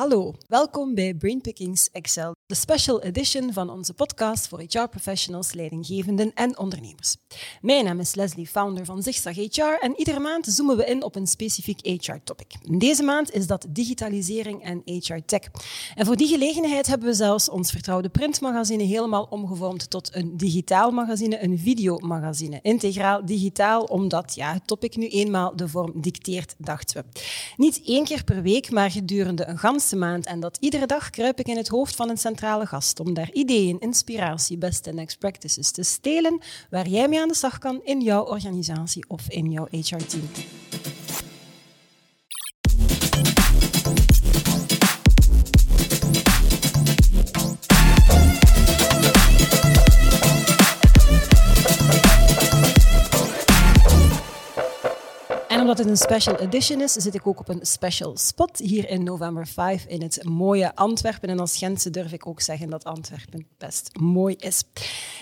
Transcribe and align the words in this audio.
Hallo, 0.00 0.34
welkom 0.46 0.94
bij 0.94 1.14
Brainpickings 1.14 1.90
Excel, 1.90 2.34
de 2.46 2.54
special 2.54 3.02
edition 3.02 3.52
van 3.52 3.70
onze 3.70 3.94
podcast 3.94 4.48
voor 4.48 4.62
HR-professionals, 4.68 5.52
leidinggevenden 5.52 6.32
en 6.34 6.58
ondernemers. 6.58 7.16
Mijn 7.60 7.84
naam 7.84 8.00
is 8.00 8.14
Leslie, 8.14 8.46
founder 8.46 8.84
van 8.84 9.02
Zigzag 9.02 9.34
HR 9.34 9.78
en 9.80 9.94
iedere 9.96 10.18
maand 10.18 10.46
zoomen 10.46 10.76
we 10.76 10.84
in 10.84 11.02
op 11.02 11.16
een 11.16 11.26
specifiek 11.26 11.80
HR-topic. 11.86 12.78
Deze 12.78 13.02
maand 13.02 13.32
is 13.32 13.46
dat 13.46 13.66
digitalisering 13.68 14.62
en 14.62 14.82
HR-tech. 14.84 15.50
En 15.94 16.06
voor 16.06 16.16
die 16.16 16.28
gelegenheid 16.28 16.86
hebben 16.86 17.08
we 17.08 17.14
zelfs 17.14 17.48
ons 17.48 17.70
vertrouwde 17.70 18.08
printmagazine 18.08 18.82
helemaal 18.82 19.26
omgevormd 19.30 19.90
tot 19.90 20.14
een 20.14 20.36
digitaal 20.36 20.90
magazine, 20.90 21.42
een 21.42 21.58
videomagazine. 21.58 22.58
Integraal 22.62 23.24
digitaal, 23.24 23.82
omdat 23.82 24.34
ja, 24.34 24.52
het 24.52 24.66
topic 24.66 24.96
nu 24.96 25.08
eenmaal 25.08 25.56
de 25.56 25.68
vorm 25.68 25.92
dicteert, 26.00 26.54
dachten 26.58 26.96
we. 26.96 27.20
Niet 27.56 27.82
één 27.84 28.04
keer 28.04 28.24
per 28.24 28.42
week, 28.42 28.70
maar 28.70 28.90
gedurende 28.90 29.46
een 29.46 29.58
maand. 29.96 30.26
En 30.26 30.40
dat 30.40 30.56
iedere 30.60 30.86
dag 30.86 31.10
kruip 31.10 31.38
ik 31.38 31.46
in 31.46 31.56
het 31.56 31.68
hoofd 31.68 31.96
van 31.96 32.08
een 32.08 32.18
centrale 32.18 32.66
gast 32.66 33.00
om 33.00 33.14
daar 33.14 33.30
ideeën, 33.32 33.78
inspiratie, 33.78 34.58
best 34.58 34.86
en 34.86 34.94
next 34.94 35.18
practices 35.18 35.70
te 35.70 35.82
stelen 35.82 36.40
waar 36.70 36.88
jij 36.88 37.08
mee 37.08 37.20
aan 37.20 37.28
de 37.28 37.34
slag 37.34 37.58
kan 37.58 37.80
in 37.84 38.00
jouw 38.00 38.24
organisatie 38.24 39.04
of 39.08 39.28
in 39.28 39.50
jouw 39.50 39.66
HR-team. 39.70 40.28
Omdat 55.70 55.84
het 55.84 55.98
een 55.98 56.06
special 56.06 56.36
edition 56.36 56.80
is, 56.80 56.92
zit 56.92 57.14
ik 57.14 57.26
ook 57.26 57.40
op 57.40 57.48
een 57.48 57.60
special 57.62 58.16
spot 58.16 58.58
hier 58.58 58.88
in 58.88 59.02
November 59.02 59.46
5 59.46 59.84
in 59.84 60.02
het 60.02 60.24
mooie 60.24 60.74
Antwerpen. 60.74 61.28
En 61.28 61.40
als 61.40 61.56
Gentse 61.56 61.90
durf 61.90 62.12
ik 62.12 62.26
ook 62.26 62.40
zeggen 62.40 62.70
dat 62.70 62.84
Antwerpen 62.84 63.46
best 63.58 63.90
mooi 64.00 64.34
is. 64.38 64.62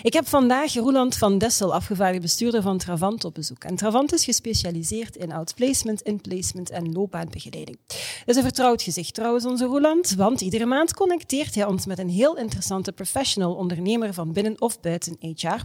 Ik 0.01 0.13
heb 0.13 0.27
vandaag 0.27 0.73
Roeland 0.73 1.17
van 1.17 1.37
Dessel, 1.37 1.73
afgevaardigd 1.73 2.21
bestuurder 2.21 2.61
van 2.61 2.77
Travant, 2.77 3.25
op 3.25 3.33
bezoek. 3.33 3.63
En 3.63 3.75
Travant 3.75 4.13
is 4.13 4.23
gespecialiseerd 4.23 5.15
in 5.15 5.31
outplacement, 5.31 6.01
inplacement 6.01 6.69
en 6.69 6.91
loopbaanbegeleiding. 6.91 7.77
Dat 7.87 7.97
is 8.25 8.35
een 8.35 8.43
vertrouwd 8.43 8.81
gezicht 8.81 9.13
trouwens, 9.13 9.45
onze 9.45 9.65
Roeland, 9.65 10.13
want 10.15 10.41
iedere 10.41 10.65
maand 10.65 10.93
connecteert 10.93 11.55
hij 11.55 11.65
ons 11.65 11.85
met 11.85 11.99
een 11.99 12.09
heel 12.09 12.37
interessante 12.37 12.91
professional 12.91 13.53
ondernemer 13.53 14.13
van 14.13 14.33
binnen 14.33 14.61
of 14.61 14.79
buiten 14.79 15.17
HR. 15.19 15.63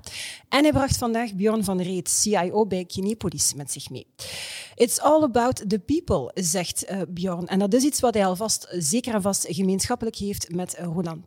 En 0.49 0.63
hij 0.63 0.73
bracht 0.73 0.97
vandaag 0.97 1.35
Bjorn 1.35 1.65
van 1.65 1.81
Reet, 1.81 2.09
CIO 2.11 2.67
bij 2.67 2.85
Kinepolis, 2.85 3.55
met 3.55 3.73
zich 3.73 3.91
mee. 3.91 4.07
It's 4.75 5.01
all 5.01 5.23
about 5.23 5.69
the 5.69 5.79
people, 5.79 6.31
zegt 6.35 6.91
uh, 6.91 7.01
Bjorn. 7.09 7.47
En 7.47 7.59
dat 7.59 7.75
is 7.75 7.83
iets 7.83 8.01
wat 8.01 8.15
hij 8.15 8.27
alvast 8.27 8.67
zeker 8.71 9.15
en 9.15 9.23
vast 9.23 9.47
gemeenschappelijk 9.49 10.17
heeft 10.17 10.55
met 10.55 10.77
uh, 10.81 10.85
Roland. 10.85 11.27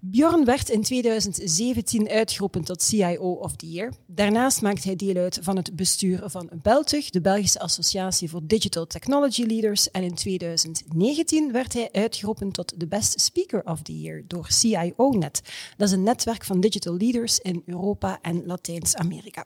Bjorn 0.00 0.44
werd 0.44 0.68
in 0.68 0.82
2017 0.82 2.08
uitgeroepen 2.08 2.64
tot 2.64 2.82
CIO 2.82 3.32
of 3.32 3.56
the 3.56 3.70
Year. 3.70 3.92
Daarnaast 4.06 4.62
maakt 4.62 4.84
hij 4.84 4.96
deel 4.96 5.16
uit 5.16 5.38
van 5.42 5.56
het 5.56 5.76
bestuur 5.76 6.22
van 6.24 6.50
Beltug, 6.62 7.10
de 7.10 7.20
Belgische 7.20 7.60
Associatie 7.60 8.30
voor 8.30 8.40
Digital 8.44 8.86
Technology 8.86 9.42
Leaders. 9.42 9.90
En 9.90 10.02
in 10.02 10.14
2019 10.14 11.52
werd 11.52 11.72
hij 11.72 11.88
uitgeroepen 11.92 12.52
tot 12.52 12.80
de 12.80 12.86
Best 12.86 13.20
Speaker 13.20 13.64
of 13.64 13.82
the 13.82 14.00
Year 14.00 14.22
door 14.26 14.46
CIO-net. 14.48 15.42
Dat 15.76 15.88
is 15.88 15.94
een 15.94 16.02
netwerk 16.02 16.44
van 16.44 16.60
digital 16.60 16.96
leaders 16.96 17.38
in 17.38 17.62
Europa 17.66 18.18
en 18.22 18.46
Latijns-Amerika. 18.46 19.44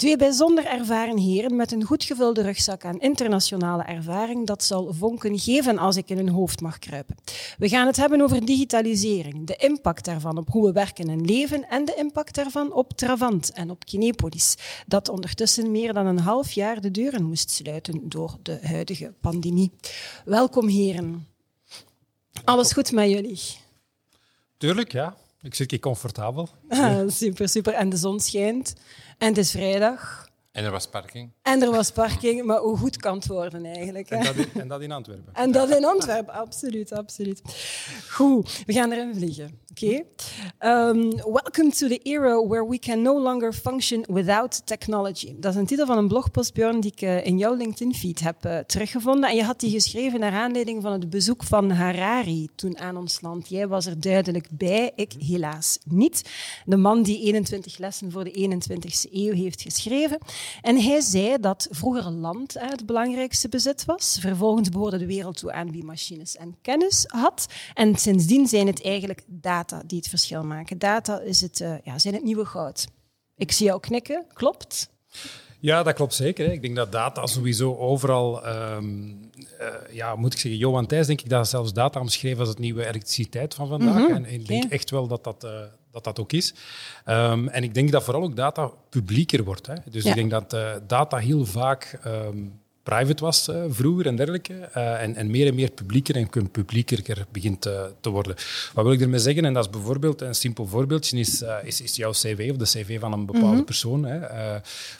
Twee 0.00 0.16
bijzonder 0.16 0.66
ervaren 0.66 1.18
heren 1.18 1.56
met 1.56 1.72
een 1.72 1.84
goed 1.84 2.04
gevulde 2.04 2.42
rugzak 2.42 2.84
aan 2.84 3.00
internationale 3.00 3.82
ervaring. 3.82 4.46
Dat 4.46 4.64
zal 4.64 4.92
vonken 4.92 5.38
geven 5.38 5.78
als 5.78 5.96
ik 5.96 6.08
in 6.08 6.16
hun 6.16 6.28
hoofd 6.28 6.60
mag 6.60 6.78
kruipen. 6.78 7.16
We 7.58 7.68
gaan 7.68 7.86
het 7.86 7.96
hebben 7.96 8.20
over 8.20 8.44
digitalisering, 8.44 9.46
de 9.46 9.56
impact 9.56 10.04
daarvan 10.04 10.38
op 10.38 10.48
hoe 10.48 10.66
we 10.66 10.72
werken 10.72 11.08
en 11.08 11.24
leven 11.24 11.68
en 11.68 11.84
de 11.84 11.94
impact 11.94 12.34
daarvan 12.34 12.72
op 12.72 12.92
Travant 12.92 13.52
en 13.52 13.70
op 13.70 13.84
Kinepolis, 13.84 14.56
dat 14.86 15.08
ondertussen 15.08 15.70
meer 15.70 15.92
dan 15.92 16.06
een 16.06 16.18
half 16.18 16.52
jaar 16.52 16.80
de 16.80 16.90
deuren 16.90 17.24
moest 17.24 17.50
sluiten 17.50 18.08
door 18.08 18.36
de 18.42 18.58
huidige 18.62 19.12
pandemie. 19.20 19.70
Welkom 20.24 20.68
heren. 20.68 21.26
Alles 22.44 22.72
goed 22.72 22.92
met 22.92 23.10
jullie? 23.10 23.40
Tuurlijk, 24.56 24.92
ja. 24.92 25.16
Ik 25.42 25.54
zit 25.54 25.70
hier 25.70 25.80
comfortabel. 25.80 26.48
Ah, 26.68 27.08
super, 27.08 27.48
super. 27.48 27.72
En 27.72 27.88
de 27.88 27.96
zon 27.96 28.20
schijnt. 28.20 28.74
En 29.20 29.28
het 29.28 29.38
is 29.38 29.50
vrijdag. 29.50 30.28
En 30.52 30.64
er 30.64 30.70
was 30.70 30.86
parking. 30.86 31.30
En 31.42 31.62
er 31.62 31.70
was 31.70 31.90
parking, 31.90 32.44
maar 32.44 32.58
hoe 32.58 32.76
goed 32.76 32.96
kan 32.96 33.14
het 33.14 33.26
worden 33.26 33.64
eigenlijk? 33.64 34.10
En 34.10 34.24
dat, 34.24 34.34
in, 34.34 34.48
en 34.60 34.68
dat 34.68 34.80
in 34.80 34.92
Antwerpen. 34.92 35.34
En 35.34 35.52
dat 35.52 35.70
in 35.70 35.84
Antwerpen, 35.84 36.34
absoluut, 36.34 36.92
absoluut. 36.92 37.42
Goed, 38.10 38.62
we 38.66 38.72
gaan 38.72 38.92
erin 38.92 39.14
vliegen. 39.14 39.60
Oké. 39.70 40.02
Um, 40.58 41.10
welcome 41.10 41.70
to 41.70 41.88
the 41.88 42.00
era 42.02 42.46
where 42.46 42.68
we 42.68 42.78
can 42.78 43.02
no 43.02 43.22
longer 43.22 43.52
function 43.52 44.04
without 44.08 44.66
technology. 44.66 45.34
Dat 45.36 45.52
is 45.52 45.58
een 45.58 45.66
titel 45.66 45.86
van 45.86 45.98
een 45.98 46.08
blogpost, 46.08 46.54
Björn, 46.54 46.80
die 46.80 46.92
ik 46.92 47.02
uh, 47.02 47.26
in 47.26 47.38
jouw 47.38 47.54
LinkedIn-feed 47.54 48.20
heb 48.20 48.46
uh, 48.46 48.58
teruggevonden. 48.58 49.30
En 49.30 49.36
je 49.36 49.44
had 49.44 49.60
die 49.60 49.70
geschreven 49.70 50.20
naar 50.20 50.32
aanleiding 50.32 50.82
van 50.82 50.92
het 50.92 51.10
bezoek 51.10 51.42
van 51.42 51.70
Harari 51.70 52.48
toen 52.54 52.78
aan 52.78 52.96
ons 52.96 53.20
land. 53.20 53.48
Jij 53.48 53.68
was 53.68 53.86
er 53.86 54.00
duidelijk 54.00 54.48
bij, 54.50 54.92
ik 54.94 55.12
helaas 55.18 55.78
niet. 55.84 56.30
De 56.64 56.76
man 56.76 57.02
die 57.02 57.20
21 57.20 57.78
lessen 57.78 58.10
voor 58.10 58.24
de 58.24 58.50
21ste 58.50 59.12
eeuw 59.12 59.32
heeft 59.32 59.62
geschreven. 59.62 60.18
En 60.62 60.80
hij 60.80 61.00
zei 61.00 61.36
dat 61.40 61.68
vroeger 61.70 62.10
land 62.10 62.56
uh, 62.56 62.62
het 62.68 62.86
belangrijkste 62.86 63.48
bezit 63.48 63.84
was. 63.84 64.18
Vervolgens 64.20 64.68
behoorde 64.68 64.98
de 64.98 65.06
wereld 65.06 65.36
toe 65.36 65.52
aan 65.52 65.72
wie 65.72 65.84
machines 65.84 66.36
en 66.36 66.56
kennis 66.62 67.04
had. 67.06 67.46
En 67.74 67.96
sindsdien 67.96 68.46
zijn 68.46 68.66
het 68.66 68.84
eigenlijk 68.84 69.22
data 69.60 69.82
die 69.86 69.98
het 69.98 70.08
verschil 70.08 70.44
maken. 70.44 70.78
Data 70.78 71.20
is 71.20 71.40
het, 71.40 71.60
uh, 71.60 71.74
ja, 71.84 71.98
zijn 71.98 72.14
het 72.14 72.22
nieuwe 72.22 72.44
goud. 72.44 72.86
Ik 73.36 73.52
zie 73.52 73.66
jou 73.66 73.80
knikken, 73.80 74.24
klopt? 74.32 74.90
Ja, 75.60 75.82
dat 75.82 75.94
klopt 75.94 76.14
zeker. 76.14 76.46
Hè. 76.46 76.52
Ik 76.52 76.62
denk 76.62 76.76
dat 76.76 76.92
data 76.92 77.26
sowieso 77.26 77.76
overal, 77.76 78.46
um, 78.48 79.30
uh, 79.60 79.66
ja, 79.90 80.16
moet 80.16 80.32
ik 80.32 80.38
zeggen, 80.38 80.60
Johan 80.60 80.86
Thijs 80.86 81.06
denk 81.06 81.20
ik 81.20 81.28
dat 81.28 81.48
zelfs 81.48 81.72
data 81.72 82.00
omschreven 82.00 82.38
als 82.38 82.48
het 82.48 82.58
nieuwe 82.58 82.86
elektriciteit 82.86 83.54
van 83.54 83.68
vandaag. 83.68 83.98
Mm 83.98 84.06
-hmm. 84.06 84.24
En 84.24 84.32
ik 84.32 84.46
denk 84.46 84.72
echt 84.72 84.90
wel 84.90 85.06
dat 85.06 85.24
dat, 85.24 85.44
uh, 85.44 85.50
dat, 85.90 86.04
dat 86.04 86.20
ook 86.20 86.32
is. 86.32 86.54
Um, 87.06 87.48
en 87.48 87.62
ik 87.62 87.74
denk 87.74 87.90
dat 87.90 88.04
vooral 88.04 88.22
ook 88.22 88.36
data 88.36 88.70
publieker 88.88 89.44
wordt. 89.44 89.66
Hè. 89.66 89.74
Dus 89.90 90.04
ja. 90.04 90.10
ik 90.10 90.16
denk 90.16 90.30
dat 90.30 90.56
data 90.86 91.16
heel 91.16 91.46
vaak 91.46 91.98
um, 92.06 92.59
private 92.90 93.24
was 93.24 93.48
uh, 93.48 93.62
vroeger 93.68 94.06
en 94.06 94.16
dergelijke. 94.16 94.52
Uh, 94.76 95.02
en, 95.02 95.16
en, 95.16 95.30
meer 95.30 95.46
en 95.46 95.54
meer 95.54 95.70
publieker 95.70 96.16
en 96.16 96.50
publieker 96.50 97.26
begint 97.32 97.66
uh, 97.66 97.82
te 98.00 98.10
worden. 98.10 98.34
Wat 98.74 98.84
wil 98.84 98.92
ik 98.92 99.00
ermee 99.00 99.18
zeggen? 99.18 99.44
En 99.44 99.54
dat 99.54 99.64
is 99.64 99.70
bijvoorbeeld 99.70 100.20
een 100.20 100.34
simpel 100.34 100.66
voorbeeldje, 100.66 101.18
is, 101.18 101.42
is, 101.64 101.80
is, 101.80 101.96
jouw 101.96 102.10
cv 102.10 102.48
of 102.50 102.56
de 102.56 102.64
cv 102.64 103.00
van 103.00 103.12
een 103.12 103.26
bepaalde 103.26 103.46
mm 103.46 103.54
-hmm. 103.54 103.64
persoon. 103.64 104.04
Hè. 104.04 104.18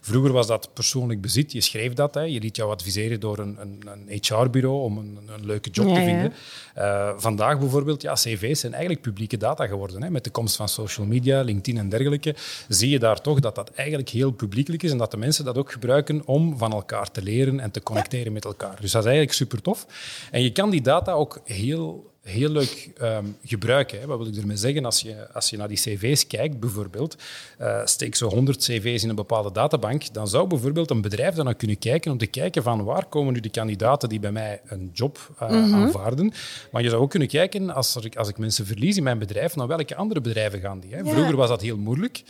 vroeger 0.01 0.33
was 0.33 0.47
dat 0.47 0.71
persoonlijk 0.73 1.21
bezit, 1.21 1.53
je 1.53 1.61
schreef 1.61 1.93
dat, 1.93 2.15
hè. 2.15 2.21
je 2.21 2.41
liet 2.41 2.57
jou 2.57 2.71
adviseren 2.71 3.21
door 3.21 3.39
een, 3.39 3.57
een, 3.61 3.83
een 4.09 4.19
HR-bureau 4.21 4.83
om 4.83 4.99
een, 4.99 5.19
een, 5.35 5.47
leuke 5.47 5.71
job 5.71 5.87
ja, 5.87 5.95
te 5.95 6.01
vinden. 6.01 6.33
Ja. 6.75 7.15
vandaag 7.19 7.59
bijvoorbeeld, 7.59 8.03
ja, 8.03 8.13
cv's 8.13 8.61
zijn 8.61 8.73
eigenlijk 8.73 9.03
publieke 9.03 9.37
data 9.37 9.67
geworden. 9.67 10.03
Hè. 10.03 10.11
Met 10.11 10.25
de 10.25 10.31
komst 10.31 10.57
van 10.57 10.69
social 10.69 11.07
media, 11.07 11.43
LinkedIn 11.43 11.79
en 11.79 11.89
dergelijke, 11.89 12.35
zie 12.69 12.91
je 12.91 12.99
daar 12.99 13.21
toch 13.21 13.41
dat 13.41 13.55
dat 13.55 13.71
eigenlijk 13.71 14.09
heel 14.09 14.31
publiekelijk 14.31 14.83
is 14.83 14.91
en 14.91 14.99
dat 14.99 15.11
de 15.11 15.17
mensen 15.17 15.45
dat 15.45 15.59
ook 15.59 15.73
gebruiken 15.73 16.27
om 16.27 16.59
van 16.59 16.73
elkaar 16.73 17.11
te 17.11 17.23
leren 17.23 17.61
en 17.61 17.71
te 17.71 17.80
connecteren 17.83 18.27
ja. 18.27 18.33
met 18.33 18.45
elkaar. 18.45 18.81
Dus 18.81 18.93
dat 18.93 19.03
is 19.03 19.09
eigenlijk 19.09 19.37
super 19.37 19.63
tof. 19.63 19.87
En 20.31 20.43
je 20.43 20.53
kan 20.53 20.71
die 20.71 20.81
data 20.81 21.13
ook 21.13 21.41
heel, 21.45 22.11
heel 22.23 22.49
leuk 22.49 22.91
um, 23.03 23.37
gebruiken. 23.45 24.01
Hè. 24.01 24.07
Wat 24.07 24.19
wil 24.19 24.27
ik 24.27 24.37
ermee 24.37 24.57
zeggen? 24.57 24.85
Als 24.85 25.01
je, 25.01 25.33
als 25.33 25.51
je 25.51 25.57
naar 25.57 25.69
die 25.69 25.77
cv's 25.77 26.27
kijkt, 26.27 26.61
bijvoorbeeld, 26.61 27.17
uh, 27.61 27.81
steek 27.85 28.15
zo 28.15 28.29
100 28.29 28.59
cv's 28.59 29.03
in 29.03 29.09
een 29.09 29.15
bepaalde 29.15 29.53
databank, 29.53 30.15
dan 30.15 30.29
zou 30.29 30.47
bijvoorbeeld 30.47 30.91
een 30.91 31.01
bedrijf 31.01 31.35
dan 31.35 31.57
kunnen 31.57 31.79
kijken 31.79 32.13
om 32.13 32.19
te 32.19 32.27
kijken 32.27 32.63
van 32.63 32.85
waar 32.85 33.05
komen 33.05 33.33
nu 33.33 33.41
de 33.41 33.51
kandidaten 33.51 34.09
die 34.09 34.21
bij 34.21 34.33
mij 34.33 34.61
een 34.67 34.91
job 34.93 35.19
uh, 35.43 35.51
mm 35.51 35.65
-hmm. 35.65 35.75
aanvaarden. 35.75 36.33
Maar 36.71 36.83
je 36.83 36.89
zou 36.89 37.03
ook 37.03 37.11
kunnen 37.11 37.29
kijken, 37.29 37.71
als, 37.71 37.95
er, 37.95 38.11
als 38.15 38.29
ik 38.29 38.39
mensen 38.39 38.67
verlies 38.67 38.97
in 38.97 39.03
mijn 39.03 39.19
bedrijf, 39.19 39.57
naar 39.57 39.67
welke 39.67 39.97
andere 39.97 40.21
bedrijven 40.21 40.61
gaan 40.61 40.81
die. 40.81 40.95
Hè. 40.95 41.05
Vroeger 41.05 41.37
was 41.37 41.49
dat 41.49 41.61
heel 41.61 41.77
moeilijk. 41.77 42.23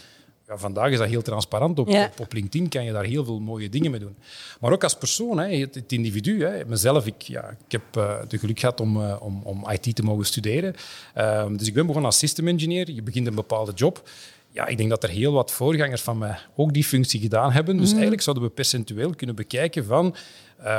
Ja, 0.51 0.57
vandaag 0.57 0.91
is 0.91 0.99
dat 0.99 1.09
heel 1.09 1.23
transparant. 1.23 1.79
Op, 1.79 1.89
ja. 1.89 2.05
op, 2.05 2.21
op, 2.21 2.33
LinkedIn 2.33 2.69
kan 2.69 2.85
je 2.85 2.93
daar 2.93 3.05
heel 3.05 3.25
veel 3.25 3.41
mooie 3.41 3.69
dingen 3.69 3.91
mee 3.91 4.01
doen. 4.01 4.17
Maar 4.61 4.73
ook 4.73 4.83
als 4.83 4.97
persoon, 4.97 5.39
hè, 5.39 5.57
het, 5.57 5.75
het, 5.75 5.93
individu. 5.93 6.45
Hè, 6.45 6.65
mezelf, 6.65 7.07
ik, 7.07 7.23
ja, 7.23 7.49
ik 7.49 7.73
heb 7.73 7.83
uh, 7.97 8.19
de 8.29 8.39
geluk 8.39 8.61
gehad 8.61 8.81
om, 8.81 8.97
uh, 8.97 9.17
om, 9.21 9.41
om 9.45 9.71
IT 9.71 9.97
te 9.97 10.03
mogen 10.03 10.27
studeren. 10.27 10.75
Uh, 11.17 11.47
dus 11.57 11.67
ik 11.67 11.75
ben 11.75 11.87
begonnen 11.87 12.11
als 12.11 12.19
system 12.19 12.49
engineer. 12.49 12.91
Je 12.91 13.03
begint 13.03 13.27
een 13.27 13.35
bepaalde 13.35 13.73
job. 13.73 14.09
Ja, 14.51 14.67
ik 14.67 14.77
denk 14.77 14.91
dat 14.91 15.03
er 15.03 15.09
heel 15.09 15.33
wat 15.33 15.51
voorgangers 15.51 16.03
van 16.03 16.19
mij 16.19 16.39
ook 16.57 16.73
die 16.73 16.85
functie 16.85 17.21
gedaan 17.21 17.53
hebben. 17.53 17.77
Dus 17.77 17.89
mm. 17.89 17.93
eigenlijk 17.93 18.23
zouden 18.23 18.45
we 18.45 18.51
percentueel 18.51 19.15
kunnen 19.15 19.37
bekijken 19.37 19.85
van 19.85 20.15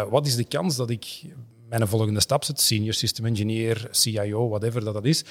wat 0.09 0.27
is 0.27 0.35
de 0.35 0.43
kans 0.43 0.75
dat 0.75 0.89
ik 0.89 1.21
mijn 1.69 1.87
volgende 1.87 2.19
stap 2.19 2.43
zet, 2.43 2.59
senior 2.61 2.93
system 2.93 3.25
engineer, 3.25 3.87
CIO, 3.91 4.49
whatever 4.49 4.83
dat, 4.83 4.93
dat 4.93 5.05
is, 5.05 5.23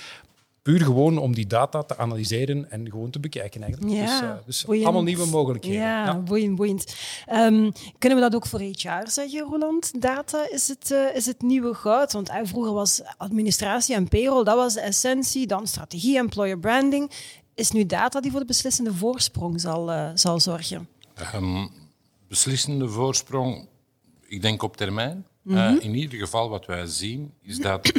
puur 0.62 0.80
gewoon 0.80 1.18
om 1.18 1.34
die 1.34 1.46
data 1.46 1.82
te 1.82 1.96
analyseren 1.96 2.70
en 2.70 2.90
gewoon 2.90 3.10
te 3.10 3.20
bekijken 3.20 3.62
eigenlijk. 3.62 3.92
Ja, 3.92 4.42
dus, 4.46 4.64
dus 4.66 4.84
allemaal 4.84 5.02
nieuwe 5.02 5.26
mogelijkheden. 5.26 5.80
Ja, 5.80 6.04
ja. 6.04 6.18
boeiend, 6.18 6.56
boeiend. 6.56 6.94
Um, 7.32 7.72
kunnen 7.98 8.18
we 8.18 8.24
dat 8.24 8.34
ook 8.34 8.46
voor 8.46 8.60
HR 8.60 9.08
zeggen, 9.10 9.40
Roland? 9.40 10.02
Data 10.02 10.50
is 10.50 10.68
het, 10.68 10.90
uh, 10.90 11.16
is 11.16 11.26
het 11.26 11.42
nieuwe 11.42 11.74
goud? 11.74 12.12
Want 12.12 12.28
uh, 12.28 12.36
vroeger 12.42 12.72
was 12.72 13.02
administratie 13.16 13.94
en 13.94 14.08
payroll, 14.08 14.44
dat 14.44 14.56
was 14.56 14.74
de 14.74 14.80
essentie. 14.80 15.46
Dan 15.46 15.66
strategie, 15.66 16.16
employer 16.16 16.58
branding. 16.58 17.10
Is 17.54 17.70
nu 17.70 17.86
data 17.86 18.20
die 18.20 18.30
voor 18.30 18.40
de 18.40 18.46
beslissende 18.46 18.94
voorsprong 18.94 19.60
zal, 19.60 19.90
uh, 19.90 20.10
zal 20.14 20.40
zorgen? 20.40 20.88
Um, 21.34 21.70
beslissende 22.28 22.88
voorsprong, 22.88 23.68
ik 24.26 24.42
denk 24.42 24.62
op 24.62 24.76
termijn. 24.76 25.26
Mm 25.42 25.56
-hmm. 25.56 25.78
in 25.78 25.94
ieder 25.94 26.18
geval 26.18 26.48
wat 26.48 26.66
wij 26.66 26.86
zien, 26.86 27.32
is 27.42 27.58
dat 27.58 27.92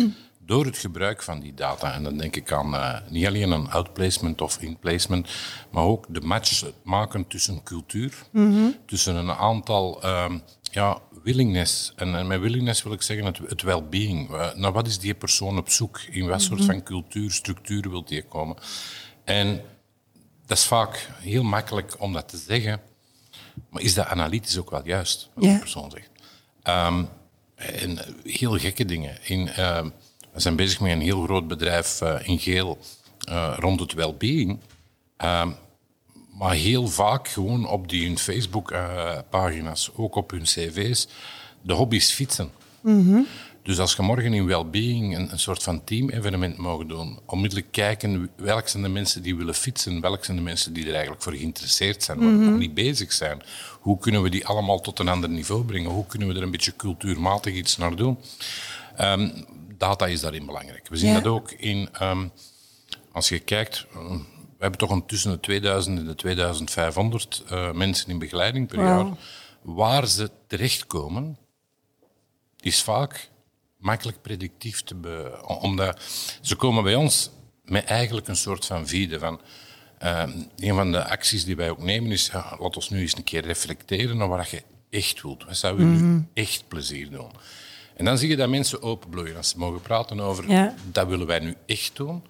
door 0.51 0.65
het 0.65 0.77
gebruik 0.77 1.24
van 1.24 1.39
die 1.39 1.53
data, 1.53 1.94
en 1.94 2.03
dan 2.03 2.18
denk 2.18 2.36
ik 2.36 2.51
aan 2.51 2.74
uh, 2.74 2.98
niet 3.09 3.25
alleen 3.25 3.51
een 3.51 3.69
outplacement 3.69 4.42
of 4.42 4.62
inplacement, 4.62 5.30
maar 5.69 5.83
ook 5.83 6.06
de 6.09 6.21
match 6.21 6.63
maken 6.83 7.27
tussen 7.27 7.63
cultuur, 7.63 8.13
mm 8.31 8.51
-hmm. 8.51 8.75
tussen 8.86 9.15
een 9.15 9.31
aantal 9.31 10.06
um, 10.06 10.42
ja, 10.62 11.01
willingness. 11.24 11.94
En, 11.95 12.15
en, 12.15 12.27
met 12.27 12.39
willingness 12.39 12.83
wil 12.83 12.94
ik 12.94 13.01
zeggen 13.01 13.25
het, 13.25 13.38
het 13.38 13.62
well-being. 13.62 14.30
Uh, 14.30 14.53
naar 14.53 14.71
wat 14.71 14.88
is 14.88 15.00
die 15.00 15.13
persoon 15.13 15.57
op 15.57 15.69
zoek? 15.69 16.00
In 16.00 16.27
wat 16.27 16.42
soort 16.42 16.59
mm 16.59 16.65
-hmm. 16.65 16.75
van 16.75 16.83
cultuur, 16.83 17.31
structuur 17.31 17.89
wil 17.89 18.03
die 18.03 18.24
komen? 18.24 18.57
En 19.24 19.62
dat 20.45 20.57
is 20.57 20.65
vaak 20.65 21.09
heel 21.19 21.44
makkelijk 21.44 21.95
om 22.00 22.13
dat 22.13 22.30
te 22.30 22.38
zeggen, 22.38 22.81
maar 23.69 23.81
is 23.81 23.94
dat 23.94 24.06
analytisch 24.06 24.57
ook 24.57 24.69
wel 24.69 24.86
juist, 24.86 25.30
wat 25.33 25.44
yeah. 25.44 25.53
die 25.53 25.63
persoon 25.63 25.92
zegt? 25.92 26.09
Um, 26.63 27.07
en 27.56 28.00
heel 28.24 28.57
gekke 28.57 28.86
dingen. 28.86 29.18
In, 29.24 29.50
uh, 29.57 29.86
we 30.31 30.39
zijn 30.39 30.56
bezig 30.56 30.80
met 30.80 30.92
een 30.92 31.01
heel 31.01 31.24
groot 31.24 31.48
bedrijf 31.48 32.01
uh, 32.01 32.28
in 32.28 32.39
geel 32.39 32.78
uh, 33.30 33.54
rond 33.57 33.80
het 33.80 33.94
well-being. 33.94 34.60
maar 36.38 36.54
heel 36.54 36.88
vaak 36.88 37.28
gewoon 37.28 37.68
op 37.68 37.89
die 37.89 38.07
hun 38.07 38.18
Facebook-pagina's, 38.18 39.92
ook 39.95 40.16
op 40.16 40.31
hun 40.31 40.44
cv's, 40.44 41.07
de 41.62 41.74
hobby's 41.74 42.12
fietsen. 42.12 42.51
Mm 42.81 43.06
-hmm. 43.06 43.28
Dus 43.63 43.80
als 43.80 43.94
je 43.94 44.01
morgen 44.01 44.33
in 44.33 44.45
well-being 44.45 45.16
een, 45.16 45.31
een 45.31 45.39
soort 45.39 45.63
van 45.63 45.83
team-evenement 45.83 46.57
mogen 46.57 46.88
doen, 46.88 47.19
onmiddellijk 47.25 47.72
kijken 47.72 48.30
welke 48.36 48.69
zijn 48.69 48.84
de 48.84 48.89
mensen 48.89 49.22
die 49.22 49.36
willen 49.36 49.54
fietsen, 49.54 50.01
welke 50.01 50.25
zijn 50.25 50.38
de 50.38 50.44
mensen 50.44 50.74
die 50.74 50.86
er 50.86 50.92
eigenlijk 50.94 51.24
voor 51.24 51.34
geïnteresseerd 51.34 52.04
zijn, 52.04 52.18
maar 52.18 52.27
mm 52.27 52.39
-hmm. 52.39 52.50
nog 52.50 52.60
niet 52.60 52.74
bezig 52.74 53.12
zijn. 53.12 53.42
Hoe 53.80 53.98
kunnen 53.98 54.22
we 54.22 54.30
die 54.30 54.45
allemaal 54.45 54.81
tot 54.81 55.00
een 55.00 55.07
ander 55.07 55.30
niveau 55.30 55.63
brengen? 55.63 55.92
Hoe 55.92 56.06
kunnen 56.06 56.27
we 56.27 56.34
er 56.34 56.44
een 56.44 56.51
beetje 56.51 56.75
cultuurmatig 56.75 57.54
iets 57.54 57.77
naar 57.77 57.95
doen? 57.95 58.18
Um, 59.01 59.45
data 59.81 60.07
is 60.07 60.22
daarin 60.22 60.45
belangrijk. 60.45 60.88
We 60.88 60.98
zien 60.98 61.10
ja. 61.10 61.19
dat 61.19 61.33
ook 61.33 61.51
in, 61.51 61.89
um, 62.01 62.31
als 63.12 63.30
je 63.30 63.39
kijkt, 63.39 63.86
um, 63.95 64.18
we 64.38 64.68
hebben 64.68 64.80
toch 64.80 64.89
een 64.89 65.06
tussen 65.06 65.31
de 65.31 65.39
2000 65.39 65.98
en 65.98 66.06
de 66.06 66.16
2500 66.16 67.44
uh, 67.51 67.72
mensen 67.72 68.10
in 68.10 68.19
begeleiding 68.19 68.68
per 68.68 68.78
wow. 68.78 68.88
jaar. 68.88 69.18
Waar 69.62 70.07
ze 70.07 70.31
terechtkomen, 70.48 71.38
is 72.60 72.83
vaak 72.83 73.30
makkelijk 73.78 74.22
predictief 74.22 74.81
te 74.81 74.95
be, 74.95 75.39
omdat 75.62 76.01
ze 76.42 76.56
komen 76.56 76.84
bij 76.84 76.95
ons 76.95 77.30
met 77.63 77.86
eigenlijk 77.86 78.27
een 78.27 78.36
soort 78.36 78.66
van 78.66 78.88
vide 78.88 79.19
van 79.19 79.42
uh, 80.04 80.24
een 80.57 80.75
van 80.75 80.92
de 80.92 81.06
acties 81.06 81.45
die 81.45 81.56
wij 81.56 81.69
ook 81.69 81.84
nemen 81.84 82.12
is 82.12 82.30
ja, 82.34 82.56
laat 82.60 82.75
ons 82.75 82.89
nu 82.89 83.00
eens 83.00 83.18
een 83.18 83.24
keer 83.24 83.45
reflecteren 83.45 84.18
naar 84.18 84.27
wat 84.27 84.50
je 84.50 84.63
echt 84.89 85.22
wilt. 85.22 85.44
Wat 85.44 85.57
zou 85.57 85.80
je 85.80 85.86
mm 85.86 85.98
-hmm. 85.98 86.16
nu 86.16 86.25
echt 86.34 86.68
plezier 86.68 87.10
doen? 87.10 87.31
En 88.01 88.07
dan 88.07 88.18
zie 88.18 88.30
je 88.30 88.36
dat 88.36 88.50
mensen 88.50 88.81
openbloeien 88.81 89.38
als 89.38 89.50
ze 89.50 89.57
mogen 89.57 89.81
praten 89.81 90.19
over 90.19 90.50
ja. 90.50 90.75
dat 90.92 91.07
willen 91.07 91.27
wij 91.27 91.39
nu 91.39 91.56
echt 91.65 91.95
doen. 91.95 92.24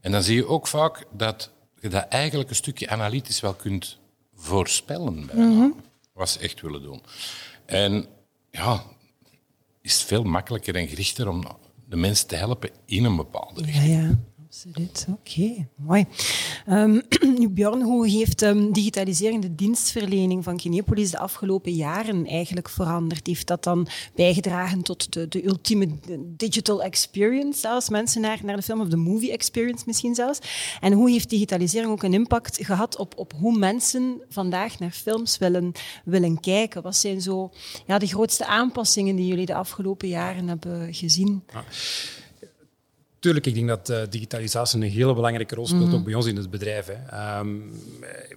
En 0.00 0.12
dan 0.12 0.22
zie 0.22 0.36
je 0.36 0.46
ook 0.46 0.66
vaak 0.66 1.04
dat 1.10 1.50
je 1.80 1.88
dat 1.88 2.06
eigenlijk 2.08 2.50
een 2.50 2.56
stukje 2.56 2.88
analytisch 2.88 3.40
wel 3.40 3.54
kunt 3.54 3.98
voorspellen 4.34 5.26
bij 5.26 5.34
mm 5.34 5.58
-hmm. 5.58 5.74
wat 6.12 6.28
ze 6.30 6.38
echt 6.38 6.60
willen 6.60 6.82
doen. 6.82 7.02
En 7.66 8.06
ja, 8.50 8.82
is 9.82 9.94
het 9.94 10.02
veel 10.02 10.22
makkelijker 10.22 10.74
en 10.74 10.88
gerichter 10.88 11.28
om 11.28 11.44
de 11.88 11.96
mensen 11.96 12.26
te 12.26 12.36
helpen 12.36 12.70
in 12.84 13.04
een 13.04 13.16
bepaalde 13.16 13.62
richting. 13.62 13.94
Ja, 13.94 14.00
ja. 14.00 14.18
Absoluut, 14.48 15.06
oké, 15.10 15.68
mooi. 15.74 16.06
Um, 16.68 17.02
Bjorn, 17.54 17.82
hoe 17.82 18.08
heeft 18.08 18.42
um, 18.42 18.72
digitalisering 18.72 19.42
de 19.42 19.54
dienstverlening 19.54 20.44
van 20.44 20.56
Kinepolis 20.56 21.10
de 21.10 21.18
afgelopen 21.18 21.72
jaren 21.72 22.26
eigenlijk 22.26 22.68
veranderd? 22.68 23.26
Heeft 23.26 23.46
dat 23.46 23.64
dan 23.64 23.88
bijgedragen 24.14 24.82
tot 24.82 25.12
de, 25.12 25.28
de 25.28 25.46
ultieme 25.46 25.88
digital 26.36 26.82
experience, 26.82 27.68
als 27.68 27.88
mensen 27.88 28.20
naar, 28.20 28.38
naar 28.42 28.56
de 28.56 28.62
film 28.62 28.80
of 28.80 28.88
de 28.88 28.96
movie 28.96 29.32
experience 29.32 29.84
misschien 29.86 30.14
zelfs? 30.14 30.38
En 30.80 30.92
hoe 30.92 31.10
heeft 31.10 31.30
digitalisering 31.30 31.90
ook 31.90 32.02
een 32.02 32.14
impact 32.14 32.58
gehad 32.64 32.96
op, 32.96 33.18
op 33.18 33.32
hoe 33.32 33.58
mensen 33.58 34.22
vandaag 34.28 34.78
naar 34.78 34.90
films 34.90 35.38
willen, 35.38 35.72
willen 36.04 36.40
kijken? 36.40 36.82
Wat 36.82 36.96
zijn 36.96 37.20
zo 37.20 37.50
ja, 37.86 37.98
de 37.98 38.06
grootste 38.06 38.46
aanpassingen 38.46 39.16
die 39.16 39.26
jullie 39.26 39.46
de 39.46 39.54
afgelopen 39.54 40.08
jaren 40.08 40.48
hebben 40.48 40.94
gezien? 40.94 41.42
Tuurlijk, 43.20 43.46
ik 43.46 43.54
denk 43.54 43.68
dat 43.68 43.90
uh, 43.90 43.98
digitalisatie 44.10 44.80
een 44.80 44.90
hele 44.90 45.14
belangrijke 45.14 45.54
rol 45.54 45.66
speelt, 45.66 45.82
mm 45.82 45.88
-hmm. 45.88 45.98
ook 45.98 46.04
bij 46.04 46.14
ons 46.14 46.26
in 46.26 46.36
het 46.36 46.50
bedrijf. 46.50 46.86
Hè. 46.86 47.38
Um, 47.38 47.70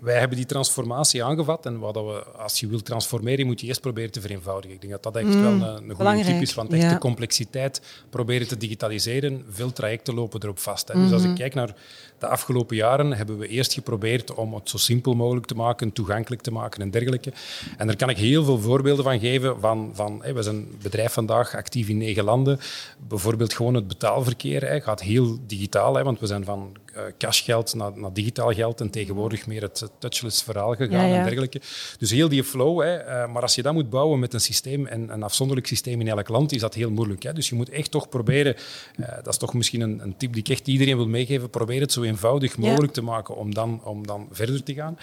wij 0.01 0.19
hebben 0.19 0.38
die 0.38 0.45
transformatie 0.45 1.24
aangevat 1.24 1.66
en 1.66 1.80
wat 1.80 1.95
we, 1.95 2.24
als 2.38 2.60
je 2.60 2.68
wilt 2.68 2.86
transformeren, 2.86 3.45
moet 3.45 3.62
je 3.62 3.68
eerst 3.68 3.81
proberen 3.81 4.12
te 4.12 4.22
vereenvoudigen. 4.22 4.75
Ik 4.75 4.81
denk 4.81 4.94
dat 4.94 5.04
dat 5.04 5.16
echt 5.16 5.36
mm, 5.36 5.42
wel 5.42 5.51
een, 5.51 5.89
een 5.89 5.95
goede 5.95 6.24
tip 6.24 6.42
is, 6.42 6.54
want 6.54 6.74
echt 6.74 6.81
ja. 6.81 6.89
de 6.89 6.98
complexiteit 6.98 7.81
proberen 8.10 8.48
te 8.48 8.57
digitaliseren. 8.57 9.45
Veel 9.50 9.72
trajecten 9.74 10.13
lopen 10.13 10.44
erop 10.44 10.60
vast. 10.60 10.88
Hè. 10.88 10.94
Mm 10.94 11.01
-hmm. 11.01 11.10
Dus 11.10 11.19
als 11.19 11.30
ik 11.30 11.36
kijk 11.36 11.54
naar 11.54 11.75
de 12.19 12.27
afgelopen 12.27 12.75
jaren, 12.75 13.13
hebben 13.13 13.38
we 13.38 13.48
eerst 13.48 13.74
geprobeerd 13.74 14.34
om 14.34 14.54
het 14.54 14.69
zo 14.69 14.77
simpel 14.77 15.13
mogelijk 15.13 15.45
te 15.45 15.56
maken, 15.56 15.92
toegankelijk 15.92 16.42
te 16.42 16.51
maken 16.51 16.81
en 16.81 16.92
dergelijke. 16.92 17.34
En 17.77 17.88
daar 17.88 17.95
kan 17.95 18.10
ik 18.10 18.18
heel 18.18 18.44
veel 18.44 18.60
voorbeelden 18.60 19.04
van 19.04 19.19
geven. 19.19 19.60
Van, 19.60 19.92
van, 19.94 20.19
hey, 20.22 20.34
we 20.34 20.44
zijn 20.44 20.56
een 20.56 20.77
bedrijf 20.81 21.13
vandaag 21.13 21.56
actief 21.56 21.88
in 21.88 21.98
negen 21.98 22.24
landen. 22.24 22.60
Bijvoorbeeld 23.07 23.54
gewoon 23.54 23.74
het 23.74 23.88
betaalverkeer 23.88 24.63
gaat 24.79 25.01
heel 25.01 25.38
digitaal, 25.47 25.95
hè, 25.95 26.03
want 26.03 26.19
we 26.19 26.25
zijn 26.25 26.45
van 26.45 26.71
uh, 26.95 27.01
cashgeld 27.18 27.75
naar, 27.75 27.91
naar, 27.95 28.13
digitaal 28.13 28.53
geld 28.53 28.81
en 28.81 28.89
tegenwoordig 28.89 29.47
meer 29.47 29.62
het 29.62 29.89
touchless 30.00 30.44
verhaal 30.44 30.75
gegaan 30.75 31.00
ja, 31.00 31.06
ja. 31.06 31.18
en 31.18 31.23
dergelijke. 31.23 31.62
Dus 31.97 32.12
heel 32.12 32.29
die 32.29 32.44
flow. 32.44 32.81
Hè, 32.81 33.00
uh, 33.00 33.31
maar 33.31 33.41
als 33.41 33.56
je 33.56 33.62
dat 33.62 33.73
moet 33.73 33.89
bouwen 33.89 34.19
met 34.19 34.33
een 34.33 34.41
systeem 34.41 34.85
en 34.85 35.09
een 35.09 35.23
afzonderlijk 35.23 35.68
systeem 35.68 36.01
in 36.01 36.07
elk 36.07 36.27
land, 36.27 36.51
is 36.51 36.62
dat 36.62 36.73
heel 36.73 36.91
moeilijk. 36.91 37.23
Hè. 37.23 37.33
Dus 37.33 37.50
je 37.50 37.56
moet 37.56 37.69
echt 37.69 37.91
toch 37.91 38.09
proberen, 38.09 38.56
uh, 39.00 39.07
dat 39.15 39.27
is 39.27 39.38
toch 39.38 39.53
misschien 39.53 39.81
een, 39.81 40.00
een, 40.03 40.18
tip 40.18 40.33
die 40.33 40.41
ik 40.41 40.50
echt 40.50 40.68
iedereen 40.68 40.95
wil 40.95 41.07
meegeven, 41.07 41.50
probeer 41.50 41.81
het 41.81 41.91
zo 41.91 42.03
eenvoudig 42.03 42.57
mogelijk 42.57 42.95
ja. 42.95 43.01
te 43.01 43.01
maken 43.01 43.35
om 43.35 43.53
dan, 43.53 43.81
om 43.83 44.07
dan 44.07 44.27
verder 44.31 44.63
te 44.63 44.74
gaan. 44.74 44.97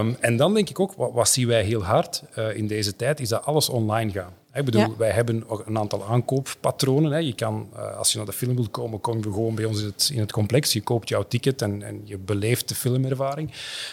Um, 0.00 0.16
en 0.20 0.36
dan 0.36 0.54
denk 0.54 0.70
ik 0.70 0.80
ook, 0.80 0.92
wat, 0.92 1.12
wat 1.12 1.28
zien 1.28 1.46
wij 1.46 1.62
heel 1.62 1.84
hard 1.84 2.22
in 2.54 2.66
deze 2.66 2.96
tijd, 2.96 3.20
is 3.20 3.28
dat 3.28 3.44
alles 3.44 3.68
online 3.68 4.10
gaat. 4.10 4.43
Ik 4.54 4.64
bedoel, 4.64 4.80
ja. 4.80 4.96
wij 4.96 5.10
hebben 5.10 5.44
een 5.64 5.78
aantal 5.78 6.04
aankooppatronen. 6.04 7.12
Hè. 7.12 7.18
Je 7.18 7.34
kan, 7.34 7.68
als 7.96 8.12
je 8.12 8.16
naar 8.16 8.26
de 8.26 8.32
film 8.32 8.54
wilt 8.54 8.70
komen, 8.70 9.00
kom 9.00 9.16
je 9.16 9.22
gewoon 9.22 9.54
bij 9.54 9.64
ons 9.64 9.80
in 9.80 9.86
het, 9.86 10.10
in 10.12 10.20
het 10.20 10.32
complex. 10.32 10.72
Je 10.72 10.80
koopt 10.80 11.08
jouw 11.08 11.22
ticket 11.28 11.62
en, 11.62 11.82
en 11.82 12.00
je 12.04 12.18
beleeft 12.18 12.68
de 12.68 12.74
filmervaring. 12.74 13.50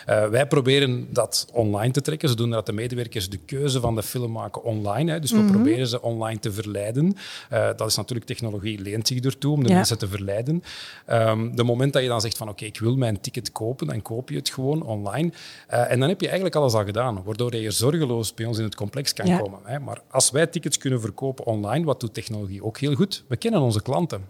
Uh, 0.10 0.28
wij 0.28 0.48
proberen 0.48 1.08
dat 1.10 1.48
online 1.54 1.94
te 1.94 2.02
trekken, 2.02 2.30
zodat 2.30 2.52
dat 2.52 2.66
de 2.66 2.74
medewerkers 2.74 3.30
de 3.30 3.38
keuze 3.38 3.80
van 3.80 3.96
de 3.96 4.04
film 4.04 4.32
maken 4.32 4.64
online. 4.64 5.12
Hè. 5.12 5.20
Dus 5.20 5.32
we 5.32 5.38
mm 5.38 5.44
-hmm. 5.44 5.52
proberen 5.52 5.88
ze 5.88 6.02
online 6.02 6.40
te 6.40 6.52
verleiden. 6.52 7.16
Uh, 7.54 7.68
dat 7.76 7.88
is 7.88 7.96
natuurlijk 7.96 8.28
technologie, 8.28 8.80
leent 8.80 9.08
zich 9.08 9.20
ertoe 9.20 9.54
om 9.54 9.64
de 9.64 9.70
ja. 9.70 9.76
mensen 9.76 9.98
te 9.98 10.08
verleiden. 10.08 10.64
Um, 11.10 11.56
de 11.56 11.64
moment 11.64 11.94
dat 11.94 12.02
je 12.02 12.08
dan 12.08 12.22
zegt 12.22 12.38
van 12.38 12.48
oké, 12.48 12.56
okay, 12.56 12.68
ik 12.68 12.80
wil 12.80 12.96
mijn 12.96 13.22
ticket 13.22 13.52
kopen, 13.52 13.88
dan 13.88 14.02
koop 14.02 14.30
je 14.30 14.36
het 14.36 14.50
gewoon 14.50 14.84
online. 14.84 15.32
Uh, 15.72 15.92
en 15.92 16.00
dan 16.00 16.10
heb 16.10 16.20
je 16.20 16.26
eigenlijk 16.26 16.56
alles 16.56 16.74
al 16.74 16.86
gedaan, 16.86 17.24
waardoor 17.24 17.56
je 17.56 17.72
zorgeloos 17.72 18.34
bij 18.34 18.46
ons 18.46 18.58
in 18.58 18.64
het 18.64 18.76
complex 18.76 19.14
kan 19.14 19.26
ja. 19.26 19.38
komen. 19.38 19.60
Hè. 19.64 19.80
Maar 19.80 20.02
als 20.10 20.32
wij 20.32 20.48
tickets 20.52 20.78
kunnen 20.78 21.02
verkopen 21.02 21.46
online, 21.46 21.86
wat 21.86 22.00
doet 22.00 22.14
technologie 22.14 22.64
ook 22.64 22.78
heel 22.78 22.96
goed? 22.96 23.24
We 23.28 23.38
kennen 23.38 23.62
onze 23.62 23.82
klanten 23.82 24.26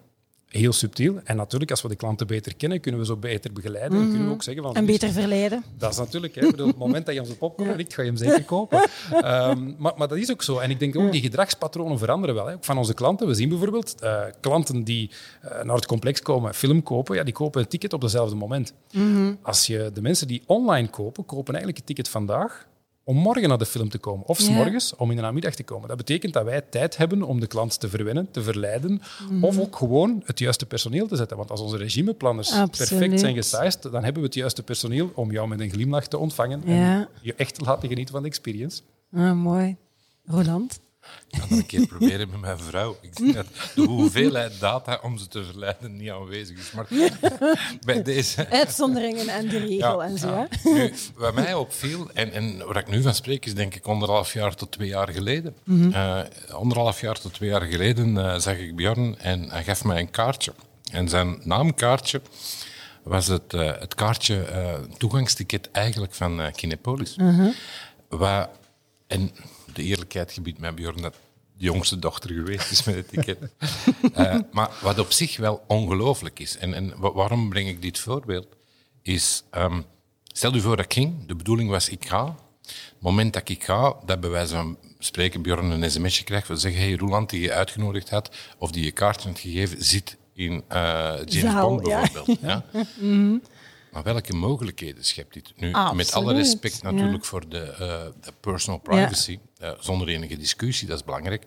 heel 0.51 0.73
subtiel. 0.73 1.19
En 1.23 1.35
natuurlijk, 1.35 1.71
als 1.71 1.81
we 1.81 1.87
de 1.87 1.95
klanten 1.95 2.27
beter 2.27 2.55
kennen, 2.55 2.79
kunnen 2.79 2.99
we 2.99 3.05
ze 3.05 3.11
ook 3.11 3.19
beter 3.19 3.53
begeleiden. 3.53 3.91
Mm 3.91 3.97
-hmm. 3.97 4.05
En 4.05 4.11
kunnen 4.11 4.27
we 4.27 4.33
ook 4.33 4.43
zeggen 4.43 4.63
van... 4.63 4.75
En 4.75 4.85
beter 4.85 5.11
verleiden. 5.11 5.63
Dat 5.77 5.91
is 5.91 5.97
natuurlijk... 5.97 6.35
Hè, 6.35 6.41
bedoel, 6.41 6.65
op 6.65 6.71
het 6.71 6.81
moment 6.81 7.05
dat 7.05 7.15
je 7.15 7.21
onze 7.21 7.37
popcorn 7.37 7.77
ja. 7.77 7.85
ga 7.87 8.01
je 8.01 8.07
hem 8.07 8.17
zeker 8.17 8.43
kopen. 8.43 8.89
um, 9.13 9.75
maar, 9.79 9.93
maar, 9.97 10.07
dat 10.07 10.17
is 10.17 10.31
ook 10.31 10.43
zo. 10.43 10.59
En 10.59 10.69
ik 10.69 10.79
denk 10.79 10.97
ook, 10.97 11.11
die 11.11 11.21
gedragspatronen 11.21 11.97
veranderen 11.97 12.35
wel. 12.35 12.45
Hè. 12.45 12.53
Ook 12.53 12.63
van 12.63 12.77
onze 12.77 12.93
klanten. 12.93 13.27
We 13.27 13.33
zien 13.33 13.49
bijvoorbeeld 13.49 13.95
uh, 14.03 14.21
klanten 14.39 14.83
die 14.83 15.11
uh, 15.45 15.63
naar 15.63 15.75
het 15.75 15.85
complex 15.85 16.21
komen, 16.21 16.53
film 16.53 16.83
kopen, 16.83 17.15
ja, 17.15 17.23
die 17.23 17.33
kopen 17.33 17.61
een 17.61 17.67
ticket 17.67 17.93
op 17.93 18.01
dezelfde 18.01 18.35
moment. 18.35 18.73
Mm 18.91 19.15
-hmm. 19.15 19.37
Als 19.41 19.67
je 19.67 19.91
de 19.93 20.01
mensen 20.01 20.27
die 20.27 20.43
online 20.45 20.89
kopen, 20.89 21.25
kopen 21.25 21.53
eigenlijk 21.53 21.77
een 21.77 21.85
ticket 21.85 22.09
vandaag 22.09 22.69
om 23.03 23.17
morgen 23.17 23.49
naar 23.49 23.57
de 23.57 23.65
film 23.65 23.89
te 23.89 23.97
komen. 23.97 24.27
Of 24.27 24.39
s 24.39 24.49
morgens 24.49 24.89
ja. 24.89 24.95
om 24.97 25.09
in 25.09 25.15
de 25.15 25.21
namiddag 25.21 25.55
te 25.55 25.63
komen. 25.63 25.87
Dat 25.87 25.97
betekent 25.97 26.33
dat 26.33 26.43
wij 26.43 26.61
tijd 26.61 26.97
hebben 26.97 27.23
om 27.23 27.39
de 27.39 27.47
klant 27.47 27.79
te 27.79 27.89
verwennen, 27.89 28.31
te 28.31 28.43
verleiden. 28.43 29.01
Mm. 29.29 29.43
Of 29.43 29.59
ook 29.59 29.75
gewoon 29.75 30.21
het 30.25 30.39
juiste 30.39 30.65
personeel 30.65 31.07
te 31.07 31.15
zetten. 31.15 31.37
Want 31.37 31.51
als 31.51 31.61
onze 31.61 31.77
regimeplanners 31.77 32.51
Absoluut. 32.51 32.89
perfect 32.89 33.19
zijn 33.19 33.35
gesized, 33.35 33.81
dan 33.81 34.03
hebben 34.03 34.21
we 34.21 34.27
het 34.27 34.33
juiste 34.33 34.63
personeel 34.63 35.11
om 35.15 35.31
jou 35.31 35.47
met 35.47 35.59
een 35.59 35.69
glimlach 35.69 36.07
te 36.07 36.17
ontvangen. 36.17 36.61
Ja. 36.65 36.73
En 36.73 37.07
je 37.21 37.33
echt 37.35 37.55
te 37.55 37.63
laten 37.63 37.89
genieten 37.89 38.13
van 38.13 38.23
de 38.23 38.29
experience. 38.29 38.81
Ah, 39.13 39.33
mooi. 39.33 39.75
Roland? 40.25 40.79
Ik 41.29 41.39
ga 41.39 41.47
dat 41.47 41.57
een 41.57 41.65
keer 41.65 41.87
proberen 41.87 42.29
met 42.29 42.39
mijn 42.39 42.59
vrouw. 42.59 42.97
Ik 43.01 43.15
denk 43.15 43.33
dat 43.33 43.45
de 43.75 43.81
hoeveelheid 43.81 44.59
data 44.59 44.99
om 45.03 45.17
ze 45.17 45.27
te 45.27 45.43
verleiden 45.43 45.97
niet 45.97 46.09
aanwezig 46.09 46.57
is. 46.57 46.71
Maar 46.71 46.87
bij 47.85 48.03
deze... 48.03 48.49
Uitzonderingen 48.49 49.27
en 49.27 49.47
de 49.47 49.57
regel 49.57 50.03
en 50.03 50.17
zo. 50.17 50.27
Ja. 50.27 50.47
Nu, 50.63 50.93
wat 51.15 51.33
mij 51.33 51.53
opviel, 51.53 52.09
en, 52.13 52.31
en 52.31 52.65
waar 52.65 52.77
ik 52.77 52.89
nu 52.89 53.01
van 53.01 53.15
spreek, 53.15 53.45
is 53.45 53.55
denk 53.55 53.75
ik 53.75 53.85
anderhalf 53.85 54.33
jaar 54.33 54.55
tot 54.55 54.71
twee 54.71 54.87
jaar 54.87 55.09
geleden. 55.09 55.55
Eh, 55.93 56.21
anderhalf 56.49 57.01
jaar 57.01 57.19
tot 57.19 57.33
twee 57.33 57.49
jaar 57.49 57.61
geleden 57.61 58.17
eh, 58.17 58.39
zag 58.39 58.57
ik 58.57 58.75
Bjorn 58.75 59.19
en 59.19 59.49
hij 59.49 59.63
gaf 59.63 59.83
mij 59.83 59.99
een 59.99 60.11
kaartje. 60.11 60.53
En 60.91 61.09
zijn 61.09 61.39
naamkaartje 61.43 62.21
was 63.03 63.27
het, 63.27 63.53
eh, 63.53 63.71
het 63.79 63.95
kaartje 63.95 64.45
toegangsticket 64.97 65.71
eigenlijk 65.71 66.13
van 66.13 66.51
Kinepolis. 66.55 67.15
Mhm. 67.15 67.49
Wat, 68.09 68.49
en 69.07 69.31
de 69.73 69.83
eerlijkheid 69.83 70.31
gebiedt 70.31 70.59
mij 70.59 70.73
Bjorn 70.73 71.01
dat 71.01 71.13
de 71.57 71.63
jongste 71.65 71.99
dochter 71.99 72.29
geweest 72.33 72.71
is 72.71 72.83
met 72.83 72.95
het 72.95 73.07
ticket. 73.07 73.39
Eh, 74.13 74.37
maar 74.51 74.69
wat 74.81 74.99
op 74.99 75.11
zich 75.11 75.37
wel 75.37 75.63
ongelooflijk 75.67 76.39
is, 76.39 76.57
en, 76.57 76.73
en 76.73 76.93
wa- 76.97 77.11
waarom 77.13 77.49
breng 77.49 77.67
ik 77.67 77.81
dit 77.81 77.99
voorbeeld, 77.99 78.47
is, 79.01 79.43
ehm, 79.51 79.81
stel 80.23 80.53
je 80.53 80.61
voor 80.61 80.75
dat 80.75 80.85
ik 80.85 80.93
ging, 80.93 81.25
de 81.27 81.35
bedoeling 81.35 81.69
was 81.69 81.89
ik 81.89 82.05
ga. 82.07 82.35
Het 82.65 82.95
moment 82.99 83.33
dat 83.33 83.49
ik 83.49 83.63
ga, 83.63 83.95
dat 84.05 84.19
bij 84.19 84.29
wijze 84.29 84.55
van 84.55 84.77
spreken 84.99 85.41
Bjorn 85.41 85.69
een 85.71 85.91
sms'je 85.91 86.23
krijgt, 86.23 86.47
we 86.47 86.55
zeggen, 86.55 86.81
hey, 86.81 86.95
Roland 86.95 87.29
die 87.29 87.41
je 87.41 87.53
uitgenodigd 87.53 88.09
had, 88.09 88.35
of 88.57 88.71
die 88.71 88.83
je 88.83 88.91
kaartje 88.91 89.29
had 89.29 89.39
gegeven, 89.39 89.83
zit 89.83 90.17
in 90.33 90.63
eh, 90.67 91.13
James 91.25 91.51
Zaal, 91.51 91.69
Bond 91.69 91.87
ja. 91.87 91.99
bijvoorbeeld. 92.01 92.39
Ja. 92.41 92.65
Maar 93.91 94.03
welke 94.03 94.33
mogelijkheden 94.33 95.03
schept 95.03 95.33
dit? 95.33 95.53
Nu, 95.55 95.71
met 95.93 96.13
alle 96.13 96.33
respect 96.33 96.79
ja. 96.81 96.91
natuurlijk 96.91 97.25
voor 97.25 97.49
de, 97.49 97.59
eh, 97.59 97.77
de 98.21 98.33
personal 98.39 98.79
privacy, 98.79 99.39
eh, 99.57 99.71
zonder 99.79 100.07
enige 100.07 100.37
discussie, 100.37 100.87
dat 100.87 100.97
is 100.97 101.03
belangrijk. 101.03 101.45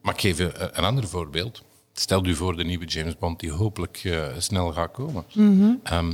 Maar 0.00 0.14
ik 0.14 0.20
geef 0.20 0.38
een, 0.38 0.78
een 0.78 0.84
ander 0.84 1.08
voorbeeld. 1.08 1.62
Stel 1.92 2.26
u 2.26 2.34
voor 2.34 2.56
de 2.56 2.64
nieuwe 2.64 2.84
James 2.84 3.16
Bond 3.18 3.40
die 3.40 3.50
hopelijk 3.50 4.00
eh, 4.04 4.26
snel 4.38 4.72
gaat 4.72 4.92
komen. 4.92 5.24
Ehm, 5.82 6.12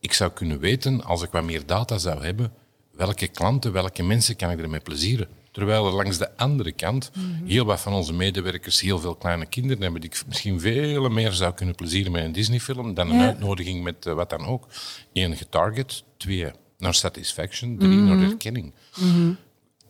ik 0.00 0.12
zou 0.12 0.30
kunnen 0.30 0.58
weten, 0.58 1.04
als 1.04 1.22
ik 1.22 1.30
wat 1.30 1.44
meer 1.44 1.66
data 1.66 1.98
zou 1.98 2.24
hebben, 2.24 2.52
welke 2.92 3.28
klanten, 3.28 3.72
welke 3.72 4.02
mensen 4.02 4.36
kan 4.36 4.50
ik 4.50 4.60
ermee 4.60 4.80
plezieren. 4.80 5.28
Terwijl 5.56 5.86
er 5.86 5.92
langs 5.92 6.18
de 6.18 6.36
andere 6.36 6.72
kant 6.72 7.10
heel 7.44 7.64
wat 7.64 7.80
van 7.80 7.92
onze 7.92 8.12
medewerkers 8.12 8.80
heel 8.80 8.98
veel 8.98 9.14
kleine 9.14 9.46
kinderen 9.46 9.82
hebben 9.82 10.00
die 10.00 10.10
ik 10.10 10.22
misschien 10.26 10.60
veel 10.60 11.08
meer 11.08 11.32
zou 11.32 11.54
kunnen 11.54 11.74
plezieren 11.74 12.12
met 12.12 12.24
een 12.24 12.32
Disney-film 12.32 12.94
dan 12.94 13.10
een 13.10 13.16
Ja. 13.16 13.24
uitnodiging 13.26 13.82
met 13.82 14.06
eh, 14.06 14.12
wat 14.12 14.30
dan 14.30 14.46
ook. 14.46 14.66
Eén, 15.12 15.36
getarget. 15.36 16.04
Twee, 16.16 16.50
naar 16.78 16.94
satisfaction. 16.94 17.76
Drie, 17.78 17.96
naar 17.98 18.18
herkenning. 18.18 18.72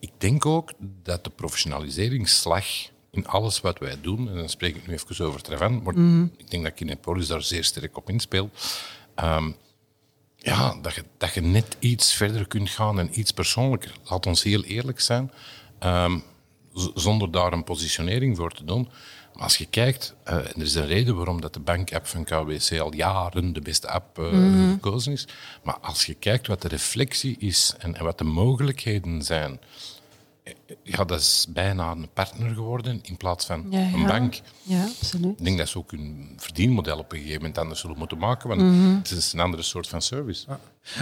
Ik 0.01 0.11
denk 0.19 0.47
ook 0.47 0.73
dat 1.03 1.25
de 1.25 1.31
professionaliseringsslag 1.31 2.65
in 3.11 3.27
alles 3.27 3.61
wat 3.61 3.79
wij 3.79 3.99
doen, 4.03 4.29
en 4.29 4.37
dan 4.37 4.49
spreek 4.49 4.77
ik 4.77 4.87
nu 4.87 4.95
even 4.95 5.27
over 5.27 5.43
Trevan, 5.43 5.83
maar 5.83 5.95
ik 6.37 6.51
denk 6.51 6.65
dat 6.65 6.75
Kinepolis 6.75 7.27
daar 7.27 7.43
zeer 7.43 7.65
sterk 7.65 7.97
op 7.97 8.11
inspeelt, 8.11 8.81
ehm, 9.15 9.51
ja, 10.47 10.75
dat, 10.83 10.95
je, 10.95 11.05
dat 11.17 11.35
je 11.35 11.41
net 11.41 11.77
iets 11.79 12.15
verder 12.15 12.47
kunt 12.47 12.71
gaan 12.71 12.99
en 12.99 13.19
iets 13.19 13.33
persoonlijker. 13.33 13.93
Laat 14.05 14.27
ons 14.27 14.43
heel 14.43 14.65
eerlijk 14.65 15.01
zijn, 15.01 15.33
ehm, 15.79 16.19
zonder 16.95 17.31
daar 17.31 17.53
een 17.53 17.65
positionering 17.65 18.37
voor 18.37 18.53
te 18.53 18.65
doen. 18.65 18.89
Maar 19.33 19.43
als 19.43 19.57
je 19.57 19.67
kijkt, 19.67 20.15
eh, 20.25 20.37
en 20.37 20.53
er 20.55 20.63
is 20.63 20.75
een 20.75 20.87
reden 20.87 21.17
waarom 21.17 21.41
dat 21.41 21.55
de 21.55 21.61
bankapp 21.61 22.07
van 22.07 22.25
KWC 22.25 22.79
al 22.79 22.95
jaren 22.95 23.53
de 23.53 23.61
beste 23.61 23.89
app 23.89 24.19
eh, 24.19 24.71
gekozen 24.71 25.13
is. 25.13 25.27
Maar 25.63 25.79
als 25.81 26.07
je 26.07 26.15
kijkt 26.15 26.47
wat 26.47 26.63
de 26.63 26.69
reflectie 26.69 27.37
is 27.39 27.75
en, 27.79 27.97
en 27.97 28.05
wat 28.05 28.19
de 28.19 28.25
mogelijkheden 28.25 29.23
zijn, 29.23 29.61
ja, 30.83 31.05
dat 31.05 31.21
is 31.21 31.47
bijna 31.49 31.91
een 31.91 32.09
partner 32.13 32.55
geworden 32.55 32.99
in 33.03 33.17
plaats 33.17 33.47
van 33.47 33.67
Ja, 33.71 33.79
een 33.95 34.07
bank. 34.07 34.41
Ja, 34.63 34.83
absoluut. 35.01 35.39
Ik 35.39 35.45
denk 35.45 35.59
dat 35.59 35.69
ze 35.69 35.79
ook 35.79 35.91
hun 35.91 36.35
verdienmodel 36.37 36.99
op 36.99 37.13
een 37.13 37.19
gegeven 37.19 37.41
moment 37.41 37.59
anders 37.59 37.81
zullen 37.81 37.99
moeten 37.99 38.19
maken, 38.19 38.49
want 38.49 38.61
Mhm. 38.61 38.95
het 38.97 39.11
is 39.11 39.33
een 39.33 39.41
andere 39.41 39.63
soort 39.63 39.89
van 39.89 40.03
service. 40.03 40.47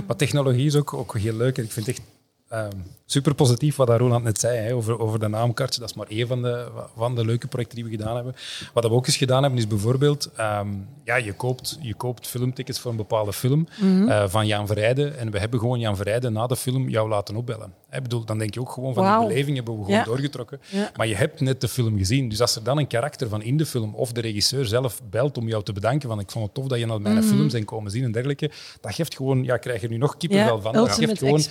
Maar 0.06 0.16
technologie 0.16 0.66
is 0.66 0.76
ook, 0.76 0.94
ook 0.94 1.18
heel 1.18 1.34
leuk. 1.36 1.58
En 1.58 1.64
ik 1.64 1.72
vind 1.72 1.86
het 1.86 1.96
echt 1.98 2.06
ehm, 2.48 2.70
super 3.06 3.34
positief 3.34 3.76
wat 3.76 3.86
dat 3.86 3.98
Roland 3.98 4.24
net 4.24 4.40
zei 4.40 4.58
hè, 4.58 4.74
over, 4.74 4.98
over 4.98 5.18
de 5.18 5.28
naamkaartje. 5.28 5.80
Dat 5.80 5.88
is 5.90 5.94
maar 5.96 6.06
één 6.06 6.26
van 6.26 6.42
de, 6.42 6.68
van 6.96 7.14
de 7.14 7.24
leuke 7.24 7.46
projecten 7.46 7.76
die 7.76 7.84
we 7.84 7.90
gedaan 7.90 8.14
hebben. 8.14 8.34
Wat 8.72 8.84
we 8.84 8.90
ook 8.90 9.06
eens 9.06 9.16
gedaan 9.16 9.42
hebben, 9.42 9.60
is 9.60 9.66
bijvoorbeeld... 9.66 10.30
ehm, 10.36 10.68
ja, 11.04 11.16
je, 11.16 11.32
koopt, 11.32 11.78
je 11.80 11.94
koopt 11.94 12.26
filmtickets 12.26 12.80
voor 12.80 12.90
een 12.90 12.96
bepaalde 12.96 13.32
film 13.32 13.68
eh, 14.08 14.24
van 14.28 14.46
Jan 14.46 14.66
Verrijde. 14.66 15.08
En 15.08 15.30
we 15.30 15.38
hebben 15.38 15.58
gewoon 15.60 15.78
Jan 15.80 15.96
Verrijde 15.96 16.30
na 16.30 16.46
de 16.46 16.56
film 16.56 16.88
jou 16.88 17.08
laten 17.08 17.36
opbellen. 17.36 17.74
Hè, 17.94 18.02
bedoel, 18.02 18.24
dan 18.24 18.38
denk 18.38 18.54
je 18.54 18.60
ook 18.60 18.70
gewoon 18.70 18.94
van 18.94 19.18
die 19.18 19.28
beleving 19.28 19.56
hebben 19.56 19.78
we 19.78 19.84
gewoon 19.84 19.98
Ja. 19.98 20.04
doorgetrokken. 20.04 20.60
Ja. 20.68 20.90
Maar 20.96 21.06
je 21.06 21.14
hebt 21.14 21.40
net 21.40 21.60
de 21.60 21.68
film 21.68 21.98
gezien. 21.98 22.28
Dus 22.28 22.40
als 22.40 22.56
er 22.56 22.62
dan 22.62 22.78
een 22.78 22.86
karakter 22.86 23.28
van 23.28 23.42
in 23.42 23.56
de 23.56 23.66
film 23.66 23.94
of 23.94 24.12
de 24.12 24.20
regisseur 24.20 24.66
zelf 24.66 25.00
belt 25.10 25.38
om 25.38 25.48
jou 25.48 25.62
te 25.62 25.72
bedanken 25.72 26.08
van 26.08 26.20
ik 26.20 26.30
vond 26.30 26.44
het 26.44 26.54
tof 26.54 26.66
dat 26.66 26.78
je 26.78 26.86
naar 26.86 27.00
mijn 27.00 27.22
film 27.22 27.48
bent 27.50 27.64
komen 27.64 27.90
zien 27.90 28.04
en 28.04 28.12
dergelijke, 28.12 28.50
dat 28.80 28.94
geeft 28.94 29.16
gewoon, 29.16 29.44
ja, 29.44 29.56
krijg 29.56 29.80
je 29.80 29.88
nu 29.88 29.96
nog 29.96 30.16
kippenvel 30.16 30.56
Ja, 30.56 30.62
van. 30.62 30.72
Dat 30.72 30.90
geeft 30.90 31.18
gewoon 31.18 31.42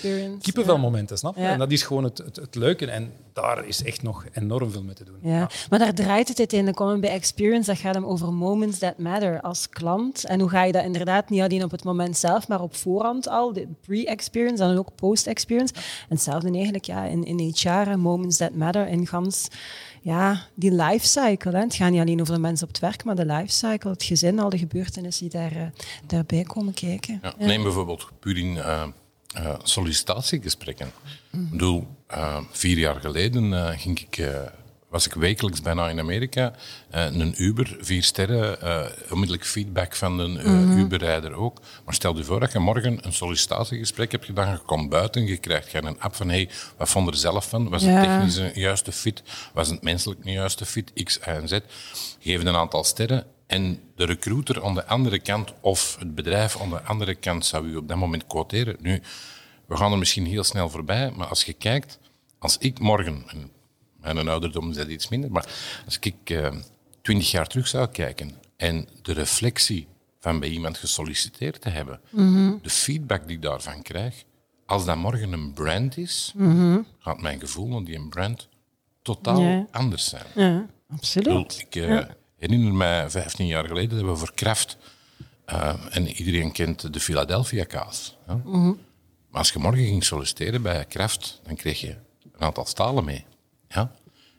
kippenvelmomenten, 0.41 1.17
snap 1.17 1.35
je? 1.35 1.41
En 1.43 1.59
dat 1.59 1.71
is 1.71 1.83
gewoon 1.83 2.03
het, 2.03 2.17
het, 2.17 2.35
het 2.35 2.55
leuke. 2.55 2.85
En 2.85 3.12
daar 3.33 3.65
is 3.67 3.83
echt 3.83 4.01
nog 4.01 4.25
enorm 4.33 4.71
veel 4.71 4.83
mee 4.83 4.93
te 4.95 5.03
doen. 5.03 5.17
Ja, 5.21 5.50
maar 5.69 5.79
daar 5.79 5.93
draait 5.93 6.27
het 6.27 6.38
uiteindelijk 6.38 6.79
om. 6.79 7.00
Bij 7.00 7.09
Experience 7.09 7.69
dat 7.71 7.79
gaat 7.79 7.93
hem 7.95 8.05
over 8.05 8.33
moments 8.33 8.77
that 8.79 8.97
matter 8.97 9.41
als 9.41 9.69
klant. 9.69 10.25
En 10.25 10.39
hoe 10.39 10.50
ga 10.50 10.63
je 10.63 10.71
dat 10.71 10.83
inderdaad 10.83 11.29
niet 11.29 11.41
alleen 11.41 11.63
op 11.63 11.71
het 11.71 11.83
moment 11.83 12.17
zelf, 12.17 12.47
maar 12.47 12.62
op 12.62 12.75
voorhand 12.75 13.27
al, 13.27 13.53
de 13.53 13.67
pre-experience 13.81 14.63
en 14.63 14.77
ook 14.77 14.95
post-experience. 14.95 15.73
En 16.09 16.17
hetzelfde 16.33 16.57
eigenlijk 16.57 16.85
ja, 16.85 17.03
in, 17.03 17.23
in 17.23 17.53
HR, 17.55 17.97
moments 17.97 18.37
that 18.37 18.55
matter, 18.55 18.87
in 18.87 19.07
gans 19.07 19.47
ja, 20.01 20.47
die 20.53 20.71
lifecycle. 20.71 21.51
Hè. 21.51 21.59
Het 21.59 21.75
gaat 21.75 21.91
niet 21.91 21.99
alleen 21.99 22.21
over 22.21 22.33
de 22.33 22.39
mensen 22.39 22.67
op 22.67 22.73
het 22.73 22.81
werk, 22.81 23.03
maar 23.03 23.15
de 23.15 23.25
lifecycle, 23.25 23.89
het 23.89 24.03
gezin, 24.03 24.39
al 24.39 24.49
de 24.49 24.57
gebeurtenissen 24.57 25.29
die 25.29 25.39
daar, 25.39 25.51
eh, 25.51 25.67
daarbij 26.07 26.43
komen 26.43 26.73
kijken. 26.73 27.19
Ja, 27.21 27.33
Neem 27.37 27.63
bijvoorbeeld 27.63 28.07
puur 28.19 28.37
in 28.37 28.57
eh, 28.57 28.83
eh, 29.33 29.55
sollicitatiegesprekken. 29.63 30.91
Ik 31.31 31.49
bedoel, 31.49 31.87
vier 32.51 32.77
jaar 32.77 32.99
geleden 32.99 33.77
ging 33.79 33.99
ik, 33.99 34.31
was 34.93 35.05
ik 35.05 35.13
wekelijks 35.13 35.62
bijna 35.62 35.89
in 35.89 36.00
Amerika. 36.00 36.53
eh, 36.89 37.05
een 37.05 37.43
Uber, 37.43 37.77
vier 37.79 38.03
sterren, 38.03 38.62
eh, 38.62 38.85
onmiddellijk 39.12 39.45
feedback 39.45 39.95
van 39.95 40.19
een 40.19 40.38
eh, 40.38 40.77
Uber-rijder 40.77 41.33
ook. 41.33 41.59
Maar 41.85 41.93
stel 41.93 42.17
je 42.17 42.23
voor 42.23 42.39
dat 42.39 42.51
je 42.51 42.59
morgen 42.59 43.05
een 43.05 43.13
sollicitatiegesprek 43.13 44.12
hebt 44.12 44.25
gedaan, 44.25 44.51
je 44.51 44.57
komt 44.57 44.89
buiten, 44.89 45.25
je 45.25 45.38
krijgt 45.38 45.71
je 45.71 45.83
een 45.83 46.00
app 46.00 46.15
van 46.15 46.29
hey, 46.29 46.50
wat 46.77 46.89
vond 46.89 47.05
je 47.05 47.12
er 47.12 47.17
zelf 47.17 47.50
van? 47.50 47.69
Was 47.69 47.83
het 47.83 48.01
technisch 48.01 48.35
een 48.35 48.51
juiste 48.53 48.91
fit? 48.91 49.23
Was 49.53 49.69
het 49.69 49.83
menselijk 49.83 50.25
een 50.25 50.31
juiste 50.31 50.65
fit? 50.65 50.91
X, 51.03 51.17
Y 51.17 51.29
en 51.29 51.47
Z. 51.47 51.59
Geef 52.19 52.43
een 52.43 52.55
aantal 52.55 52.83
sterren 52.83 53.25
en 53.47 53.79
de 53.95 54.05
recruiter 54.05 54.63
aan 54.63 54.75
de 54.75 54.85
andere 54.85 55.19
kant 55.19 55.53
of 55.62 55.95
het 56.00 56.15
bedrijf 56.15 56.62
aan 56.62 56.69
de 56.69 56.81
andere 56.81 57.15
kant 57.15 57.45
zou 57.45 57.67
u 57.67 57.75
op 57.75 57.88
dat 57.88 57.97
moment 57.97 58.27
quoteren. 58.27 58.75
Nu, 58.79 59.01
we 59.65 59.77
gaan 59.77 59.91
er 59.91 59.97
misschien 59.97 60.25
heel 60.25 60.43
snel 60.43 60.69
voorbij, 60.69 61.12
maar 61.15 61.27
als 61.27 61.43
je 61.43 61.53
kijkt, 61.53 62.00
als 62.39 62.57
ik 62.57 62.79
morgen, 62.79 63.23
en 63.27 63.51
mijn 64.03 64.27
ouderdom 64.27 64.69
is 64.69 64.75
dat 64.75 64.88
iets 64.88 65.07
minder, 65.10 65.31
maar 65.31 65.48
als 65.86 65.98
ik 66.00 66.29
eh, 66.29 66.51
twintig 67.01 67.31
jaar 67.31 67.48
terug 67.48 67.67
zou 67.67 67.88
kijken 67.88 68.31
en 68.57 68.88
de 69.01 69.13
reflectie 69.13 69.88
van 70.19 70.39
bij 70.39 70.50
iemand 70.50 70.77
gesolliciteerd 70.77 71.62
te 71.62 71.69
hebben, 71.69 72.00
de 72.62 72.69
feedback 72.69 73.27
die 73.27 73.36
ik 73.36 73.41
daarvan 73.41 73.81
krijg, 73.81 74.24
als 74.65 74.86
dat 74.86 74.95
morgen 74.98 75.31
een 75.33 75.53
brand 75.53 75.98
is, 75.98 76.33
gaat 77.00 77.22
mijn 77.22 77.39
gevoel 77.39 77.67
naar 77.67 77.83
die 77.83 78.07
brand 78.07 78.48
totaal 79.01 79.41
Ja. 79.41 79.67
anders 79.72 80.10
zijn. 80.10 80.25
Ja, 80.36 80.57
Ik 80.60 80.65
absoluut. 80.98 81.27
bedoel, 81.27 81.45
Ik 81.57 81.75
eh, 81.75 82.10
herinner 82.38 82.74
me 82.74 83.05
15 83.10 83.48
jaar 83.48 83.67
geleden 83.67 83.98
dat 83.98 84.07
we 84.10 84.15
voor 84.15 84.33
Kraft, 84.33 84.77
eh, 85.45 85.74
en 85.89 86.07
iedereen 86.07 86.51
kent 86.51 86.93
de 86.93 87.00
Philadelphia 87.00 87.63
kaas. 87.63 88.17
hè. 88.25 88.36
Maar 88.36 89.41
als 89.41 89.51
je 89.51 89.60
morgen 89.60 89.86
ging 89.86 90.03
solliciteren 90.03 90.62
bij 90.62 90.86
Kraft, 90.86 91.41
dan 91.43 91.55
kreeg 91.55 91.79
je 91.81 91.95
een 92.33 92.41
aantal 92.41 92.65
stalen 92.65 93.03
mee. 93.05 93.25
Ja? 93.74 93.92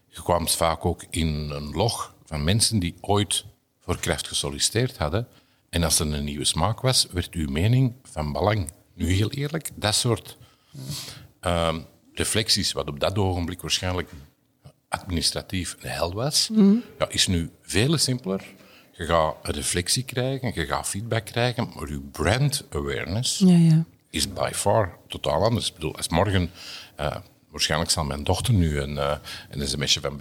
Je 0.09 0.23
kwam 0.23 0.49
vaak 0.49 0.85
ook 0.85 1.05
in 1.11 1.51
een 1.51 1.71
log 1.71 2.15
van 2.25 2.45
mensen 2.45 2.79
die 2.79 2.95
ooit 3.01 3.45
voor 3.81 3.99
Kraft 3.99 4.29
gesolliciteerd 4.29 4.99
hadden. 4.99 5.29
En 5.71 5.83
als 5.85 5.99
er 5.99 6.13
een 6.13 6.25
nieuwe 6.25 6.45
smaak 6.45 6.81
was, 6.81 7.07
werd 7.11 7.35
uw 7.35 7.51
mening 7.51 7.95
van 8.03 8.33
belang. 8.33 8.71
Nu 8.95 9.13
heel 9.13 9.31
eerlijk, 9.31 9.71
dat 9.75 9.95
soort 9.95 10.37
ehm, 11.41 11.81
reflecties, 12.13 12.73
wat 12.73 12.89
op 12.89 13.01
dat 13.01 13.19
ogenblik 13.19 13.61
waarschijnlijk 13.61 14.11
administratief 14.89 15.77
een 15.81 15.91
hel 15.91 16.13
was, 16.13 16.51
ja, 16.99 17.09
is 17.09 17.27
nu 17.27 17.51
veel 17.63 17.99
simpeler. 17.99 18.45
Je 18.93 19.05
gaat 19.05 19.35
een 19.43 19.53
reflectie 19.55 20.03
krijgen, 20.03 20.53
je 20.55 20.67
gaat 20.67 20.89
feedback 20.89 21.25
krijgen, 21.25 21.73
maar 21.75 21.89
je 21.89 22.01
brand 22.01 22.65
awareness 22.71 23.39
Ja, 23.39 23.57
ja. 23.57 23.85
is 24.11 24.33
by 24.33 24.51
far 24.55 24.99
totaal 25.09 25.43
anders. 25.43 25.69
Ik 25.69 25.75
bedoel, 25.75 25.97
als 25.97 26.09
morgen... 26.09 26.51
eh, 26.97 27.17
waarschijnlijk 27.55 27.91
zal 27.91 28.05
mijn 28.05 28.25
dochter 28.25 28.55
nu 28.55 28.81
een, 28.81 28.99
eh 28.99 29.17
een 29.51 29.69
sms'je 29.69 30.01
van 30.01 30.21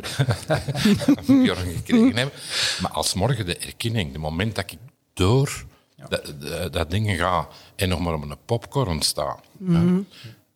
van 1.26 1.42
Bjorn 1.42 1.74
gekregen 1.76 2.16
hebben. 2.16 2.40
Maar 2.82 2.92
als 2.92 3.14
morgen 3.14 3.46
de 3.46 3.58
erkenning, 3.58 4.12
het 4.12 4.22
moment 4.22 4.56
dat 4.56 4.72
ik 4.72 4.78
door 5.14 5.66
dat, 6.10 6.34
dat, 6.74 6.88
ga 6.92 7.48
en 7.76 7.90
nog 7.90 8.00
maar 8.00 8.14
op 8.14 8.22
een 8.22 8.38
popcorn 8.46 9.02
sta... 9.02 9.40
ja, 9.68 9.84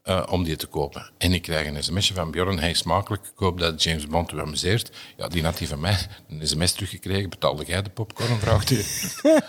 uh, 0.10 0.24
om 0.30 0.44
die 0.44 0.56
te 0.56 0.68
kopen. 0.68 1.10
En 1.18 1.34
ik 1.34 1.42
krijg 1.42 1.68
een 1.68 1.84
sms'je 1.84 2.14
van 2.14 2.32
Bjorn, 2.32 2.60
hij 2.60 2.70
is 2.70 2.78
smakelijk, 2.78 3.24
ik 3.24 3.32
hoop 3.36 3.60
dat 3.60 3.84
James 3.84 4.08
Bond 4.08 4.32
u 4.32 4.40
amuseert. 4.40 4.92
Ja, 5.18 5.28
die 5.28 5.44
had 5.44 5.60
hij 5.60 5.68
van 5.68 5.80
mij 5.80 5.98
een 6.30 6.48
sms 6.48 6.72
teruggekregen, 6.72 7.30
betaalde 7.30 7.66
jij 7.66 7.82
de 7.82 7.90
popcorn, 7.90 8.40
vraagt 8.40 8.70
hij. 8.70 8.86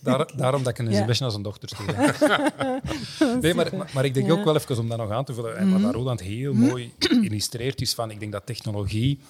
Daar, 0.00 0.36
daarom 0.36 0.62
dat 0.62 0.78
ik 0.78 0.86
een 0.86 0.94
sms'je 0.94 1.22
naar 1.22 1.30
zijn 1.30 1.42
dochter 1.42 1.68
stuurde. 1.68 2.14
nee, 3.40 3.54
maar, 3.54 3.90
maar, 3.94 4.04
ik 4.04 4.14
denk 4.14 4.32
ook 4.32 4.44
wel 4.44 4.56
even 4.56 4.78
om 4.78 4.88
dat 4.88 4.98
nog 4.98 5.10
aan 5.10 5.24
te 5.24 5.34
vullen, 5.34 5.66
mm 5.66 5.72
-hmm. 5.72 5.82
wat 5.82 5.94
Roland 5.94 6.20
heel 6.20 6.54
mooi 6.54 6.92
illustreert, 6.98 7.80
is 7.80 7.94
van, 7.94 8.10
ik 8.10 8.20
denk 8.20 8.32
dat 8.32 8.46
technologie 8.46 9.20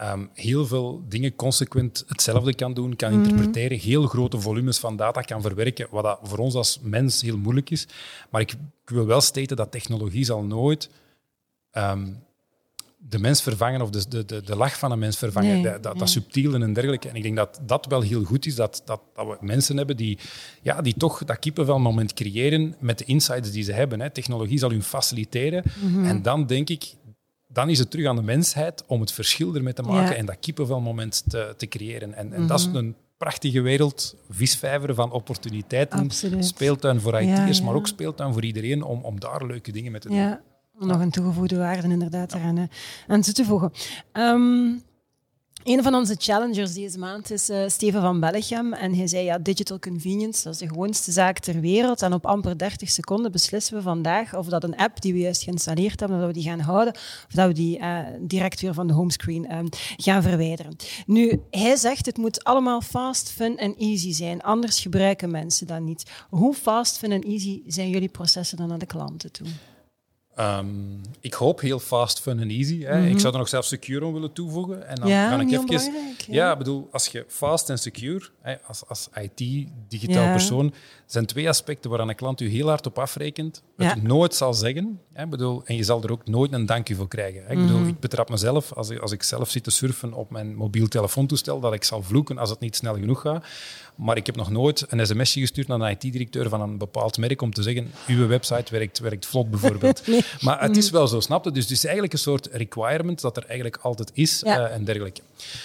um, 0.00 0.30
heel 0.32 0.66
veel 0.66 1.04
dingen 1.08 1.34
consequent 1.34 2.04
hetzelfde 2.06 2.54
kan 2.54 2.74
doen, 2.74 2.96
kan 2.96 3.12
interpreteren, 3.12 3.78
heel 3.78 4.06
grote 4.06 4.40
volumes 4.40 4.78
van 4.78 4.96
data 4.96 5.20
kan 5.20 5.42
verwerken, 5.42 5.86
wat 5.90 6.04
dat 6.04 6.18
voor 6.22 6.38
ons 6.38 6.54
als 6.54 6.78
mens 6.82 7.20
heel 7.20 7.38
moeilijk 7.38 7.70
is. 7.70 7.86
Maar 8.30 8.40
ik, 8.40 8.52
ik 8.52 8.90
wil 8.90 9.06
wel 9.06 9.20
staten 9.20 9.56
dat 9.56 9.70
technologie 9.70 10.24
zal 10.24 10.42
nooit 10.42 10.90
um, 11.72 12.22
de 13.08 13.18
mens 13.18 13.42
vervangen 13.42 13.82
of 13.82 13.90
de, 13.90 14.08
de, 14.08 14.24
de, 14.24 14.42
de 14.42 14.56
lach 14.56 14.78
van 14.78 14.92
een 14.92 14.98
mens 14.98 15.16
vervangen. 15.16 15.52
Nee, 15.52 15.62
dat, 15.62 15.82
dat, 15.82 15.98
dat 15.98 16.08
subtiele 16.08 16.58
en 16.58 16.72
dergelijke. 16.72 17.08
En 17.08 17.16
ik 17.16 17.22
denk 17.22 17.36
dat 17.36 17.60
dat 17.66 17.86
wel 17.86 18.00
heel 18.00 18.24
goed 18.24 18.46
is, 18.46 18.54
dat, 18.54 18.82
dat, 18.84 19.00
dat 19.14 19.26
we 19.26 19.36
mensen 19.40 19.76
hebben 19.76 19.96
die, 19.96 20.18
ja, 20.62 20.82
die 20.82 20.94
toch 20.96 21.24
dat 21.24 21.38
kippenvelmoment 21.38 22.12
creëren 22.12 22.74
met 22.78 22.98
de 22.98 23.04
insights 23.04 23.50
die 23.50 23.62
ze 23.62 23.72
hebben. 23.72 24.00
Hè. 24.00 24.10
Technologie 24.10 24.58
zal 24.58 24.70
hun 24.70 24.82
faciliteren. 24.82 25.62
-hmm. 25.80 26.04
En 26.04 26.22
dan 26.22 26.46
denk 26.46 26.70
ik, 26.70 26.94
dan 27.54 27.68
is 27.68 27.78
het 27.78 27.90
terug 27.90 28.06
aan 28.06 28.16
de 28.16 28.22
mensheid 28.22 28.84
om 28.86 29.00
het 29.00 29.12
verschil 29.12 29.54
ermee 29.54 29.72
te 29.72 29.82
maken 29.82 30.10
ja. 30.10 30.14
en 30.14 30.26
dat 30.26 30.36
kippenvelmoment 30.40 31.22
te, 31.28 31.54
te 31.56 31.66
creëren. 31.66 32.14
En, 32.14 32.18
en 32.18 32.26
mm 32.26 32.32
-hmm. 32.32 32.46
dat 32.46 32.58
is 32.58 32.68
een 32.72 32.96
prachtige 33.16 33.60
wereld, 33.60 34.16
visvijver 34.30 34.94
van 34.94 35.10
opportuniteiten, 35.10 35.98
Absoluut. 35.98 36.44
speeltuin 36.44 37.00
voor 37.00 37.20
IT'ers, 37.20 37.58
ja, 37.58 37.64
maar 37.64 37.74
ook 37.74 37.86
speeltuin 37.86 38.32
voor 38.32 38.44
iedereen 38.44 38.82
om, 38.82 39.00
om 39.02 39.20
daar 39.20 39.46
leuke 39.46 39.72
dingen 39.72 39.92
mee 39.92 40.00
te 40.00 40.08
doen. 40.08 40.16
Ja, 40.16 40.40
om 40.80 40.86
nog 40.86 41.00
een 41.00 41.10
toegevoegde 41.10 41.56
waarde 41.56 41.88
inderdaad 41.88 42.34
eraan 42.34 42.56
uh, 42.56 42.64
aan 43.06 43.20
toe 43.20 43.34
te 43.34 43.44
voegen. 43.44 43.72
Um, 44.12 44.82
een 45.64 45.82
van 45.82 45.94
onze 45.94 46.14
challengers 46.18 46.74
deze 46.74 46.98
maand 46.98 47.30
is 47.30 47.50
uh, 47.50 47.68
Steven 47.68 48.00
van 48.00 48.20
Bellegem. 48.20 48.72
En 48.72 48.94
hij 48.94 49.06
zei, 49.06 49.24
ja, 49.24 49.38
digital 49.38 49.78
convenience, 49.78 50.44
dat 50.44 50.52
is 50.52 50.58
de 50.58 50.68
gewoonste 50.68 51.12
zaak 51.12 51.38
ter 51.38 51.60
wereld. 51.60 52.02
En 52.02 52.12
op 52.12 52.26
amper 52.26 52.58
30 52.58 52.90
seconden 52.90 53.32
beslissen 53.32 53.76
we 53.76 53.82
vandaag 53.82 54.34
of 54.34 54.46
dat 54.46 54.64
een 54.64 54.76
app 54.76 55.00
die 55.00 55.12
we 55.12 55.18
juist 55.18 55.42
geïnstalleerd 55.42 56.00
hebben, 56.00 56.18
dat 56.18 56.26
we 56.26 56.32
die 56.32 56.42
gaan 56.42 56.60
houden, 56.60 56.94
of 56.94 57.34
dat 57.34 57.46
we 57.46 57.52
die 57.52 57.78
uh, 57.78 57.98
direct 58.20 58.60
weer 58.60 58.74
van 58.74 58.86
de 58.86 58.92
homescreen 58.92 59.46
uh, 59.50 59.58
gaan 59.96 60.22
verwijderen. 60.22 60.76
Nu, 61.06 61.40
hij 61.50 61.76
zegt, 61.76 62.06
het 62.06 62.16
moet 62.16 62.44
allemaal 62.44 62.80
fast, 62.80 63.30
fun 63.30 63.56
en 63.58 63.76
easy 63.76 64.12
zijn. 64.12 64.42
Anders 64.42 64.80
gebruiken 64.80 65.30
mensen 65.30 65.66
dat 65.66 65.80
niet. 65.80 66.10
Hoe 66.30 66.54
fast, 66.54 66.98
fun 66.98 67.12
en 67.12 67.22
easy 67.22 67.62
zijn 67.66 67.90
jullie 67.90 68.08
processen 68.08 68.56
dan 68.56 68.68
naar 68.68 68.78
de 68.78 68.86
klanten 68.86 69.32
toe? 69.32 69.46
Um, 70.40 71.00
ik 71.20 71.34
hoop 71.34 71.60
heel 71.60 71.78
fast, 71.78 72.20
fun 72.20 72.40
en 72.40 72.50
easy. 72.50 72.82
Hè. 72.82 72.96
Mm 72.96 73.02
-hmm. 73.02 73.10
Ik 73.10 73.20
zou 73.20 73.32
er 73.32 73.38
nog 73.38 73.48
zelfs 73.48 73.68
secure 73.68 74.06
aan 74.06 74.12
willen 74.12 74.32
toevoegen. 74.32 74.88
En 74.88 74.94
dan 74.94 75.08
ja, 75.08 75.28
ga 75.28 75.40
ik 75.40 75.50
even. 75.50 75.92
Ja, 76.26 76.46
ja, 76.46 76.56
bedoel, 76.56 76.88
als 76.90 77.06
je 77.06 77.24
fast 77.28 77.70
en 77.70 77.78
secure, 77.78 78.28
hè, 78.40 78.54
als, 78.66 78.82
als 78.88 79.08
IT-digitaal 79.14 80.24
ja. 80.24 80.30
persoon, 80.30 80.74
zijn 81.06 81.26
twee 81.26 81.48
aspecten 81.48 81.90
waar 81.90 82.00
een 82.00 82.14
klant 82.14 82.40
u 82.40 82.48
heel 82.48 82.68
hard 82.68 82.86
op 82.86 82.98
afrekent. 82.98 83.62
Het 83.76 84.02
nooit 84.02 84.34
zal 84.34 84.54
zeggen. 84.54 85.00
Hè, 85.12 85.26
bedoel, 85.26 85.62
en 85.64 85.76
je 85.76 85.82
zal 85.82 86.02
er 86.02 86.12
ook 86.12 86.26
nooit 86.26 86.52
een 86.52 86.66
dank 86.66 86.88
u 86.88 86.94
voor 86.94 87.08
krijgen. 87.08 87.42
Hè. 87.44 87.50
Ik, 87.52 87.58
bedoel, 87.58 87.76
mm 87.76 87.82
-hmm. 87.82 87.88
ik 87.88 88.00
betrap 88.00 88.30
mezelf, 88.30 88.72
als 88.72 88.90
ik, 88.90 88.98
als 88.98 89.12
ik 89.12 89.22
zelf 89.22 89.50
zit 89.50 89.64
te 89.64 89.70
surfen 89.70 90.12
op 90.12 90.30
mijn 90.30 90.54
mobiel 90.54 90.88
telefoontoestel, 90.88 91.60
dat 91.60 91.72
ik 91.72 91.84
zal 91.84 92.02
vloeken 92.02 92.38
als 92.38 92.50
het 92.50 92.60
niet 92.60 92.76
snel 92.76 92.94
genoeg 92.94 93.20
gaat. 93.20 93.44
Maar 93.96 94.16
ik 94.16 94.26
heb 94.26 94.36
nog 94.36 94.50
nooit 94.50 94.84
een 94.88 95.06
sms'je 95.06 95.40
gestuurd 95.40 95.66
naar 95.66 95.80
een 95.80 95.90
IT-directeur 95.90 96.48
van 96.48 96.60
een 96.60 96.78
bepaald 96.78 97.18
merk 97.18 97.42
om 97.42 97.52
te 97.52 97.62
zeggen, 97.62 97.90
uw 98.06 98.26
website 98.26 98.72
werkt, 98.72 98.98
werkt 98.98 99.26
vlot 99.26 99.50
bijvoorbeeld. 99.50 100.06
nee. 100.06 100.23
Maar 100.40 100.62
het 100.62 100.76
is 100.76 100.90
wel 100.90 101.06
zo, 101.06 101.20
snapte. 101.20 101.52
Dus 101.52 101.62
het 101.62 101.72
is 101.72 101.84
eigenlijk 101.84 102.12
een 102.12 102.18
soort 102.18 102.48
requirement 102.52 103.20
dat 103.20 103.36
er 103.36 103.44
eigenlijk 103.44 103.78
altijd 103.82 104.10
is 104.14 104.42
ja. 104.44 104.58
uh, 104.58 104.74
en 104.74 104.84
dergelijke. 104.84 105.20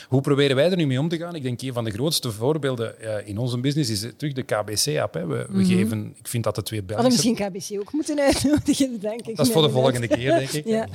Hoe 0.07 0.21
proberen 0.21 0.55
wij 0.55 0.69
er 0.69 0.77
nu 0.77 0.87
mee 0.87 0.99
om 0.99 1.09
te 1.09 1.17
gaan? 1.17 1.35
Ik 1.35 1.43
denk 1.43 1.61
een 1.61 1.73
van 1.73 1.83
de 1.83 1.91
grootste 1.91 2.31
voorbeelden 2.31 2.95
uh, 3.01 3.27
in 3.27 3.37
onze 3.37 3.57
business 3.57 3.89
is 3.89 4.11
terug 4.17 4.33
de 4.33 4.43
KBC-app. 4.43 5.13
We, 5.13 5.19
we 5.25 5.45
mm 5.49 5.55
-hmm. 5.55 5.65
geven, 5.65 6.13
ik 6.17 6.27
vind 6.27 6.43
dat 6.43 6.55
de 6.55 6.63
twee 6.63 6.83
Belgische... 6.83 7.33
Hadden 7.33 7.51
misschien 7.51 7.75
KBC 7.75 7.87
ook 7.87 7.93
moeten 7.93 8.19
uitnodigen, 8.19 8.99
denk 8.99 9.27
ik. 9.27 9.35
Dat 9.35 9.45
is 9.45 9.51
voor 9.51 9.61
de 9.61 9.69
volgende 9.69 10.07
keer, 10.07 10.37
denk 10.37 10.49
ik. 10.49 10.65
ja. 10.77 10.87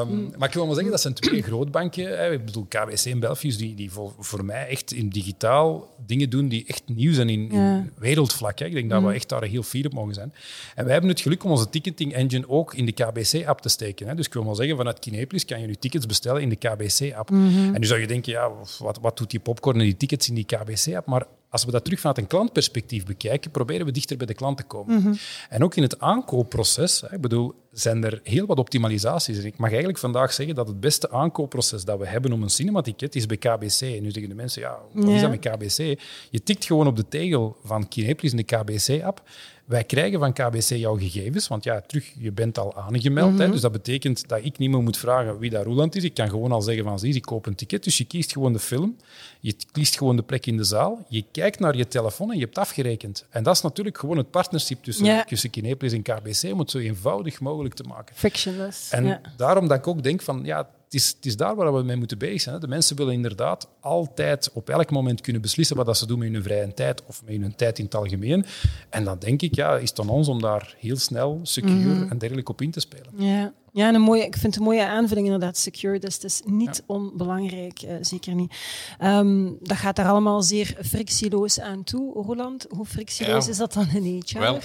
um, 0.00 0.32
maar 0.38 0.48
ik 0.48 0.54
wil 0.54 0.64
maar 0.66 0.74
zeggen, 0.74 0.92
dat 0.92 1.00
zijn 1.00 1.14
twee 1.14 1.42
grootbanken. 1.42 2.04
Hè. 2.04 2.32
Ik 2.32 2.44
bedoel, 2.44 2.66
KBC 2.68 3.04
en 3.04 3.20
Belfius, 3.20 3.56
die, 3.56 3.74
die 3.74 3.90
voor, 3.90 4.12
voor 4.18 4.44
mij 4.44 4.66
echt 4.68 4.92
in 4.92 5.08
digitaal 5.08 5.94
dingen 6.06 6.30
doen 6.30 6.48
die 6.48 6.64
echt 6.66 6.82
nieuw 6.86 7.12
zijn 7.12 7.28
in, 7.28 7.48
ja. 7.52 7.76
in 7.76 7.90
wereldvlak. 7.98 8.58
Hè. 8.58 8.66
Ik 8.66 8.72
denk 8.72 8.90
dat 8.90 9.02
we 9.02 9.12
echt 9.12 9.28
daar 9.28 9.44
heel 9.44 9.62
fier 9.62 9.86
op 9.86 9.92
mogen 9.92 10.14
zijn. 10.14 10.32
En 10.74 10.84
wij 10.84 10.92
hebben 10.92 11.10
het 11.10 11.20
geluk 11.20 11.44
om 11.44 11.50
onze 11.50 11.68
ticketing 11.70 12.12
engine 12.12 12.48
ook 12.48 12.74
in 12.74 12.86
de 12.86 12.92
KBC-app 12.92 13.60
te 13.60 13.68
steken. 13.68 14.08
Hè. 14.08 14.14
Dus 14.14 14.26
ik 14.26 14.32
wil 14.32 14.42
maar 14.42 14.54
zeggen, 14.54 14.76
vanuit 14.76 14.98
Kinepolis 14.98 15.44
kan 15.44 15.60
je 15.60 15.66
je 15.66 15.78
tickets 15.78 16.06
bestellen 16.06 16.42
in 16.42 16.48
de 16.48 16.56
KBC-app. 16.56 17.30
Mm 17.30 17.54
-hmm. 17.54 17.74
En 17.74 17.80
nu 17.80 17.86
zou 17.86 18.00
je 18.00 18.06
denken, 18.14 18.32
ja, 18.32 18.50
wat, 18.78 18.98
wat 19.00 19.16
doet 19.16 19.30
die 19.30 19.40
popcorn 19.40 19.78
en 19.78 19.84
die 19.84 19.96
tickets 19.96 20.28
in 20.28 20.34
die 20.34 20.44
KBC-app? 20.44 21.06
Maar 21.06 21.26
als 21.48 21.64
we 21.64 21.70
dat 21.70 21.84
terug 21.84 22.00
vanuit 22.00 22.18
een 22.18 22.26
klantperspectief 22.26 23.04
bekijken, 23.04 23.50
proberen 23.50 23.86
we 23.86 23.92
dichter 23.92 24.16
bij 24.16 24.26
de 24.26 24.34
klant 24.34 24.56
te 24.56 24.62
komen. 24.62 24.94
Mm 24.94 25.02
-hmm. 25.02 25.18
En 25.48 25.64
ook 25.64 25.74
in 25.74 25.82
het 25.82 26.00
aankoopproces, 26.00 27.02
ik 27.02 27.20
bedoel, 27.20 27.54
zijn 27.74 28.04
er 28.04 28.20
heel 28.22 28.46
wat 28.46 28.58
optimalisaties. 28.58 29.38
En 29.38 29.44
ik 29.44 29.56
mag 29.56 29.68
eigenlijk 29.68 29.98
vandaag 29.98 30.32
zeggen 30.32 30.54
dat 30.54 30.68
het 30.68 30.80
beste 30.80 31.10
aankoopproces 31.10 31.84
dat 31.84 31.98
we 31.98 32.06
hebben 32.06 32.32
om 32.32 32.42
een 32.42 32.50
cinematicket 32.50 33.14
is 33.14 33.26
bij 33.26 33.36
KBC. 33.36 33.80
En 33.80 34.02
nu 34.02 34.10
zeggen 34.10 34.28
de 34.28 34.34
mensen, 34.34 34.62
ja, 34.62 34.78
wat 34.92 35.08
is 35.08 35.20
dat 35.20 35.30
met 35.30 35.40
KBC? 35.40 36.00
Je 36.30 36.42
tikt 36.44 36.64
gewoon 36.64 36.86
op 36.86 36.96
de 36.96 37.08
tegel 37.08 37.56
van 37.64 37.88
Kinepolis 37.88 38.30
in 38.30 38.36
de 38.36 38.42
KBC-app. 38.42 39.22
Wij 39.64 39.84
krijgen 39.84 40.18
van 40.18 40.32
KBC 40.32 40.68
jouw 40.68 40.96
gegevens, 40.96 41.48
want 41.48 41.64
ja, 41.64 41.80
terug, 41.80 42.12
je 42.18 42.32
bent 42.32 42.58
al 42.58 42.76
aangemeld. 42.76 43.30
Mm 43.30 43.36
-hmm. 43.36 43.44
hè, 43.44 43.50
dus 43.50 43.60
dat 43.60 43.72
betekent 43.72 44.28
dat 44.28 44.38
ik 44.42 44.58
niet 44.58 44.70
meer 44.70 44.82
moet 44.82 44.96
vragen 44.96 45.38
wie 45.38 45.50
daar 45.50 45.64
Roland 45.64 45.96
is. 45.96 46.04
Ik 46.04 46.14
kan 46.14 46.28
gewoon 46.28 46.52
al 46.52 46.62
zeggen 46.62 46.84
van, 46.84 46.98
zie, 46.98 47.14
ik 47.14 47.22
koop 47.22 47.46
een 47.46 47.54
ticket. 47.54 47.84
Dus 47.84 47.98
je 47.98 48.04
kiest 48.04 48.32
gewoon 48.32 48.52
de 48.52 48.58
film, 48.58 48.96
je 49.40 49.56
kiest 49.72 49.98
gewoon 49.98 50.16
de 50.16 50.22
plek 50.22 50.46
in 50.46 50.56
de 50.56 50.64
zaal, 50.64 51.04
je 51.08 51.24
kijkt 51.32 51.60
naar 51.60 51.76
je 51.76 51.88
telefoon 51.88 52.30
en 52.30 52.38
je 52.38 52.44
hebt 52.44 52.58
afgerekend. 52.58 53.26
En 53.30 53.42
dat 53.42 53.54
is 53.54 53.60
natuurlijk 53.62 53.98
gewoon 53.98 54.16
het 54.16 54.30
partnership 54.30 54.82
tussen, 54.82 55.04
ja. 55.04 55.24
tussen 55.24 55.50
Kinepolis 55.50 55.92
en 55.92 56.02
KBC 56.02 56.52
om 56.52 56.58
het 56.58 56.70
zo 56.70 56.78
eenvoudig 56.78 57.40
mogelijk 57.40 57.63
te 57.72 57.82
maken. 57.82 58.16
Frictionless. 58.16 58.90
En 58.90 59.04
ja. 59.04 59.20
daarom 59.36 59.68
dat 59.68 59.78
ik 59.78 59.86
ook 59.86 60.02
denk 60.02 60.22
van, 60.22 60.40
ja, 60.44 60.58
het 60.58 60.94
is, 60.94 61.08
het 61.16 61.26
is 61.26 61.36
daar 61.36 61.54
waar 61.54 61.74
we 61.74 61.82
mee 61.82 61.96
moeten 61.96 62.18
bezig 62.18 62.40
zijn. 62.40 62.60
De 62.60 62.68
mensen 62.68 62.96
willen 62.96 63.12
inderdaad 63.12 63.68
altijd 63.80 64.50
op 64.52 64.68
elk 64.68 64.90
moment 64.90 65.20
kunnen 65.20 65.42
beslissen 65.42 65.76
wat 65.76 65.98
ze 65.98 66.06
doen 66.06 66.18
met 66.18 66.32
hun 66.32 66.42
vrije 66.42 66.74
tijd 66.74 67.02
of 67.06 67.22
met 67.24 67.40
hun 67.40 67.54
tijd 67.56 67.78
in 67.78 67.84
het 67.84 67.94
algemeen. 67.94 68.44
En 68.90 69.04
dan 69.04 69.18
denk 69.18 69.42
ik, 69.42 69.54
ja, 69.54 69.76
is 69.76 69.88
het 69.88 70.00
aan 70.00 70.08
ons 70.08 70.28
om 70.28 70.40
daar 70.40 70.74
heel 70.78 70.96
snel, 70.96 71.40
secure 71.42 71.74
mm 71.74 72.00
-hmm. 72.00 72.10
en 72.10 72.18
dergelijke 72.18 72.52
op 72.52 72.60
in 72.60 72.70
te 72.70 72.80
spelen. 72.80 73.12
Ja. 73.16 73.52
Ja, 73.74 73.94
een 73.94 74.00
mooie, 74.00 74.24
ik 74.24 74.32
vind 74.32 74.44
het 74.44 74.56
een 74.56 74.62
mooie 74.62 74.86
aanvulling 74.86 75.26
inderdaad, 75.26 75.56
secure. 75.56 75.98
Dus 75.98 76.14
het 76.14 76.24
is 76.24 76.40
niet 76.44 76.76
ja. 76.76 76.82
onbelangrijk, 76.86 77.82
uh, 77.82 77.94
zeker 78.00 78.34
niet. 78.34 78.54
Um, 79.02 79.58
dat 79.60 79.76
gaat 79.76 79.96
daar 79.96 80.08
allemaal 80.08 80.42
zeer 80.42 80.76
frictieloos 80.84 81.60
aan 81.60 81.84
toe. 81.84 82.12
Roland, 82.12 82.66
hoe 82.70 82.86
frictieloos 82.86 83.44
ja. 83.44 83.50
is 83.50 83.56
dat 83.56 83.72
dan 83.72 83.88
in 83.88 84.22
HR? 84.26 84.38
Wel, 84.38 84.54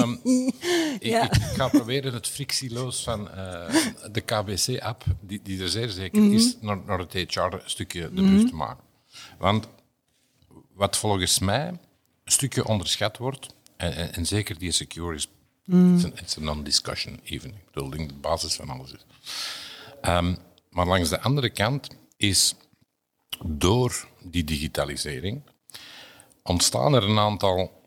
um, 0.00 0.20
ja. 1.00 1.24
ik, 1.24 1.36
ik, 1.36 1.42
ga 1.42 1.68
proberen 1.68 2.12
het 2.12 2.28
frictieloos 2.28 3.02
van 3.02 3.20
uh, 3.20 3.74
de 4.12 4.20
KBC-app, 4.20 5.04
die, 5.20 5.40
die 5.42 5.62
er 5.62 5.68
zeer 5.68 5.88
zeker 5.88 6.20
mm 6.20 6.26
-hmm. 6.26 6.36
is, 6.36 6.56
naar, 6.60 6.78
naar 6.86 6.98
het 6.98 7.12
HR-stukje 7.12 8.00
de 8.00 8.08
brug 8.08 8.24
mm 8.26 8.36
-hmm. 8.36 8.48
te 8.48 8.54
maken. 8.54 8.84
Want 9.38 9.68
wat 10.74 10.96
volgens 10.96 11.38
mij 11.38 11.68
een 11.68 11.78
stukje 12.24 12.66
onderschat 12.66 13.16
wordt, 13.16 13.54
en, 13.76 13.94
en, 13.94 14.12
en 14.14 14.26
zeker 14.26 14.58
die 14.58 14.70
secure 14.70 15.14
is 15.14 15.28
Mm. 15.70 16.12
It's 16.14 16.36
a 16.36 16.40
non-discussion 16.40 17.20
even. 17.24 17.50
Ik 17.50 17.70
bedoel, 17.72 17.90
de 17.90 18.14
basis 18.20 18.54
van 18.54 18.68
alles 18.68 18.92
is. 18.92 19.04
Um, 20.02 20.36
maar 20.70 20.86
langs 20.86 21.08
de 21.08 21.20
andere 21.20 21.50
kant 21.50 21.88
is 22.16 22.54
door 23.44 24.06
die 24.22 24.44
digitalisering 24.44 25.42
ontstaan 26.42 26.94
er 26.94 27.02
een 27.02 27.18
aantal, 27.18 27.82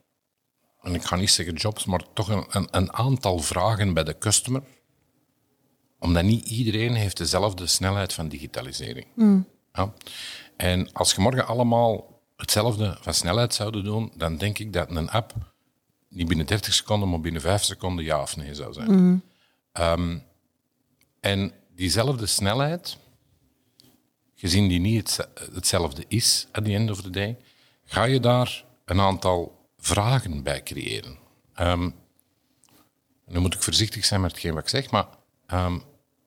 en 0.81 0.95
ik 0.95 1.03
ga 1.03 1.15
niet 1.15 1.31
zeggen 1.31 1.55
jobs, 1.55 1.85
maar 1.85 2.03
toch 2.13 2.27
een, 2.27 2.45
een, 2.49 2.67
een 2.71 2.93
aantal 2.93 3.39
vragen 3.39 3.93
bij 3.93 4.03
de 4.03 4.17
customer, 4.17 4.63
omdat 5.99 6.23
niet 6.23 6.49
iedereen 6.49 6.93
heeft 6.93 7.17
dezelfde 7.17 7.67
snelheid 7.67 8.13
van 8.13 8.27
digitalisering. 8.27 9.05
Mm. 9.15 9.47
Ja? 9.73 9.93
En 10.57 10.91
als 10.93 11.13
je 11.13 11.21
morgen 11.21 11.47
allemaal 11.47 12.21
hetzelfde 12.35 12.97
van 13.01 13.13
snelheid 13.13 13.53
zouden 13.53 13.83
doen, 13.83 14.11
dan 14.15 14.37
denk 14.37 14.57
ik 14.59 14.73
dat 14.73 14.89
een 14.89 15.09
app 15.09 15.52
niet 16.13 16.27
binnen 16.27 16.45
30 16.45 16.73
seconden, 16.73 17.09
maar 17.09 17.19
binnen 17.19 17.41
5 17.41 17.63
seconden 17.63 18.05
ja 18.05 18.21
of 18.21 18.37
nee 18.37 18.55
zou 18.55 18.73
zijn. 18.73 18.91
Mm. 18.91 19.23
Um, 19.73 20.23
en 21.19 21.51
diezelfde 21.75 22.25
snelheid, 22.25 22.97
gezien 24.35 24.67
die 24.67 24.79
niet 24.79 25.17
het, 25.17 25.53
hetzelfde 25.53 26.05
is 26.07 26.47
at 26.51 26.65
the 26.65 26.73
end 26.73 26.89
of 26.91 27.01
the 27.01 27.09
day, 27.09 27.37
ga 27.85 28.03
je 28.03 28.19
daar 28.19 28.65
een 28.85 28.99
aantal 28.99 29.67
vragen 29.77 30.43
bij 30.43 30.63
creëren. 30.63 31.17
Um, 31.59 31.95
nu 33.25 33.39
moet 33.39 33.53
ik 33.53 33.63
voorzichtig 33.63 34.05
zijn 34.05 34.21
met 34.21 34.31
hetgeen 34.31 34.53
wat 34.53 34.63
ik 34.63 34.69
zeg, 34.69 34.91
maar 34.91 35.07
um, 35.53 35.83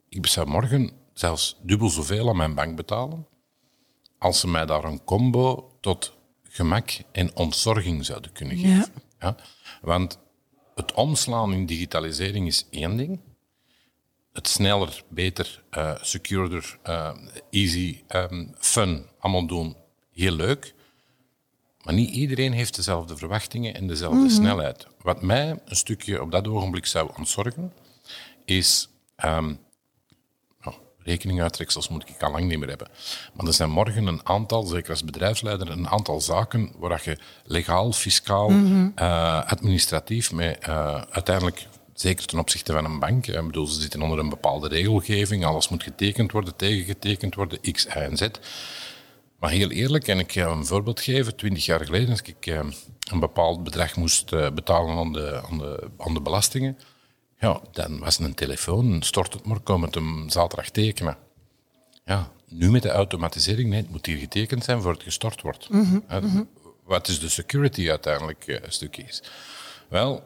ik 0.09 0.27
zou 0.27 0.47
morgen 0.49 0.91
zelfs 1.13 1.57
dubbel 1.63 1.89
zoveel 1.91 2.29
aan 2.29 2.37
mijn 2.37 2.55
bank 2.55 2.77
betalen 2.77 3.27
als 4.19 4.41
ze 4.41 4.49
mij 4.49 4.67
daar 4.67 4.85
een 4.85 5.05
combo 5.05 5.71
tot 5.81 6.17
gemak 6.43 6.91
en 7.13 7.37
ontzorging 7.37 8.05
zouden 8.05 8.33
kunnen 8.33 8.57
geven. 8.57 8.77
Ja. 8.77 9.06
Ja? 9.21 9.37
Want 9.81 10.19
het 10.75 10.93
omslaan 10.93 11.53
in 11.53 11.67
digitalisering 11.67 12.47
is 12.47 12.67
één 12.71 12.97
ding. 12.97 13.21
Het 14.33 14.49
sneller, 14.49 15.03
beter, 15.09 15.63
uh, 15.77 15.95
uh, 16.89 17.11
easy, 17.51 18.03
um, 18.09 18.55
fun, 18.59 19.07
allemaal 19.19 19.47
doen, 19.47 19.77
heel 20.13 20.33
leuk. 20.33 20.75
Maar 21.83 21.95
niet 21.95 22.11
iedereen 22.11 22.53
heeft 22.53 22.77
dezelfde 22.77 23.17
verwachtingen 23.17 23.75
en 23.75 23.87
dezelfde 23.87 24.19
mm 24.19 24.27
-hmm. 24.27 24.35
snelheid. 24.35 24.87
Wat 25.03 25.23
mij 25.23 25.61
een 25.65 25.77
stukje 25.77 26.23
op 26.23 26.31
dat 26.31 26.49
ogenblik 26.49 26.87
zou 26.87 27.11
ontzorgen, 27.17 27.73
is 28.45 28.89
um, 29.25 29.59
rekeninguittreksels 31.07 31.89
moet 31.89 32.09
ik 32.09 32.23
al 32.23 32.31
lang 32.31 32.49
niet 32.49 32.59
meer 32.59 32.69
hebben. 32.69 32.89
Maar 33.35 33.47
er 33.47 33.53
zijn 33.53 33.71
morgen 33.71 34.07
een 34.07 34.21
aantal, 34.25 34.63
zeker 34.63 34.91
als 34.91 35.05
bedrijfsleider, 35.05 35.71
een 35.71 35.89
aantal 35.89 36.21
zaken 36.21 36.73
waar 36.79 37.01
je 37.05 37.19
legaal, 37.45 37.93
fiscaal, 37.93 38.49
mm 38.49 38.67
-hmm. 38.67 38.93
uh, 38.99 39.45
administratief 39.45 40.33
mee 40.33 40.57
uh, 40.69 41.03
uiteindelijk 41.11 41.67
zeker 41.95 42.27
ten 42.27 42.39
opzichte 42.39 42.73
van 42.73 42.85
een 42.85 42.99
bank. 42.99 43.27
Ik 43.27 43.47
bedoel, 43.47 43.67
ze 43.67 43.81
zitten 43.81 44.03
onder 44.03 44.19
een 44.19 44.29
bepaalde 44.29 44.69
regelgeving, 44.69 45.45
alles 45.45 45.69
moet 45.69 45.83
getekend 45.83 46.33
worden, 46.33 46.57
tegengetekend 46.57 47.35
worden, 47.35 47.61
X, 47.73 47.85
Y 47.85 47.89
en 47.89 48.17
Z. 48.17 48.29
Maar 49.39 49.51
heel 49.51 49.71
eerlijk, 49.71 50.05
kan 50.05 50.19
ik 50.19 50.35
een 50.35 50.67
voorbeeld 50.67 51.01
geven. 51.01 51.37
Twintig 51.37 51.65
jaar 51.65 51.85
geleden, 51.85 52.11
als 52.11 52.23
ik 52.23 52.47
een 53.11 53.21
bepaald 53.21 53.65
bedrag 53.65 53.97
moest 53.97 54.31
betalen 54.31 54.97
aan 54.97 55.13
de, 55.13 55.43
aan 55.51 55.59
de, 55.59 55.89
aan 55.99 56.15
de 56.15 56.21
belastingen, 56.21 56.79
ja, 57.47 57.61
dan 57.73 57.99
was 57.99 58.19
een 58.19 58.35
telefoon, 58.35 59.03
stort 59.03 59.33
het 59.33 59.47
maar, 59.47 59.61
kom 59.61 59.83
het 59.83 59.95
hem 59.95 60.29
zaterdag 60.29 60.71
tekenen. 60.71 61.17
Ja, 62.05 62.31
nu 62.49 62.71
met 62.71 62.83
de 62.83 62.91
automatisering, 62.91 63.69
nee, 63.69 63.81
het 63.81 63.91
moet 63.91 64.07
hier 64.07 64.19
getekend 64.19 64.65
zijn 64.65 64.83
voor 64.83 64.93
het 64.93 65.03
gestort 65.03 65.43
wordt. 65.43 65.69
Mm 65.69 65.85
-hmm, 65.85 66.05
ja, 66.09 66.47
wat 66.85 67.09
is 67.09 67.21
de 67.21 67.29
security 67.29 67.91
uiteindelijk 67.91 68.47
een 68.47 68.73
stukje 68.73 69.03
is? 69.03 69.23
Wel, 69.89 70.25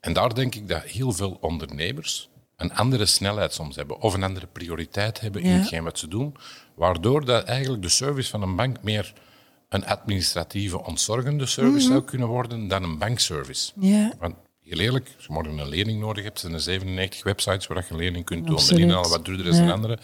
en 0.00 0.12
daar 0.12 0.34
denk 0.34 0.54
ik 0.54 0.68
dat 0.68 0.82
heel 0.82 1.12
veel 1.12 1.38
ondernemers 1.40 2.28
een 2.56 2.74
andere 2.74 3.06
snelheid 3.06 3.52
soms 3.52 3.76
hebben, 3.76 4.00
of 4.00 4.14
een 4.14 4.22
andere 4.22 4.46
prioriteit 4.46 5.20
hebben 5.20 5.42
in 5.42 5.50
hetgeen 5.50 5.84
wat 5.84 5.98
ze 5.98 6.08
doen, 6.08 6.36
waardoor 6.74 7.24
dat 7.24 7.44
eigenlijk 7.44 7.82
de 7.82 7.88
service 7.88 8.30
van 8.30 8.42
een 8.42 8.56
bank 8.56 8.82
meer 8.82 9.12
een 9.68 9.86
administratieve, 9.86 10.84
ontzorgende 10.84 11.46
service 11.46 11.74
mm 11.74 11.80
-hmm. 11.80 11.92
zou 11.92 12.04
kunnen 12.04 12.28
worden 12.28 12.68
dan 12.68 12.82
een 12.82 12.98
bankservice. 12.98 13.72
Ja. 13.80 14.12
Want 14.18 14.34
heel 14.68 14.78
eerlijk, 14.78 15.12
als 15.16 15.26
je 15.26 15.32
morgen 15.32 15.58
een 15.58 15.68
lening 15.68 16.00
nodig 16.00 16.24
hebt, 16.24 16.40
zijn 16.40 16.52
er 16.52 16.60
97 16.60 17.22
websites 17.22 17.66
waar 17.66 17.84
je 17.88 17.90
een 17.90 17.96
lening 17.96 18.24
kunt 18.24 18.46
doen. 18.46 18.56
De 18.56 18.76
ene 18.76 18.94
wat 18.94 19.24
duurder 19.24 19.46
is 19.46 19.56
dan 19.56 19.66
ja. 19.66 19.72
andere. 19.72 19.98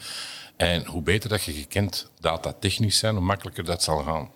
En 0.57 0.85
hoe 0.85 1.01
beter 1.01 1.29
dat 1.29 1.43
je 1.43 1.51
gekend 1.51 2.11
datatechnisch 2.19 2.97
zijn, 2.97 3.15
hoe 3.15 3.23
makkelijker 3.23 3.63
dat 3.63 3.83
zal 3.83 4.03
gaan. 4.03 4.31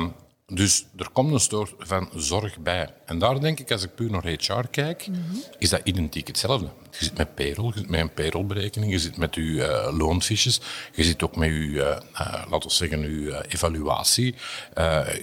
Um, 0.00 0.14
dus 0.52 0.86
er 0.96 1.10
komt 1.10 1.32
een 1.32 1.40
soort 1.40 1.74
van 1.78 2.08
zorg 2.14 2.58
bij. 2.58 2.94
En 3.04 3.18
daar 3.18 3.40
denk 3.40 3.60
ik, 3.60 3.72
als 3.72 3.82
ik 3.82 3.94
puur 3.94 4.10
naar 4.10 4.26
HR 4.26 4.66
kijk, 4.70 5.06
mm 5.06 5.14
-hmm. 5.14 5.42
is 5.58 5.68
dat 5.68 5.80
identiek 5.84 6.26
hetzelfde. 6.26 6.68
Je 6.90 7.04
zit 7.04 7.16
met 7.16 7.34
payroll, 7.34 7.72
je 7.74 7.78
zit 7.78 7.88
met 7.88 8.00
een 8.00 8.14
payrollberekening, 8.14 8.92
je 8.92 8.98
zit 8.98 9.16
met 9.16 9.34
je 9.34 9.42
uh, 9.42 9.98
loonfiches, 9.98 10.60
je 10.94 11.04
zit 11.04 11.22
ook 11.22 11.36
met 11.36 11.48
je, 11.48 11.54
uh, 11.54 11.80
uh, 11.80 12.44
laten 12.50 12.68
we 12.68 12.74
zeggen, 12.74 13.00
je 13.00 13.44
evaluatie. 13.48 14.34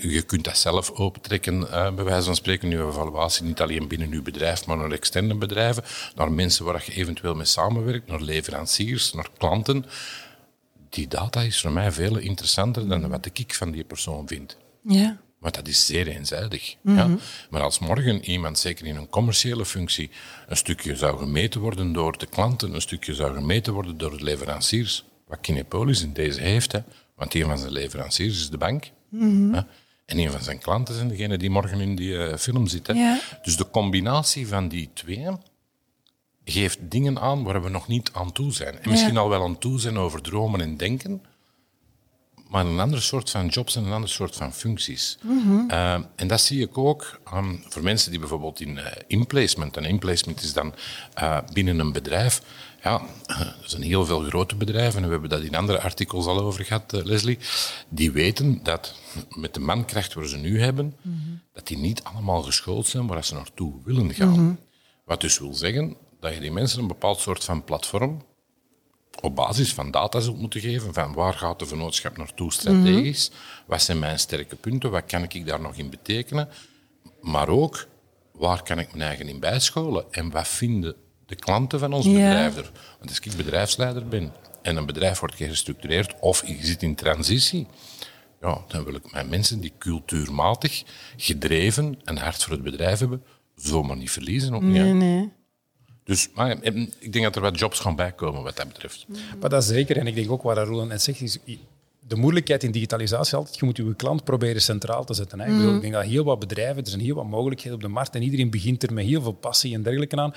je 0.02 0.24
kunt 0.26 0.44
dat 0.44 0.58
zelf 0.58 0.92
opentrekken, 0.92 1.60
bij 1.96 2.04
wijze 2.04 2.26
van 2.26 2.36
spreken, 2.36 2.70
je 2.70 2.88
evaluatie, 2.88 3.46
niet 3.46 3.62
alleen 3.62 3.88
binnen 3.88 4.10
je 4.10 4.22
bedrijf, 4.22 4.66
maar 4.66 4.78
naar 4.78 4.92
externe 4.92 5.36
bedrijven, 5.36 5.84
naar 6.16 6.32
mensen 6.32 6.66
waar 6.66 6.84
je 6.86 6.94
eventueel 6.94 7.36
mee 7.36 7.46
samenwerkt, 7.46 8.08
naar 8.08 8.22
leveranciers, 8.22 9.14
naar 9.14 9.30
klanten. 9.38 9.86
Die 10.90 11.08
data 11.08 11.42
is 11.42 11.62
voor 11.62 11.72
mij 11.72 11.92
veel 11.92 12.18
interessanter 12.18 12.88
dan 12.88 13.10
wat 13.10 13.26
ik 13.34 13.54
van 13.54 13.72
die 13.72 13.84
persoon 13.84 14.28
vind. 14.28 14.58
Ja. 14.84 15.22
Maar 15.40 15.52
dat 15.52 15.68
is 15.68 15.86
zeer 15.86 16.08
eenzijdig. 16.08 16.76
Mm 16.82 16.98
-hmm. 16.98 17.12
ja. 17.12 17.18
Maar 17.50 17.62
als 17.62 17.80
morgen 17.80 18.24
iemand, 18.26 18.60
zeker 18.60 18.86
in 18.86 18.96
een 18.96 19.10
commerciële 19.10 19.66
functie, 19.66 20.10
een 20.48 20.58
stukje 20.58 20.96
zou 20.96 21.18
gemeten 21.18 21.62
worden 21.62 21.94
door 21.94 22.18
de 22.18 22.26
klanten, 22.26 22.74
een 22.74 22.82
stukje 22.82 23.14
zou 23.14 23.34
gemeten 23.34 23.74
worden 23.74 23.98
door 23.98 24.18
de 24.18 24.24
leveranciers, 24.24 25.06
wat 25.28 25.40
Kinepolis 25.42 26.02
in 26.02 26.14
deze 26.14 26.42
heeft, 26.42 26.72
hè, 26.72 26.80
want 27.16 27.34
een 27.36 27.46
van 27.46 27.58
zijn 27.58 27.72
leveranciers 27.72 28.40
is 28.40 28.50
de 28.50 28.58
bank. 28.58 28.92
Mm 29.10 29.20
-hmm. 29.20 29.54
ja. 29.54 29.68
En 30.06 30.18
een 30.18 30.32
van 30.32 30.42
zijn 30.42 30.60
klanten 30.60 30.96
zijn 30.96 31.08
degene 31.08 31.38
die 31.38 31.50
morgen 31.50 31.80
in 31.80 31.96
die 31.96 32.12
uh, 32.12 32.36
film 32.36 32.68
zit. 32.68 32.88
Hè. 32.88 32.94
Ja. 32.94 33.20
Dus 33.42 33.58
de 33.58 33.70
combinatie 33.70 34.48
van 34.48 34.68
die 34.68 34.90
twee 34.94 35.28
geeft 36.46 36.80
dingen 36.82 37.20
aan 37.20 37.44
waar 37.44 37.64
we 37.64 37.70
nog 37.70 37.88
niet 37.88 38.10
aan 38.14 38.32
toe 38.32 38.52
zijn. 38.52 38.80
En 38.80 38.90
misschien 38.90 39.14
ja. 39.14 39.20
al 39.20 39.30
wel 39.30 39.44
aan 39.44 39.58
toe 39.58 39.80
zijn 39.80 39.98
over 39.98 40.22
dromen 40.22 40.62
en 40.62 40.78
denken, 40.78 41.22
maar 42.54 42.66
een 42.66 42.80
ander 42.80 43.02
soort 43.02 43.30
van 43.30 43.48
jobs 43.48 43.76
en 43.76 43.86
een 43.86 43.92
ander 43.92 44.10
soort 44.10 44.36
van 44.36 44.54
functies. 44.54 45.18
Mhm. 45.22 45.34
Mm 45.34 45.44
-hmm. 45.44 45.72
uh, 45.72 45.94
en 46.16 46.28
dat 46.28 46.42
zie 46.42 46.62
ik 46.62 46.78
ook 46.78 47.20
um, 47.34 47.64
voor 47.70 47.84
mensen 47.84 48.12
die 48.12 48.20
bijvoorbeeld 48.20 48.60
in 48.60 48.76
uh, 48.78 48.86
inplacement, 49.08 49.78
en 49.78 49.86
inplacement 49.86 50.42
is 50.42 50.54
dan 50.54 50.74
uh, 51.22 51.38
binnen 51.54 51.80
een 51.80 51.92
bedrijf, 51.92 52.42
ja, 52.84 53.02
er 53.28 53.56
zijn 53.66 53.82
heel 53.82 54.06
veel 54.06 54.20
grote 54.20 54.56
bedrijven, 54.56 55.00
en 55.00 55.06
we 55.06 55.12
hebben 55.12 55.30
dat 55.30 55.42
in 55.42 55.56
andere 55.56 55.82
artikels 55.82 56.26
al 56.26 56.40
over 56.40 56.66
gehad, 56.66 56.92
Leslie, 56.92 57.38
die 57.90 58.12
weten 58.12 58.60
dat 58.64 58.96
met 59.30 59.54
de 59.54 59.60
mankracht 59.60 60.14
waar 60.14 60.28
ze 60.28 60.38
nu 60.38 60.62
hebben, 60.62 60.86
mm 61.02 61.22
-hmm. 61.24 61.42
dat 61.54 61.68
die 61.68 61.78
niet 61.78 62.04
allemaal 62.04 62.42
geschoold 62.42 62.88
zijn 62.88 63.08
waar 63.08 63.26
ze 63.26 63.34
naartoe 63.34 63.74
willen 63.84 64.14
gaan. 64.14 64.30
Mm 64.30 64.36
-hmm. 64.36 64.60
Wat 65.06 65.22
dus 65.22 65.40
wil 65.40 65.54
zeggen 65.54 65.96
dat 66.20 66.34
je 66.34 66.40
die 66.40 66.52
mensen 66.52 66.80
een 66.80 66.88
bepaald 66.88 67.20
soort 67.20 67.44
van 67.44 67.64
platform 67.64 68.22
op 69.22 69.36
basis 69.36 69.74
van 69.74 69.92
data 69.92 70.20
zult 70.20 70.40
moeten 70.40 70.62
geven 70.62 70.94
van 70.94 71.14
waar 71.14 71.34
gaat 71.34 71.60
de 71.60 71.66
vennootschap 71.66 72.18
naartoe 72.18 72.54
strategisch, 72.54 73.30
mm 73.30 73.36
-hmm. 73.36 73.64
wat 73.68 73.82
zijn 73.82 74.00
mijn 74.00 74.20
sterke 74.20 74.56
punten, 74.56 74.92
wat 74.92 75.06
kan 75.06 75.24
ik 75.24 75.46
daar 75.46 75.62
nog 75.62 75.76
in 75.76 75.90
betekenen, 75.90 76.50
maar 77.22 77.50
ook 77.50 77.88
waar 78.32 78.64
kan 78.64 78.80
ik 78.80 78.94
mijn 78.94 79.08
eigen 79.08 79.28
in 79.28 79.40
bijscholen 79.40 80.06
en 80.12 80.30
wat 80.30 80.48
vinden 80.48 80.96
de 81.26 81.36
klanten 81.36 81.80
van 81.80 81.94
ons 81.94 82.06
ja. 82.06 82.12
bedrijf 82.12 82.58
er. 82.58 82.72
Want 82.98 83.10
als 83.10 83.20
ik 83.20 83.36
bedrijfsleider 83.36 84.08
ben 84.08 84.34
en 84.62 84.76
een 84.76 84.86
bedrijf 84.86 85.20
wordt 85.20 85.36
gestructureerd 85.36 86.20
of 86.20 86.48
je 86.48 86.66
zit 86.66 86.84
in 86.84 86.96
transitie, 86.96 87.68
ja, 88.42 88.62
dan 88.68 88.84
wil 88.84 88.96
ik 88.96 89.12
mijn 89.12 89.30
mensen 89.30 89.60
die 89.60 89.74
cultuurmatig, 89.78 90.84
gedreven 91.18 92.00
en 92.04 92.18
hard 92.18 92.44
voor 92.44 92.54
het 92.54 92.64
bedrijf 92.64 93.00
hebben, 93.00 93.24
zomaar 93.56 93.98
niet 93.98 94.12
verliezen. 94.12 94.54
Ook 94.54 94.62
niet, 94.62 94.82
nee, 94.82 94.94
nee. 94.94 95.32
Dus 96.04 96.30
maar, 96.34 96.64
ik 97.00 97.14
denk 97.14 97.24
dat 97.24 97.36
er 97.36 97.42
wat 97.42 97.60
jobs 97.60 97.80
gaan 97.80 97.96
bijkomen 97.96 98.44
wat 98.44 98.56
dat 98.56 98.68
betreft. 98.68 99.06
Maar 99.40 99.50
dat 99.50 99.64
zeker. 99.64 99.98
En 99.98 100.08
ik 100.08 100.16
denk 100.16 100.32
ook 100.32 100.44
wat 100.44 100.58
Roland 100.58 100.90
net 100.90 101.02
zegt, 101.02 101.22
is 101.22 101.40
de 102.08 102.16
moeilijkheid 102.16 102.64
in 102.64 102.72
digitalisatie 102.72 103.38
altijd, 103.38 103.60
je 103.60 103.66
moet 103.66 103.78
je 103.78 103.96
klant 103.96 104.24
proberen 104.24 104.62
centraal 104.62 105.04
te 105.04 105.14
zetten. 105.14 105.40
Hè. 105.40 105.48
Mm. 105.48 105.54
Ik, 105.54 105.60
bedoel, 105.60 105.76
ik 105.76 105.82
denk 105.82 105.94
dat 105.94 106.04
heel 106.04 106.24
wat 106.24 106.40
bedrijven, 106.40 106.84
er 106.84 106.90
zijn 106.90 107.02
heel 107.02 107.16
wat 107.16 107.28
mogelijkheden 107.28 107.78
op 107.78 107.82
de 107.82 107.88
markt 107.88 108.16
en 108.16 108.22
iedereen 108.22 108.50
begint 108.50 108.84
er 108.84 108.94
met 108.94 109.06
heel 109.06 109.22
veel 109.22 109.32
passie 109.32 109.74
en 109.74 109.84
dergelijke 109.84 110.16
aan. 110.16 110.34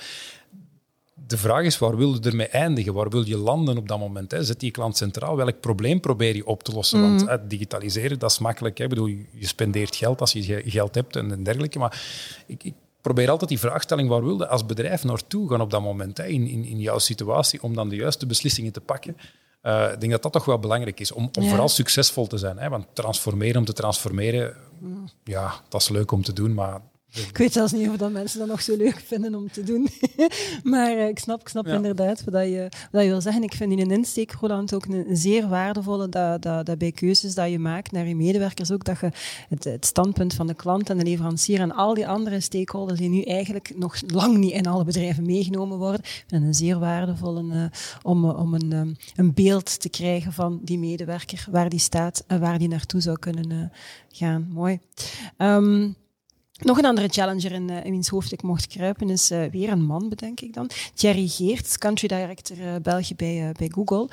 De 1.27 1.37
vraag 1.37 1.63
is, 1.63 1.77
waar 1.77 1.97
wil 1.97 2.13
je 2.13 2.19
ermee 2.19 2.47
eindigen? 2.47 2.93
Waar 2.93 3.09
wil 3.09 3.25
je 3.25 3.37
landen 3.37 3.77
op 3.77 3.87
dat 3.87 3.99
moment? 3.99 4.31
Hè? 4.31 4.43
Zet 4.43 4.59
die 4.59 4.71
klant 4.71 4.97
centraal. 4.97 5.35
Welk 5.35 5.59
probleem 5.59 5.99
probeer 5.99 6.35
je 6.35 6.45
op 6.45 6.63
te 6.63 6.71
lossen? 6.71 6.99
Mm. 6.99 7.17
Want 7.17 7.29
hè, 7.29 7.47
digitaliseren, 7.47 8.19
dat 8.19 8.31
is 8.31 8.39
makkelijk. 8.39 8.77
Hè? 8.77 8.83
Ik 8.83 8.89
bedoel, 8.89 9.07
je 9.07 9.47
spendeert 9.47 9.95
geld 9.95 10.21
als 10.21 10.31
je 10.31 10.61
geld 10.65 10.95
hebt 10.95 11.15
en 11.15 11.43
dergelijke. 11.43 11.79
Maar 11.79 12.01
ik, 12.47 12.63
ik 12.63 12.73
probeer 13.07 13.29
altijd 13.29 13.49
die 13.49 13.59
vraagstelling, 13.59 14.09
waar 14.09 14.23
wilde 14.23 14.47
als 14.47 14.65
bedrijf 14.65 15.03
naartoe 15.03 15.49
gaan 15.49 15.61
op 15.61 15.71
dat 15.71 15.81
moment, 15.81 16.17
hè, 16.17 16.25
in, 16.25 16.47
in, 16.47 16.65
in 16.65 16.79
jouw 16.79 16.99
situatie, 16.99 17.63
om 17.63 17.75
dan 17.75 17.89
de 17.89 17.95
juiste 17.95 18.25
beslissingen 18.25 18.71
te 18.71 18.81
pakken. 18.81 19.17
Uh, 19.63 19.91
ik 19.93 19.99
denk 19.99 20.11
dat 20.11 20.23
dat 20.23 20.33
toch 20.33 20.45
wel 20.45 20.59
belangrijk 20.59 20.99
is, 20.99 21.11
om, 21.11 21.29
om 21.37 21.43
ja. 21.43 21.49
vooral 21.49 21.69
succesvol 21.69 22.27
te 22.27 22.37
zijn. 22.37 22.57
Hè, 22.57 22.69
want 22.69 22.85
transformeren 22.93 23.57
om 23.57 23.65
te 23.65 23.73
transformeren, 23.73 24.55
ja, 25.23 25.53
dat 25.69 25.81
is 25.81 25.89
leuk 25.89 26.11
om 26.11 26.23
te 26.23 26.33
doen, 26.33 26.53
maar 26.53 26.81
ik 27.11 27.37
weet 27.37 27.53
zelfs 27.53 27.71
niet 27.71 27.89
of 27.89 27.97
dat 27.97 28.11
mensen 28.11 28.39
dat 28.39 28.47
nog 28.47 28.61
zo 28.61 28.75
leuk 28.75 28.99
vinden 29.05 29.35
om 29.35 29.51
te 29.51 29.63
doen. 29.63 29.87
maar 30.63 30.91
uh, 30.91 31.07
ik 31.07 31.19
snap, 31.19 31.41
ik 31.41 31.47
snap 31.47 31.65
ja. 31.65 31.75
inderdaad 31.75 32.23
wat 32.23 32.43
je, 32.43 32.69
wat 32.91 33.03
je 33.03 33.09
wil 33.09 33.21
zeggen. 33.21 33.43
Ik 33.43 33.53
vind 33.53 33.71
in 33.71 33.79
een 33.79 33.91
insteek, 33.91 34.31
Roland, 34.31 34.73
ook 34.73 34.85
een, 34.85 35.17
zeer 35.17 35.47
waardevolle 35.47 36.09
dat, 36.09 36.41
dat, 36.41 36.65
dat 36.65 36.77
bij 36.77 36.91
keuzes 36.91 37.35
dat 37.35 37.49
je 37.49 37.59
maakt 37.59 37.91
naar 37.91 38.07
je 38.07 38.15
medewerkers 38.15 38.71
ook, 38.71 38.83
dat 38.83 38.99
je 38.99 39.11
het, 39.49 39.63
het, 39.63 39.85
standpunt 39.85 40.33
van 40.33 40.47
de 40.47 40.53
klant 40.53 40.89
en 40.89 40.97
de 40.97 41.03
leverancier 41.03 41.59
en 41.59 41.71
al 41.71 41.93
die 41.93 42.07
andere 42.07 42.39
stakeholders 42.39 42.99
die 42.99 43.09
nu 43.09 43.21
eigenlijk 43.21 43.73
nog 43.75 43.95
lang 44.07 44.37
niet 44.37 44.51
in 44.51 44.67
alle 44.67 44.83
bedrijven 44.83 45.25
meegenomen 45.25 45.77
worden, 45.77 46.01
ik 46.03 46.23
vind 46.27 46.43
een 46.43 46.53
zeer 46.53 46.79
waardevolle 46.79 47.43
uh, 47.43 47.65
om, 48.01 48.29
om 48.29 48.53
een, 48.53 48.71
um, 48.71 48.95
een 49.15 49.33
beeld 49.33 49.79
te 49.79 49.89
krijgen 49.89 50.33
van 50.33 50.59
die 50.63 50.79
medewerker, 50.79 51.45
waar 51.51 51.69
die 51.69 51.79
staat 51.79 52.23
en 52.27 52.39
waar 52.39 52.59
die 52.59 52.67
naartoe 52.67 53.01
zou 53.01 53.19
kunnen 53.19 53.51
uh, 53.51 53.65
gaan. 54.11 54.47
Mooi. 54.51 54.79
Um, 55.37 55.95
nog 56.59 56.77
een 56.77 56.85
andere 56.85 57.07
challenger 57.07 57.51
in, 57.51 57.69
uh, 57.69 57.85
in 57.85 57.91
wiens 57.91 58.07
hoofd 58.07 58.31
ik 58.31 58.41
mocht 58.41 58.67
kruipen 58.67 59.09
is 59.09 59.31
uh, 59.31 59.45
weer 59.51 59.69
een 59.69 59.85
man, 59.85 60.09
bedenk 60.09 60.41
ik 60.41 60.53
dan. 60.53 60.69
Thierry 60.93 61.27
Geert, 61.27 61.77
country 61.77 62.07
director 62.07 62.57
uh, 62.57 62.75
België 62.81 63.15
bij, 63.15 63.51
bij 63.57 63.71
Google. 63.73 64.09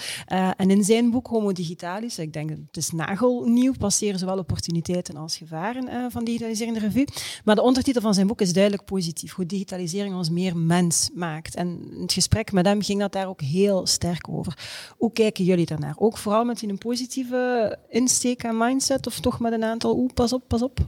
en 0.57 0.70
in 0.70 0.85
zijn 0.85 1.11
boek 1.11 1.26
Homo 1.26 1.52
Digitalis, 1.52 2.18
ik 2.18 2.33
denk 2.33 2.50
het 2.50 2.76
is 2.76 2.90
nagelnieuw, 2.90 3.72
passeren 3.78 4.18
zowel 4.18 4.38
opportuniteiten 4.38 5.16
als 5.16 5.37
gevaren 5.37 6.11
van 6.11 6.24
digitalisering 6.24 6.78
de 6.78 6.83
revue. 6.83 7.07
Maar 7.44 7.54
de 7.54 7.62
ondertitel 7.62 8.02
van 8.02 8.14
zijn 8.14 8.26
boek 8.26 8.40
is 8.40 8.52
duidelijk 8.52 8.85
positief, 8.85 9.33
hoe 9.35 9.46
digitalisering 9.46 10.14
ons 10.14 10.30
meer 10.30 10.57
mens 10.57 11.11
maakt. 11.14 11.54
En 11.54 11.80
het 12.00 12.12
gesprek 12.12 12.52
met 12.52 12.66
hem 12.66 12.83
ging 12.83 13.00
dat 13.00 13.12
daar 13.12 13.28
ook 13.28 13.40
heel 13.40 13.87
sterk 13.87 14.28
over. 14.28 14.59
Hoe 14.96 15.12
kijken 15.12 15.44
jullie 15.44 15.66
daarnaar? 15.66 15.94
Ook 15.98 16.18
vooral 16.18 16.44
met 16.44 16.62
een 16.62 16.78
positieve 16.78 17.78
insteek 17.88 18.42
en 18.42 18.57
mindset 18.57 19.07
of 19.07 19.20
toch 19.20 19.40
met 19.40 19.52
een 19.52 19.64
aantal, 19.64 19.96
oeh, 19.96 20.12
pas 20.14 20.33
op, 20.33 20.42
pas 20.48 20.62
op? 20.62 20.78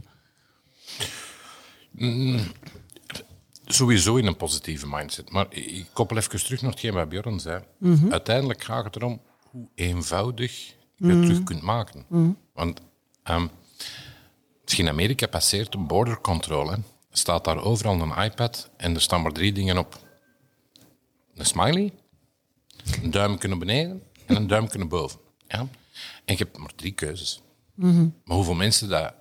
Sowieso 3.67 4.17
in 4.17 4.27
een 4.27 4.37
positieve 4.37 4.87
mindset. 4.89 5.31
Maar 5.31 5.47
ik 5.51 5.87
koppel 5.93 6.17
even 6.17 6.45
terug 6.45 6.63
naar 6.63 6.71
hetgeen 6.71 6.93
wat 6.93 7.09
Bjorn 7.09 7.41
zei. 7.41 7.63
Uiteindelijk 8.11 8.65
gaat 8.65 8.85
het 8.85 8.97
erom 8.97 9.21
hoe 9.51 9.69
eenvoudig 9.75 10.75
je 10.97 11.07
het 11.07 11.23
terug 11.23 11.43
kunt 11.43 11.63
maken. 11.63 12.05
Want 12.53 12.81
um, 13.31 13.51
je 14.65 14.83
in 14.83 14.89
Amerika 14.89 15.27
passeert, 15.27 15.73
de 15.73 15.79
border 15.79 16.21
control, 16.21 16.71
hè, 16.71 16.77
staat 17.11 17.45
daar 17.45 17.63
overal 17.63 18.01
een 18.01 18.25
iPad 18.25 18.71
en 18.77 18.95
er 18.95 19.01
staan 19.01 19.23
maar 19.23 19.33
drie 19.33 19.53
dingen 19.53 19.79
op. 19.79 19.99
Een 21.35 21.47
smiley, 21.47 21.93
een 23.03 23.11
duimpje 23.11 23.49
naar 23.49 23.59
beneden 23.59 24.03
en 24.27 24.37
een 24.37 24.47
duimpje 24.47 24.79
naar 24.79 24.89
boven. 24.89 25.21
Ja? 25.49 25.59
En 26.25 26.37
je 26.37 26.37
hebt 26.37 26.59
maar 26.59 26.75
drie 26.75 26.93
keuzes. 26.93 27.43
Maar 28.25 28.37
hoeveel 28.37 28.55
mensen 28.55 28.89
dat 28.89 29.15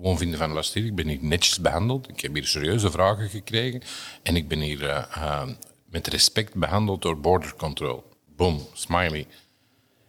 gewoon 0.00 0.18
vinden 0.18 0.38
van 0.38 0.52
luister, 0.52 0.84
ik 0.84 0.94
ben 0.94 1.08
hier 1.08 1.18
netjes 1.20 1.60
behandeld, 1.60 2.08
ik 2.08 2.20
heb 2.20 2.34
hier 2.34 2.46
serieuze 2.46 2.90
vragen 2.90 3.28
gekregen 3.28 3.82
en 4.22 4.36
ik 4.36 4.48
ben 4.48 4.60
hier 4.60 4.82
uh, 4.82 5.04
uh, 5.16 5.48
met 5.84 6.06
respect 6.06 6.54
behandeld 6.54 7.02
door 7.02 7.20
border 7.20 7.54
control. 7.54 8.04
Boom, 8.36 8.66
smiley. 8.72 9.26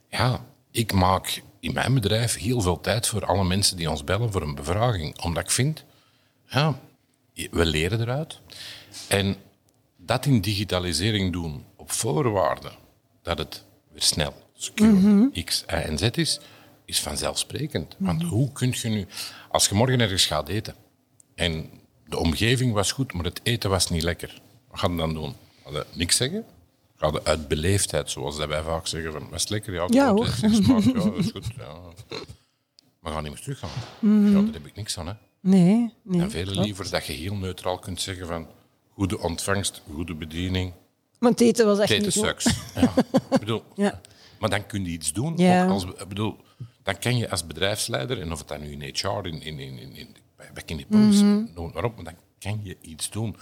Ja, 0.08 0.46
ik 0.70 0.92
maak 0.92 1.42
in 1.60 1.72
mijn 1.72 1.94
bedrijf 1.94 2.38
heel 2.38 2.60
veel 2.60 2.80
tijd 2.80 3.06
voor 3.06 3.26
alle 3.26 3.44
mensen 3.44 3.76
die 3.76 3.90
ons 3.90 4.04
bellen 4.04 4.32
voor 4.32 4.42
een 4.42 4.54
bevraging. 4.54 5.20
Omdat 5.20 5.42
ik 5.42 5.50
vind, 5.50 5.84
ja, 6.46 6.80
we 7.34 7.66
leren 7.66 8.00
eruit. 8.00 8.40
En 9.08 9.36
dat 9.96 10.26
in 10.26 10.40
digitalisering 10.40 11.32
doen 11.32 11.64
op 11.76 11.92
voorwaarde 11.92 12.70
dat 13.22 13.38
het 13.38 13.64
weer 13.92 14.02
snel, 14.02 14.34
secure, 14.54 15.30
X, 15.44 15.64
Y 15.68 15.72
en 15.72 15.98
Z 15.98 16.02
is, 16.02 16.40
is 16.92 17.00
vanzelfsprekend. 17.00 17.94
Want 17.98 18.22
hoe 18.22 18.52
kun 18.52 18.74
je 18.82 18.88
nu, 18.88 19.06
als 19.48 19.68
je 19.68 19.74
morgen 19.74 20.00
ergens 20.00 20.26
gaat 20.26 20.48
eten 20.48 20.74
en 21.34 21.70
de 22.06 22.18
omgeving 22.18 22.72
was 22.72 22.92
goed, 22.92 23.12
maar 23.12 23.24
het 23.24 23.40
eten 23.42 23.70
was 23.70 23.90
niet 23.90 24.02
lekker, 24.02 24.40
wat 24.70 24.80
ga 24.80 24.88
je 24.88 24.96
dan 24.96 25.14
doen? 25.14 25.34
Ga 25.64 25.70
je 25.70 25.84
niks 25.92 26.16
zeggen? 26.16 26.44
Ga 26.96 27.06
je 27.06 27.24
uit 27.24 27.48
beleefdheid, 27.48 28.10
zoals 28.10 28.36
dat 28.36 28.48
wij 28.48 28.62
vaak 28.62 28.86
zeggen, 28.86 29.12
van, 29.12 29.28
was 29.30 29.40
het 29.40 29.50
lekker? 29.50 29.72
Ja, 29.74 29.86
Ja, 29.90 30.08
goed, 30.08 30.16
hoor. 30.18 30.26
het 30.26 30.42
is 30.42 30.56
gesmaakt, 30.56 30.84
ja, 30.84 30.92
dat 30.92 31.16
is 31.18 31.30
goed. 31.30 31.46
Ja. 31.58 31.74
Maar 33.00 33.12
ga 33.12 33.20
niet 33.20 33.32
meer 33.32 33.40
teruggaan. 33.40 33.70
Ja, 34.32 34.40
daar 34.42 34.52
heb 34.52 34.66
ik 34.66 34.74
niks 34.74 34.98
aan. 34.98 35.06
Hè. 35.06 35.12
Nee, 35.40 35.92
nee. 36.02 36.20
En 36.20 36.30
veel 36.30 36.44
liever 36.44 36.90
dat 36.90 37.06
je 37.06 37.12
heel 37.12 37.34
neutraal 37.34 37.78
kunt 37.78 38.00
zeggen 38.00 38.26
van 38.26 38.46
goede 38.94 39.18
ontvangst, 39.20 39.82
goede 39.94 40.14
bediening, 40.14 40.72
Want 41.18 41.40
eten 41.40 41.66
was 41.66 41.78
echt 41.78 41.90
niet 41.90 42.02
goed. 42.02 42.12
sucks. 42.12 42.44
Ja. 42.74 42.92
Ik 43.30 43.38
bedoel, 43.38 43.62
Ja. 43.76 44.00
Maar 44.38 44.50
dan 44.50 44.66
kun 44.66 44.84
je 44.84 44.90
iets 44.90 45.12
doen. 45.12 45.32
Ja. 45.36 45.64
Ook 45.64 45.70
als, 45.70 45.84
ik 45.84 46.08
bedoel, 46.08 46.36
dan 46.82 46.98
kan 46.98 47.16
je 47.16 47.30
als 47.30 47.46
bedrijfsleider, 47.46 48.20
en 48.20 48.32
of 48.32 48.38
het 48.38 48.48
dan 48.48 48.60
nu 48.60 48.70
in 48.70 48.80
HR, 48.94 49.26
in, 49.26 49.42
in, 49.42 49.58
in, 49.58 49.78
in, 49.78 49.96
in, 49.96 50.16
bij 50.36 50.50
bij 50.54 50.62
Kinepolis, 50.62 51.20
Mhm. 51.20 51.44
noem 51.54 51.64
het 51.64 51.74
maar 51.74 51.84
op, 51.84 51.94
maar 51.96 52.04
dan 52.04 52.14
kan 52.38 52.60
je 52.62 52.76
iets 52.80 53.10
doen. 53.10 53.36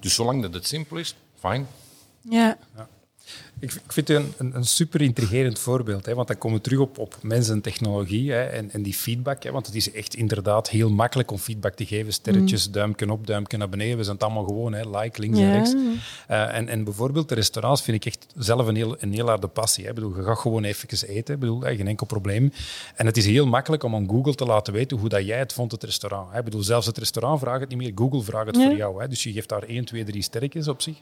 Dus 0.00 0.14
zolang 0.14 0.42
dat 0.42 0.54
het 0.54 0.66
simpel 0.66 0.96
is, 0.96 1.14
fijn. 1.38 1.66
Ja. 2.20 2.88
Ik, 3.60 3.72
ik 3.72 3.92
vind 3.92 4.08
het 4.08 4.16
een, 4.16 4.32
een, 4.36 4.56
een 4.56 4.64
super 4.64 5.00
intrigerend 5.00 5.58
voorbeeld, 5.58 6.06
hè, 6.06 6.14
want 6.14 6.28
dan 6.28 6.38
komen 6.38 6.56
we 6.56 6.62
terug 6.62 6.78
op, 6.78 6.98
op 6.98 7.16
mensen 7.22 7.54
en 7.54 7.60
technologie 7.60 8.32
hè, 8.32 8.42
en, 8.42 8.70
en 8.70 8.82
die 8.82 8.94
feedback. 8.94 9.42
Hè, 9.42 9.50
want 9.50 9.66
het 9.66 9.74
is 9.74 9.92
echt 9.92 10.14
inderdaad 10.14 10.68
heel 10.68 10.90
makkelijk 10.90 11.30
om 11.30 11.38
feedback 11.38 11.74
te 11.74 11.86
geven. 11.86 12.12
Sterretjes, 12.12 12.70
duimpje 12.70 13.10
op, 13.10 13.26
duimpje 13.26 13.56
naar 13.56 13.68
beneden. 13.68 13.96
We 13.96 14.02
zijn 14.02 14.14
het 14.14 14.24
allemaal 14.24 14.44
gewoon, 14.44 14.72
hè, 14.72 14.98
like, 14.98 15.20
links 15.20 15.38
en 15.38 15.52
rechts. 15.52 15.74
Eh, 16.26 16.54
en, 16.54 16.68
en 16.68 16.84
bijvoorbeeld 16.84 17.28
de 17.28 17.34
restaurants 17.34 17.82
vind 17.82 17.96
ik 17.96 18.04
echt 18.04 18.26
zelf 18.34 18.66
een 18.66 18.76
heel, 18.76 18.96
een 18.98 19.12
heel 19.12 19.26
harde 19.26 19.46
passie. 19.46 19.84
Hè. 19.84 19.88
Ik 19.88 19.94
bedoel, 19.94 20.16
je 20.16 20.22
gaat 20.22 20.38
gewoon 20.38 20.64
even 20.64 21.08
eten, 21.08 21.34
ik 21.34 21.40
bedoel, 21.40 21.60
geen 21.60 21.88
enkel 21.88 22.06
probleem. 22.06 22.52
En 22.94 23.06
het 23.06 23.16
is 23.16 23.26
heel 23.26 23.46
makkelijk 23.46 23.82
om 23.82 23.94
aan 23.94 24.08
Google 24.08 24.34
te 24.34 24.44
laten 24.44 24.72
weten 24.72 24.98
hoe 24.98 25.08
dat 25.08 25.26
jij 25.26 25.38
het 25.38 25.52
vond, 25.52 25.72
het 25.72 25.82
restaurant. 25.82 26.32
Hè. 26.32 26.38
Ik 26.38 26.44
bedoel, 26.44 26.62
zelfs 26.62 26.86
het 26.86 26.98
restaurant 26.98 27.40
vraagt 27.40 27.60
het 27.60 27.68
niet 27.68 27.78
meer, 27.78 27.92
Google 27.94 28.22
vraagt 28.22 28.46
het 28.46 28.56
voor 28.56 28.76
jou. 28.76 29.00
Hè. 29.00 29.08
Dus 29.08 29.22
je 29.22 29.32
geeft 29.32 29.48
daar 29.48 29.62
1, 29.62 29.84
2, 29.84 30.04
3 30.04 30.22
sterretjes 30.22 30.68
op 30.68 30.82
zich. 30.82 30.96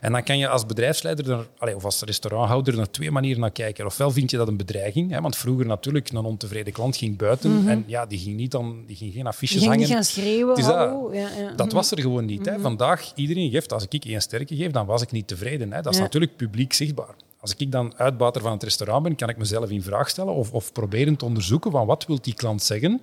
En 0.00 0.12
dan 0.12 0.22
kan 0.22 0.38
je 0.38 0.48
als 0.48 0.66
bedrijfsleider 0.66 1.30
er, 1.30 1.46
allee, 1.58 1.76
of 1.76 1.84
als 1.84 1.93
restauranthouder 2.02 2.76
naar 2.76 2.90
twee 2.90 3.10
manieren 3.10 3.40
naar 3.40 3.50
kijken. 3.50 3.86
Ofwel 3.86 4.10
vind 4.10 4.30
je 4.30 4.36
dat 4.36 4.48
een 4.48 4.56
bedreiging, 4.56 5.10
hè, 5.10 5.20
want 5.20 5.36
vroeger 5.36 5.66
natuurlijk 5.66 6.10
een 6.10 6.16
ontevreden 6.24 6.72
klant 6.72 6.96
ging 6.96 7.16
buiten 7.16 7.68
en 7.68 7.84
ja, 7.86 8.06
die 8.06 8.18
ging, 8.18 8.36
niet 8.36 8.50
dan, 8.50 8.84
die 8.86 8.96
ging 8.96 9.12
geen 9.12 9.26
affiches 9.26 9.56
ging 9.62 9.70
niet 9.70 9.80
hangen. 9.80 9.94
gaan 9.94 10.04
schreeuwen. 10.04 10.56
Is 10.56 10.64
dat. 10.64 10.92
Ja, 11.12 11.28
ja. 11.38 11.52
Dat 11.56 11.72
was 11.72 11.90
er 11.90 12.00
gewoon 12.00 12.24
niet. 12.24 12.46
Hè. 12.46 12.60
Vandaag, 12.60 13.12
iedereen 13.14 13.50
geeft, 13.50 13.72
als 13.72 13.86
ik 13.88 14.04
één 14.04 14.20
sterke 14.22 14.56
geef, 14.56 14.70
dan 14.70 14.86
was 14.86 15.02
ik 15.02 15.12
niet 15.12 15.26
tevreden. 15.28 15.72
Hè. 15.72 15.82
Dat 15.82 15.92
is 15.92 15.98
Ja. 15.98 16.04
natuurlijk 16.04 16.36
publiek 16.36 16.72
zichtbaar. 16.72 17.14
Als 17.40 17.54
ik 17.56 17.72
dan 17.72 17.92
uitbater 17.96 18.42
van 18.42 18.52
het 18.52 18.62
restaurant 18.62 19.02
ben, 19.02 19.16
kan 19.16 19.28
ik 19.28 19.36
mezelf 19.36 19.70
in 19.70 19.82
vraag 19.82 20.08
stellen 20.08 20.34
of, 20.34 20.52
of 20.52 20.72
proberen 20.72 21.16
te 21.16 21.24
onderzoeken 21.24 21.70
van 21.70 21.86
wat 21.86 22.06
wil 22.06 22.18
die 22.20 22.34
klant 22.34 22.62
zeggen 22.62 23.00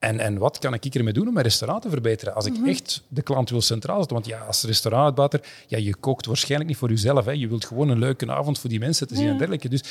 en, 0.00 0.20
en 0.20 0.38
wat 0.38 0.58
kan 0.58 0.74
ik 0.74 0.94
ermee 0.94 1.12
doen 1.12 1.26
om 1.26 1.32
mijn 1.32 1.44
restaurant 1.44 1.82
te 1.82 1.88
verbeteren? 1.90 2.34
Als 2.34 2.46
ik 2.46 2.66
echt 2.66 3.02
de 3.08 3.22
klant 3.22 3.50
wil 3.50 3.60
centraal 3.60 3.98
zetten. 3.98 4.14
Want 4.14 4.26
ja, 4.26 4.40
als 4.40 4.62
restaurantuitbater, 4.62 5.40
ja, 5.66 5.78
je 5.78 5.94
kookt 5.94 6.26
waarschijnlijk 6.26 6.70
niet 6.70 6.78
voor 6.78 6.88
jezelf. 6.88 7.24
Hè. 7.24 7.30
Je 7.30 7.48
wilt 7.48 7.64
gewoon 7.64 7.88
een 7.88 7.98
leuke 7.98 8.32
avond 8.32 8.58
voor 8.58 8.70
die 8.70 8.78
mensen 8.78 9.08
te 9.08 9.16
zien 9.16 9.28
en 9.28 9.36
dergelijke. 9.36 9.68
Dus, 9.68 9.82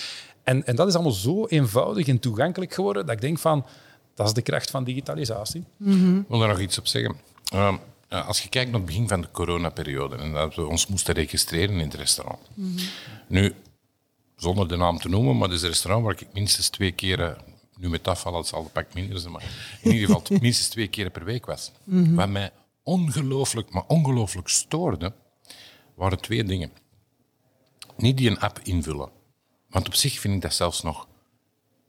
en, 0.43 0.65
en 0.65 0.75
dat 0.75 0.87
is 0.87 0.93
allemaal 0.93 1.11
zo 1.11 1.45
eenvoudig 1.45 2.07
en 2.07 2.19
toegankelijk 2.19 2.73
geworden 2.73 3.05
dat 3.05 3.15
ik 3.15 3.21
denk 3.21 3.39
van, 3.39 3.65
dat 4.15 4.27
is 4.27 4.33
de 4.33 4.41
kracht 4.41 4.69
van 4.69 4.83
digitalisatie. 4.83 5.63
Ik 6.19 6.27
wil 6.27 6.39
daar 6.39 6.47
nog 6.47 6.59
iets 6.59 6.77
op 6.77 6.87
zeggen. 6.87 7.15
Ehm, 7.45 7.75
ja, 8.09 8.19
als 8.19 8.41
je 8.41 8.49
kijkt 8.49 8.71
naar 8.71 8.79
het 8.79 8.89
begin 8.89 9.07
van 9.07 9.21
de 9.21 9.27
coronaperiode 9.31 10.15
en 10.15 10.31
dat 10.31 10.55
we 10.55 10.65
ons 10.67 10.87
moesten 10.87 11.13
registreren 11.13 11.75
in 11.75 11.85
het 11.85 11.93
restaurant. 11.93 12.39
Nu, 13.27 13.53
zonder 14.35 14.67
de 14.67 14.75
naam 14.75 14.99
te 14.99 15.09
noemen, 15.09 15.37
maar 15.37 15.47
het 15.47 15.57
is 15.57 15.63
een 15.63 15.69
restaurant 15.69 16.05
waar 16.05 16.15
ik 16.19 16.27
minstens 16.33 16.69
twee 16.69 16.91
keer, 16.91 17.21
eh, 17.21 17.31
nu 17.79 17.89
met 17.89 18.07
afval, 18.07 18.37
het 18.37 18.47
zal 18.47 18.61
een 18.61 18.71
pak 18.71 18.93
minder 18.93 19.19
zijn, 19.19 19.33
maar 19.33 19.43
in 19.81 19.91
ieder 19.91 20.07
geval 20.07 20.37
minstens 20.41 20.69
twee 20.69 20.87
keer 20.87 21.09
per 21.09 21.23
week 21.23 21.45
was. 21.45 21.71
Wat 22.15 22.29
mij 22.29 22.51
ongelooflijk, 22.83 23.71
maar 23.71 23.83
ongelooflijk 23.87 24.47
stoorde, 24.47 25.13
waren 25.95 26.21
twee 26.21 26.43
dingen. 26.43 26.71
Niet 27.97 28.17
die 28.17 28.29
een 28.29 28.39
app 28.39 28.59
invullen. 28.63 29.09
Want 29.69 29.87
op 29.87 29.93
zich 29.93 30.19
vind 30.19 30.35
ik 30.35 30.41
dat 30.41 30.53
zelfs 30.53 30.81
nog 30.81 31.07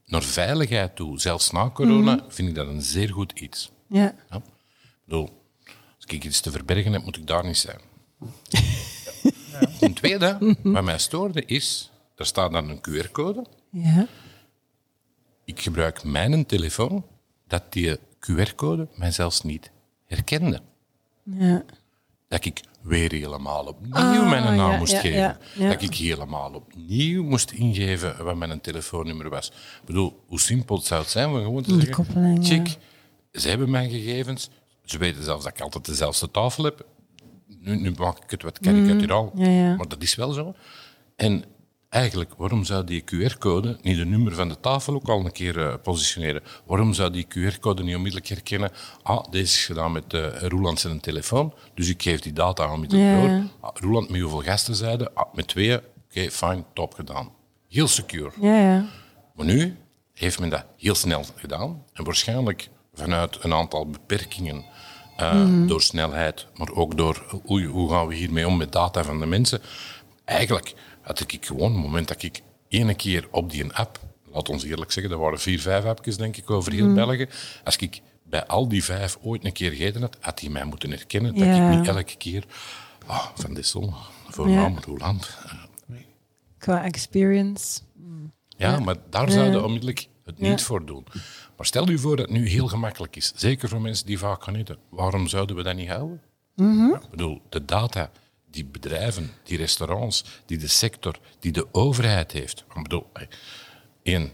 naar 0.07 0.23
veiligheid 0.23 0.97
toe, 0.97 1.21
zelfs 1.21 1.51
na 1.51 1.71
corona, 1.71 2.25
vind 2.29 2.49
ik 2.49 2.55
dat 2.55 2.67
een 2.67 2.83
zeer 2.83 3.09
goed 3.13 3.33
iets. 3.39 3.71
Ja. 3.89 4.15
Ja. 4.31 4.37
Ik 4.37 4.43
bedoel, 5.05 5.29
als 5.97 6.05
ik 6.07 6.25
iets 6.25 6.41
te 6.41 6.51
verbergen 6.51 6.93
heb, 6.93 7.05
moet 7.05 7.17
ik 7.17 7.27
daar 7.27 7.45
niet 7.45 7.59
zijn. 7.59 7.81
Ten 9.81 9.95
tweede, 9.95 10.57
wat 10.63 10.85
mij 10.85 10.99
stoorde 10.99 11.45
is, 11.45 11.91
er 12.17 12.27
staat 12.27 12.53
dan 12.53 12.69
een 12.69 12.81
QR-code. 12.81 13.47
Ja. 13.71 14.07
Ik 15.51 15.61
gebruik 15.61 16.05
mijn 16.05 16.47
telefoon, 16.47 17.05
dat 17.47 17.73
die 17.73 17.97
QR-code 17.97 18.89
mij 18.95 19.11
zelfs 19.11 19.43
niet 19.43 19.71
herkende. 20.07 20.61
Ja. 21.23 21.65
Dat 22.29 22.45
ik 22.45 22.61
weer 22.83 23.13
helemaal 23.13 23.65
opnieuw 23.67 23.95
Ah, 23.95 24.29
mijn 24.29 24.57
naam 24.57 24.71
ja, 24.71 24.79
moest 24.79 24.93
ja, 24.93 25.01
geven. 25.01 25.39
Dat 25.69 25.83
ik 25.83 25.95
helemaal 25.95 26.53
opnieuw 26.53 27.23
moest 27.23 27.51
ingeven 27.51 28.25
wat 28.25 28.37
mijn 28.37 28.61
telefoonnummer 28.61 29.29
was. 29.29 29.49
Ik 29.49 29.85
bedoel, 29.85 30.25
hoe 30.27 30.41
simpel 30.41 30.77
het 30.77 30.87
zou 30.87 31.01
het 31.01 31.11
zijn 31.11 31.29
om 31.29 31.35
gewoon 31.35 31.63
te 31.63 31.77
Die 31.77 32.45
zeggen... 32.45 32.75
ze 33.33 33.49
hebben 33.49 33.71
mijn 33.71 33.91
gegevens. 33.91 34.51
Ze 34.85 34.99
weten 34.99 35.25
zelfs 35.25 35.45
dat 35.45 35.53
ik 35.53 35.61
altijd 35.61 35.85
dezelfde 35.85 36.31
tafel 36.31 36.65
heb. 36.65 36.87
Nu, 37.47 37.77
nu 37.77 37.93
maak 37.99 38.23
ik 38.23 38.31
het 38.31 38.43
wat 38.43 38.59
karikaturaal, 38.59 39.33
ja, 39.35 39.49
ja. 39.49 39.77
maar 39.77 39.89
dat 39.89 40.03
is 40.03 40.15
wel 40.15 40.33
zo. 40.33 40.55
En 41.17 41.45
eigenlijk, 41.91 42.31
waarom 42.37 42.65
zou 42.65 42.85
die 42.85 43.05
QR-code 43.05 43.79
niet 43.83 43.97
de 43.97 44.05
nummer 44.05 44.35
van 44.35 44.49
de 44.49 44.61
tafel 44.61 44.95
ook 44.95 45.09
al 45.09 45.25
een 45.25 45.33
keer 45.33 45.59
eh, 45.69 45.75
positioneren? 45.83 46.43
Waarom 46.67 46.93
zou 46.95 47.11
die 47.11 47.27
QR-code 47.29 47.83
niet 47.83 47.95
onmiddellijk 47.97 48.29
herkennen? 48.31 48.71
Ah, 49.03 49.25
deze 49.31 49.43
is 49.59 49.65
gedaan 49.67 49.93
met 49.93 50.13
uh, 50.13 50.27
Roeland 50.41 50.81
zijn 50.81 51.01
telefoon, 51.01 51.55
dus 51.75 51.89
ik 51.89 52.03
geef 52.03 52.21
die 52.21 52.33
data 52.33 52.73
onmiddellijk 52.73 53.11
Ja. 53.11 53.21
door. 53.21 53.43
Ah, 53.61 53.71
Roeland, 53.75 54.09
met 54.11 54.21
hoeveel 54.21 54.43
gasten 54.43 54.75
zeiden? 54.75 55.15
Ah, 55.15 55.35
met 55.35 55.47
twee. 55.49 55.77
Oké, 56.11 56.31
fijn, 56.31 56.65
top 56.75 56.95
gedaan. 56.95 57.31
Heel 57.69 57.89
secure. 57.89 58.31
Ja, 58.41 58.57
ja. 58.61 58.85
Maar 59.35 59.47
nu 59.47 59.77
heeft 60.15 60.41
men 60.41 60.49
dat 60.49 60.65
heel 60.77 60.95
snel 60.95 61.25
gedaan. 61.37 61.85
En 61.93 62.05
waarschijnlijk 62.05 62.69
vanuit 62.95 63.39
een 63.45 63.53
aantal 63.55 63.87
beperkingen 63.87 64.65
eh, 65.17 65.67
door 65.67 65.83
snelheid, 65.83 66.47
maar 66.57 66.71
ook 66.73 66.97
door 66.97 67.41
hoe, 67.45 67.65
hoe 67.65 67.91
gaan 67.91 68.07
we 68.07 68.15
hiermee 68.15 68.47
om 68.47 68.57
met 68.57 68.73
data 68.73 69.05
van 69.05 69.21
de 69.21 69.27
mensen. 69.27 69.61
Eigenlijk 70.25 70.75
had 71.01 71.21
ik 71.21 71.47
gewoon, 71.47 71.73
het 71.73 71.83
moment 71.83 72.09
dat 72.09 72.23
ik 72.23 72.43
ene 72.69 72.95
keer 72.95 73.29
op 73.31 73.51
die 73.51 73.73
app, 73.73 74.01
laat 74.33 74.49
ons 74.49 74.65
eerlijk 74.65 74.93
zeggen, 74.93 75.13
dat 75.13 75.21
waren 75.23 75.41
vier, 75.41 75.61
vijf 75.61 75.85
appjes 75.85 76.17
denk 76.17 76.37
ik 76.37 76.51
over 76.51 76.73
heel 76.73 76.93
België. 76.93 77.29
Als 77.65 77.77
ik 77.77 78.01
bij 78.23 78.47
al 78.47 78.69
die 78.69 78.85
vijf 78.85 79.19
ooit 79.23 79.45
een 79.45 79.53
keer 79.53 79.71
gegeten 79.71 80.01
had, 80.01 80.17
had 80.21 80.41
hij 80.41 80.49
mij 80.51 80.65
moeten 80.65 80.91
herkennen. 80.91 81.35
Dat 81.35 81.45
Ja. 81.47 81.71
ik 81.71 81.77
niet 81.79 81.89
elke 81.89 82.17
keer 82.17 82.45
ah, 83.07 83.27
van 83.35 83.55
Dissel, 83.55 83.95
voornaam 84.29 84.79
Roeland. 84.87 85.37
eh, 85.45 85.53
Qua 86.59 86.85
experience. 86.85 87.81
Ja, 88.57 88.79
maar 88.79 88.97
daar 89.11 89.31
zouden 89.31 89.65
onmiddellijk 89.65 90.09
het 90.25 90.39
niet 90.41 90.63
voor 90.63 90.85
doen. 90.87 91.07
Maar 91.57 91.67
stel 91.67 91.89
u 91.89 91.99
voor 91.99 92.17
dat 92.17 92.29
het 92.29 92.37
nu 92.39 92.49
heel 92.49 92.69
gemakkelijk 92.69 93.17
is. 93.17 93.33
Zeker 93.37 93.69
voor 93.69 93.81
mensen 93.81 94.07
die 94.07 94.19
vaak 94.19 94.45
gaan 94.45 94.55
eten. 94.55 94.79
Waarom 94.91 95.29
zouden 95.29 95.57
we 95.57 95.63
dat 95.63 95.75
niet 95.75 95.89
houden? 95.89 96.21
Ik 97.03 97.11
bedoel, 97.11 97.41
de 97.49 97.65
data 97.65 98.11
die 98.51 98.65
bedrijven, 98.65 99.31
die 99.43 99.57
restaurants, 99.57 100.25
die 100.47 100.59
de 100.59 100.69
sector, 100.69 101.19
die 101.39 101.53
de 101.53 101.67
overheid 101.73 102.33
heeft. 102.33 102.65
Ik 102.75 102.83
bedoel, 102.83 103.07
eh, 103.13 103.27
één, 104.03 104.33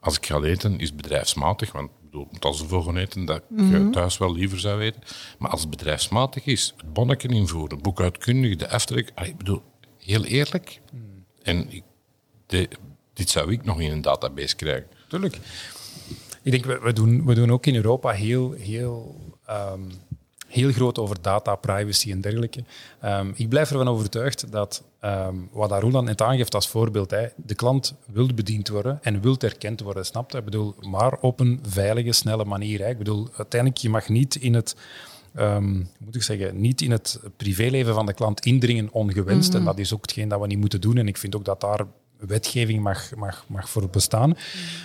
als 0.00 0.16
ik 0.16 0.26
ga 0.26 0.40
eten, 0.40 0.78
is 0.78 0.94
bedrijfsmatig, 0.94 1.72
want 1.72 1.90
bedoel, 2.02 2.28
moet 2.30 2.44
als 2.44 2.58
de 2.58 2.68
vogel 2.68 2.96
eten 2.96 3.24
dat 3.24 3.36
ik 3.36 3.44
mm 3.48 3.92
thuis 3.92 4.18
wel 4.18 4.32
liever 4.34 4.60
zou 4.60 4.78
weten. 4.78 5.02
Maar 5.38 5.50
als 5.50 5.60
het 5.60 5.70
bedrijfsmatig 5.70 6.46
is, 6.46 6.74
het 6.76 6.92
bonneken 6.92 7.30
invoeren, 7.30 7.82
boekhoudkundig, 7.82 8.56
de 8.56 8.68
aftrek. 8.68 9.12
Ik 9.22 9.36
bedoel, 9.36 9.62
heel 9.98 10.24
eerlijk. 10.24 10.80
En 11.42 11.72
ik, 11.72 11.82
de, 12.46 12.68
dit 13.12 13.30
zou 13.30 13.52
ik 13.52 13.64
nog 13.64 13.80
in 13.80 13.92
een 13.92 14.02
database 14.02 14.56
krijgen. 14.56 14.86
Tuurlijk. 15.08 15.38
Ik 16.42 16.52
denk, 16.52 16.64
we, 16.64 16.78
we, 16.78 16.92
doen, 16.92 17.24
we 17.24 17.34
doen 17.34 17.52
ook 17.52 17.66
in 17.66 17.74
Europa 17.74 18.10
heel, 18.10 18.52
heel, 18.52 19.20
um, 19.50 19.90
heel 20.56 20.72
groot 20.72 20.98
over 20.98 21.16
data, 21.20 21.54
privacy 21.54 22.10
en 22.10 22.20
dergelijke. 22.20 22.64
Um, 23.04 23.32
ik 23.36 23.48
blijf 23.48 23.70
ervan 23.70 23.88
overtuigd 23.88 24.52
dat, 24.52 24.82
um, 25.04 25.48
wat 25.52 25.70
Roland 25.70 26.06
net 26.06 26.22
aangeeft 26.22 26.54
als 26.54 26.68
voorbeeld, 26.68 27.10
hè, 27.10 27.26
de 27.36 27.54
klant 27.54 27.94
wil 28.06 28.28
bediend 28.34 28.68
worden 28.68 28.98
en 29.02 29.20
wil 29.20 29.36
erkend 29.38 29.80
worden, 29.80 30.06
snapt? 30.06 30.34
Ik 30.34 30.44
bedoel, 30.44 30.74
maar 30.80 31.18
op 31.20 31.40
een 31.40 31.60
veilige, 31.68 32.12
snelle 32.12 32.44
manier. 32.44 32.80
Hè. 32.80 32.88
Ik 32.88 32.98
bedoel, 32.98 33.28
uiteindelijk, 33.36 33.80
je 33.80 33.90
mag 33.90 34.08
niet 34.08 34.34
in 34.34 34.54
het... 34.54 34.76
Um, 35.38 35.88
moet 35.98 36.14
ik 36.14 36.22
zeggen, 36.22 36.60
niet 36.60 36.80
in 36.80 36.90
het 36.90 37.20
privéleven 37.36 37.94
van 37.94 38.06
de 38.06 38.14
klant 38.14 38.44
indringen 38.44 38.88
ongewenst. 38.92 39.48
Mm 39.48 39.58
-hmm. 39.58 39.60
En 39.60 39.74
dat 39.74 39.78
is 39.78 39.94
ook 39.94 40.02
hetgeen 40.02 40.28
dat 40.28 40.40
we 40.40 40.46
niet 40.46 40.58
moeten 40.58 40.80
doen. 40.80 40.96
En 40.96 41.08
ik 41.08 41.16
vind 41.16 41.36
ook 41.36 41.44
dat 41.44 41.60
daar 41.60 41.86
wetgeving 42.18 42.82
mag, 42.82 43.14
mag, 43.14 43.44
mag 43.48 43.68
voor 43.68 43.88
bestaan. 43.88 44.36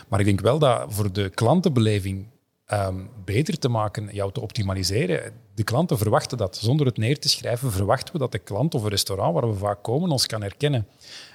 Maar 0.08 0.20
ik 0.20 0.26
denk 0.26 0.42
wel 0.42 0.60
dat 0.60 0.86
voor 0.90 1.12
de 1.12 1.30
klantenbeleving 1.30 2.26
um, 2.74 3.10
beter 3.26 3.60
te 3.60 3.70
maken, 3.70 4.10
jou 4.12 4.32
te 4.32 4.42
optimaliseren. 4.42 5.34
De 5.56 5.64
klanten 5.64 5.98
verwachten 5.98 6.38
dat. 6.38 6.58
Zonder 6.58 6.86
het 6.86 6.98
neer 6.98 7.20
te 7.20 7.30
schrijven, 7.30 7.72
verwachten 7.72 8.14
we 8.14 8.20
dat 8.20 8.32
de 8.32 8.40
klant 8.40 8.76
of 8.76 8.84
een 8.84 8.90
restaurant 8.90 9.34
waar 9.34 9.50
we 9.50 9.58
vaak 9.58 9.84
komen 9.84 10.12
ons 10.12 10.26
kan 10.26 10.42
herkennen. 10.42 10.88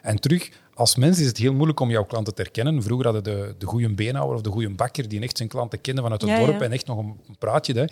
En 0.02 0.20
terug, 0.20 0.50
als 0.74 0.96
mens 0.96 1.20
is 1.20 1.26
het 1.26 1.36
heel 1.36 1.52
moeilijk 1.52 1.80
om 1.80 1.90
jouw 1.90 2.04
klanten 2.04 2.34
te 2.34 2.42
herkennen. 2.42 2.82
Vroeger 2.82 3.04
hadden 3.04 3.24
de, 3.24 3.54
de 3.58 3.66
goede 3.66 3.94
beenhouwer 3.94 4.36
of 4.36 4.42
de 4.42 4.50
goede 4.50 4.70
bakker 4.70 5.08
die 5.08 5.20
echt 5.20 5.36
zijn 5.36 5.48
klanten 5.48 5.80
kende 5.80 6.02
vanuit 6.02 6.20
het 6.20 6.30
ja, 6.30 6.38
dorp 6.38 6.58
ja. 6.58 6.64
en 6.64 6.72
echt 6.72 6.86
nog 6.86 6.98
een 6.98 7.16
praatje. 7.38 7.72
Hè. 7.72 7.84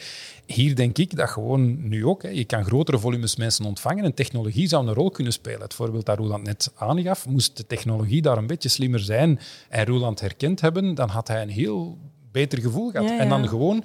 Hier 0.46 0.76
denk 0.76 0.98
ik 0.98 1.16
dat 1.16 1.28
gewoon 1.28 1.88
nu 1.88 2.06
ook, 2.06 2.22
hè, 2.22 2.28
je 2.28 2.44
kan 2.44 2.64
grotere 2.64 2.98
volumes 2.98 3.36
mensen 3.36 3.64
ontvangen 3.64 4.04
en 4.04 4.14
technologie 4.14 4.68
zou 4.68 4.86
een 4.86 4.94
rol 4.94 5.10
kunnen 5.10 5.32
spelen. 5.32 5.60
Het 5.60 5.74
voorbeeld 5.74 6.06
dat 6.06 6.18
Roland 6.18 6.44
net 6.44 6.72
aangaf, 6.74 7.26
moest 7.26 7.56
de 7.56 7.66
technologie 7.66 8.22
daar 8.22 8.38
een 8.38 8.46
beetje 8.46 8.68
slimmer 8.68 9.00
zijn 9.00 9.40
en 9.68 9.86
Roland 9.86 10.20
herkend 10.20 10.60
hebben, 10.60 10.94
dan 10.94 11.08
had 11.08 11.28
hij 11.28 11.42
een 11.42 11.48
heel 11.48 11.98
beter 12.34 12.60
gevoel 12.60 12.92
ja. 12.92 13.18
En 13.18 13.28
dan 13.28 13.48
gewoon 13.48 13.84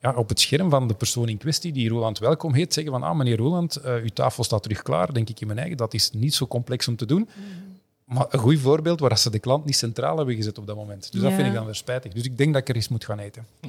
ja, 0.00 0.14
op 0.14 0.28
het 0.28 0.40
scherm 0.40 0.70
van 0.70 0.88
de 0.88 0.94
persoon 0.94 1.28
in 1.28 1.38
kwestie 1.38 1.72
die 1.72 1.88
Roland 1.88 2.18
welkom 2.18 2.54
heet, 2.54 2.74
zeggen 2.74 2.92
van 2.92 3.02
ah, 3.02 3.16
meneer 3.16 3.36
Roland, 3.36 3.78
uh, 3.84 3.94
uw 3.94 4.08
tafel 4.14 4.44
staat 4.44 4.62
terug 4.62 4.82
klaar, 4.82 5.12
denk 5.12 5.28
ik 5.28 5.40
in 5.40 5.46
mijn 5.46 5.58
eigen. 5.58 5.76
Dat 5.76 5.94
is 5.94 6.10
niet 6.10 6.34
zo 6.34 6.46
complex 6.46 6.88
om 6.88 6.96
te 6.96 7.06
doen. 7.06 7.28
Mm. 7.36 7.71
Maar 8.12 8.26
een 8.30 8.38
goed 8.38 8.58
voorbeeld 8.58 9.00
waar 9.00 9.18
ze 9.18 9.30
de 9.30 9.38
klant 9.38 9.64
niet 9.64 9.76
centraal 9.76 10.16
hebben 10.16 10.34
gezet 10.34 10.58
op 10.58 10.66
dat 10.66 10.76
moment. 10.76 11.08
Dus 11.12 11.20
Ja. 11.20 11.26
dat 11.26 11.36
vind 11.36 11.48
ik 11.48 11.54
dan 11.54 11.64
weer 11.64 11.74
spijtig. 11.74 12.12
Dus 12.12 12.24
ik 12.24 12.38
denk 12.38 12.52
dat 12.52 12.62
ik 12.62 12.68
er 12.68 12.74
eens 12.74 12.88
moet 12.88 13.04
gaan 13.04 13.18
eten. 13.18 13.46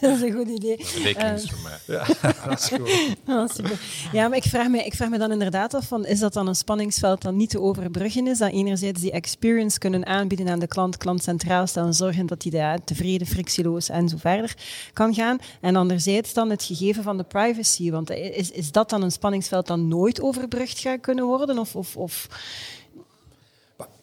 dat 0.00 0.10
is 0.16 0.22
een 0.22 0.32
goed 0.32 0.48
idee. 0.48 0.76
Dat 0.76 1.40
iets 1.40 1.50
voor 1.50 1.60
mij. 1.62 1.78
Ja, 1.86 2.06
dat 2.48 2.58
is 2.58 2.68
goed. 2.68 3.16
Ah, 3.26 3.48
super. 3.48 3.80
Ja, 4.12 4.28
maar 4.28 4.36
ik 4.36 4.44
vraag, 4.44 4.68
me, 4.68 4.84
ik 4.84 4.94
vraag 4.94 5.08
me 5.08 5.18
dan 5.18 5.32
inderdaad 5.32 5.74
af, 5.74 5.86
van, 5.86 6.06
is 6.06 6.18
dat 6.18 6.32
dan 6.32 6.46
een 6.46 6.54
spanningsveld 6.54 7.22
dat 7.22 7.34
niet 7.34 7.50
te 7.50 7.60
overbruggen 7.60 8.26
is? 8.26 8.38
Dat 8.38 8.52
enerzijds 8.52 9.00
die 9.00 9.10
experience 9.10 9.78
kunnen 9.78 10.06
aanbieden 10.06 10.48
aan 10.48 10.58
de 10.58 10.66
klant, 10.66 10.96
klant 10.96 11.22
centraal 11.22 11.66
stellen, 11.66 11.94
zorgen 11.94 12.26
dat 12.26 12.40
die 12.40 12.52
daar 12.52 12.84
tevreden, 12.84 13.26
frictieloos 13.26 13.88
en 13.88 14.08
zo 14.08 14.16
verder 14.16 14.54
kan 14.92 15.14
gaan. 15.14 15.38
En 15.60 15.76
anderzijds 15.76 16.32
dan 16.32 16.50
het 16.50 16.62
gegeven 16.62 17.02
van 17.02 17.16
de 17.16 17.24
privacy. 17.24 17.90
Want 17.90 18.10
is, 18.10 18.50
is 18.50 18.72
dat 18.72 18.90
dan 18.90 19.02
een 19.02 19.12
spanningsveld 19.12 19.66
dat 19.66 19.78
nooit 19.78 20.20
overbrugd 20.20 20.78
gaat 20.78 21.00
kunnen 21.00 21.24
worden? 21.24 21.58
Of, 21.58 21.76
of, 21.76 21.96
of... 21.96 22.28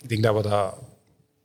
Ik 0.01 0.09
denk 0.09 0.23
dat 0.23 0.35
we 0.35 0.49
dat... 0.49 0.73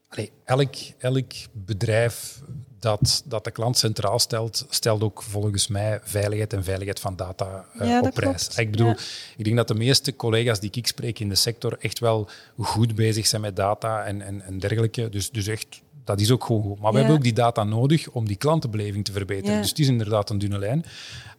Allee, 0.09 0.33
elk, 0.45 0.75
elk 0.99 1.33
bedrijf 1.53 2.41
dat, 2.79 3.23
dat 3.27 3.45
de 3.45 3.51
klant 3.51 3.77
centraal 3.79 4.19
stelt, 4.19 4.67
stelt 4.69 5.03
ook 5.03 5.23
volgens 5.23 5.69
mij 5.69 6.01
veiligheid 6.03 6.53
en 6.53 6.65
veiligheid 6.65 7.01
van 7.01 7.17
data 7.17 7.65
uh, 7.81 7.89
Ja, 7.89 8.01
dat 8.01 8.09
op 8.09 8.15
prijs. 8.15 8.43
klopt. 8.43 8.59
Ik 8.59 8.71
bedoel, 8.71 8.87
Ja. 8.89 8.97
ik 9.37 9.45
denk 9.45 9.57
dat 9.57 9.69
de 9.69 9.75
meeste 9.75 10.17
collega's 10.17 10.61
die 10.61 10.71
ik 10.73 10.87
spreek 10.87 11.19
in 11.19 11.29
de 11.29 11.35
sector 11.35 11.77
echt 11.81 11.99
wel 11.99 12.29
goed 12.59 12.95
bezig 12.95 13.27
zijn 13.27 13.41
met 13.43 13.57
data 13.57 14.05
en, 14.05 14.23
en, 14.23 14.43
en 14.43 14.59
dergelijke. 14.59 15.09
Dus, 15.09 15.31
dus 15.31 15.47
echt, 15.47 15.81
dat 16.05 16.21
is 16.21 16.31
ook 16.31 16.45
gewoon 16.45 16.63
goed. 16.63 16.81
Maar 16.81 16.91
we 16.93 16.93
Ja. 16.93 16.99
hebben 16.99 17.17
ook 17.17 17.23
die 17.25 17.33
data 17.33 17.65
nodig 17.65 18.09
om 18.11 18.27
die 18.27 18.37
klantenbeleving 18.37 19.05
te 19.05 19.13
verbeteren. 19.13 19.55
Ja. 19.55 19.61
Dus 19.61 19.69
het 19.69 19.79
is 19.79 19.89
inderdaad 19.89 20.31
een 20.31 20.39
dunne 20.39 20.59
lijn. 20.59 20.85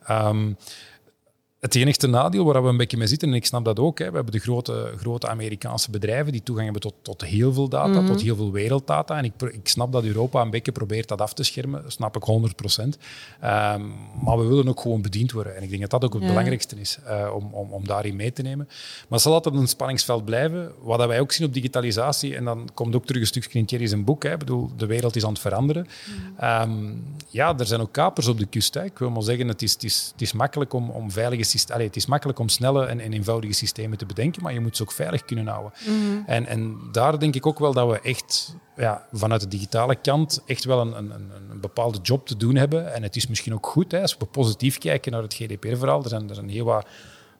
Ehm, 0.05 0.51
het 1.65 1.75
enigste 1.75 2.07
nadeel 2.07 2.45
waar 2.45 2.63
we 2.63 2.69
een 2.69 2.77
beetje 2.77 2.97
mee 2.97 3.07
zitten, 3.07 3.27
en 3.29 3.33
ik 3.35 3.45
snap 3.45 3.65
dat 3.65 3.79
ook, 3.79 3.99
hè, 3.99 4.09
we 4.09 4.15
hebben 4.15 4.33
de 4.33 4.39
grote, 4.39 4.93
grote 4.97 5.27
Amerikaanse 5.27 5.91
bedrijven 5.91 6.31
die 6.31 6.43
toegang 6.43 6.65
hebben 6.71 6.91
tot, 6.91 6.93
tot 7.01 7.21
heel 7.25 7.53
veel 7.53 7.69
data, 7.69 7.99
Mhm. 7.99 8.05
tot 8.05 8.21
heel 8.21 8.35
veel 8.35 8.51
werelddata. 8.51 9.17
En 9.17 9.23
ik, 9.23 9.33
ik 9.41 9.67
snap 9.67 9.91
dat 9.91 10.03
Europa 10.03 10.41
een 10.41 10.49
beetje 10.49 10.71
probeert 10.71 11.07
dat 11.07 11.21
af 11.21 11.33
te 11.33 11.43
schermen, 11.43 11.81
dat 11.83 11.91
snap 11.91 12.15
ik 12.15 12.23
100 12.23 12.55
procent. 12.55 12.97
maar 14.23 14.37
we 14.37 14.45
willen 14.45 14.67
ook 14.67 14.79
gewoon 14.81 15.01
bediend 15.01 15.31
worden. 15.31 15.55
En 15.55 15.63
ik 15.63 15.69
denk 15.69 15.81
dat 15.81 15.89
dat 15.91 16.03
ook 16.05 16.13
het 16.13 16.21
Ja. 16.21 16.27
belangrijkste 16.27 16.75
is, 16.79 16.97
eh, 17.05 17.31
om, 17.35 17.53
om, 17.53 17.71
om 17.71 17.87
daarin 17.87 18.15
mee 18.15 18.33
te 18.33 18.41
nemen. 18.41 18.65
Maar 18.67 19.07
het 19.09 19.21
zal 19.21 19.33
altijd 19.33 19.55
een 19.55 19.67
spanningsveld 19.67 20.25
blijven. 20.25 20.71
Wat 20.81 20.97
dat 20.99 21.07
wij 21.07 21.19
ook 21.19 21.31
zien 21.31 21.47
op 21.47 21.53
digitalisatie, 21.53 22.35
en 22.35 22.43
dan 22.43 22.69
komt 22.73 22.95
ook 22.95 23.05
terug 23.05 23.21
een 23.21 23.27
stukje 23.27 23.59
in 23.59 23.65
Thierry 23.65 23.87
zijn 23.87 24.03
boek, 24.03 24.23
hè, 24.23 24.31
ik 24.31 24.39
bedoel, 24.39 24.69
de 24.77 24.85
wereld 24.85 25.15
is 25.15 25.23
aan 25.23 25.29
het 25.31 25.39
veranderen. 25.39 25.87
Ehm, 26.39 26.71
ja, 27.29 27.57
er 27.57 27.65
zijn 27.65 27.81
ook 27.81 27.91
kapers 27.91 28.27
op 28.27 28.39
de 28.39 28.45
kust. 28.45 28.73
Hè. 28.73 28.83
Ik 28.83 28.97
wil 28.97 29.09
maar 29.09 29.23
zeggen, 29.23 29.47
het 29.47 29.61
is, 29.61 29.73
het 29.73 29.83
is, 29.83 30.09
het 30.11 30.21
is 30.21 30.33
makkelijk 30.33 30.73
om, 30.73 30.89
om 30.89 31.11
veilige 31.11 31.43
het 31.67 31.95
is 31.95 32.05
makkelijk 32.05 32.39
om 32.39 32.49
snelle 32.49 32.85
en, 32.85 32.99
en 32.99 33.13
eenvoudige 33.13 33.53
systemen 33.53 33.97
te 33.97 34.05
bedenken, 34.05 34.43
maar 34.43 34.53
je 34.53 34.59
moet 34.59 34.77
ze 34.77 34.83
ook 34.83 34.91
veilig 34.91 35.25
kunnen 35.25 35.47
houden. 35.47 35.71
En, 36.25 36.45
en 36.45 36.77
daar 36.91 37.19
denk 37.19 37.35
ik 37.35 37.45
ook 37.45 37.59
wel 37.59 37.73
dat 37.73 37.89
we 37.89 37.99
echt 38.01 38.55
ja, 38.75 39.07
vanuit 39.11 39.41
de 39.41 39.47
digitale 39.47 39.95
kant 39.95 40.41
echt 40.45 40.63
wel 40.63 40.81
een, 40.81 40.97
een, 40.97 41.11
een, 41.11 41.31
een 41.49 41.59
bepaalde 41.59 41.99
job 42.01 42.27
te 42.27 42.37
doen 42.37 42.55
hebben. 42.55 42.93
En 42.93 43.03
het 43.03 43.15
is 43.15 43.27
misschien 43.27 43.53
ook 43.53 43.67
goed, 43.67 43.91
hè, 43.91 44.01
als 44.01 44.17
we 44.17 44.25
positief 44.25 44.77
kijken 44.77 45.11
naar 45.11 45.21
het 45.21 45.33
GDPR-verhaal, 45.33 46.03
er 46.03 46.09
zijn, 46.09 46.29
er 46.29 46.35
zijn 46.35 46.49
heel 46.49 46.65
wat 46.65 46.87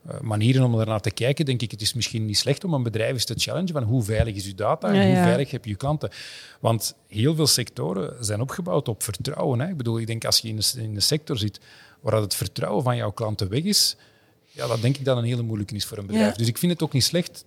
eh, 0.08 0.20
manieren 0.20 0.64
om 0.64 0.80
er 0.80 0.88
naar 0.88 1.00
te 1.00 1.12
kijken, 1.12 1.46
denk 1.46 1.62
ik, 1.62 1.72
het 1.72 1.82
is 1.82 1.94
misschien 1.94 2.26
niet 2.26 2.38
slecht 2.38 2.64
om 2.64 2.74
een 2.74 2.84
bedrijf 2.84 3.12
eens 3.14 3.26
te 3.26 3.34
challengen 3.38 3.74
van 3.74 3.84
hoe 3.84 4.04
veilig 4.04 4.36
is 4.36 4.46
uw 4.46 4.56
data 4.56 4.88
en 4.88 4.96
Ja, 4.96 5.06
hoe 5.06 5.24
veilig 5.24 5.52
heb 5.52 5.64
je 5.64 5.70
je 5.70 5.78
klanten. 5.78 6.10
Want 6.60 6.96
heel 7.08 7.36
veel 7.36 7.48
sectoren 7.48 8.26
zijn 8.26 8.42
opgebouwd 8.42 8.88
op 8.88 9.04
vertrouwen. 9.04 9.60
Hè. 9.60 9.70
Ik 9.70 9.78
bedoel, 9.78 10.00
ik 10.00 10.08
denk 10.08 10.26
als 10.26 10.40
je 10.40 10.48
in 10.48 10.56
de, 10.56 10.72
in 10.76 10.94
de 10.94 11.00
sector 11.00 11.38
zit 11.38 11.60
waar 12.06 12.14
dat 12.14 12.24
het 12.24 12.36
vertrouwen 12.36 12.84
van 12.84 12.96
jouw 12.96 13.12
klanten 13.12 13.50
weg 13.50 13.64
is, 13.64 13.96
ja, 14.52 14.68
dat 14.68 14.82
denk 14.82 14.98
ik 14.98 15.06
dat 15.06 15.18
een 15.18 15.24
hele 15.24 15.42
moeilijke 15.42 15.76
is 15.76 15.86
voor 15.86 15.98
een 15.98 16.06
bedrijf. 16.06 16.32
Ja. 16.32 16.38
Dus 16.38 16.48
ik 16.48 16.58
vind 16.58 16.72
het 16.72 16.84
ook 16.84 16.94
niet 16.94 17.04
slecht 17.04 17.46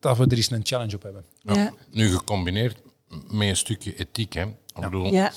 dat 0.00 0.16
we 0.16 0.24
er 0.24 0.32
eens 0.36 0.50
een 0.50 0.66
challenge 0.66 0.94
op 0.96 1.02
hebben. 1.02 1.24
Ja. 1.42 1.72
Nu 1.90 2.10
gecombineerd 2.10 2.76
met 3.08 3.48
een 3.48 3.56
stukje 3.56 3.96
ethiek. 3.96 4.32
Hè. 4.32 4.42
Ik 4.44 4.56
bedoel, 4.74 5.12
Ja. 5.12 5.32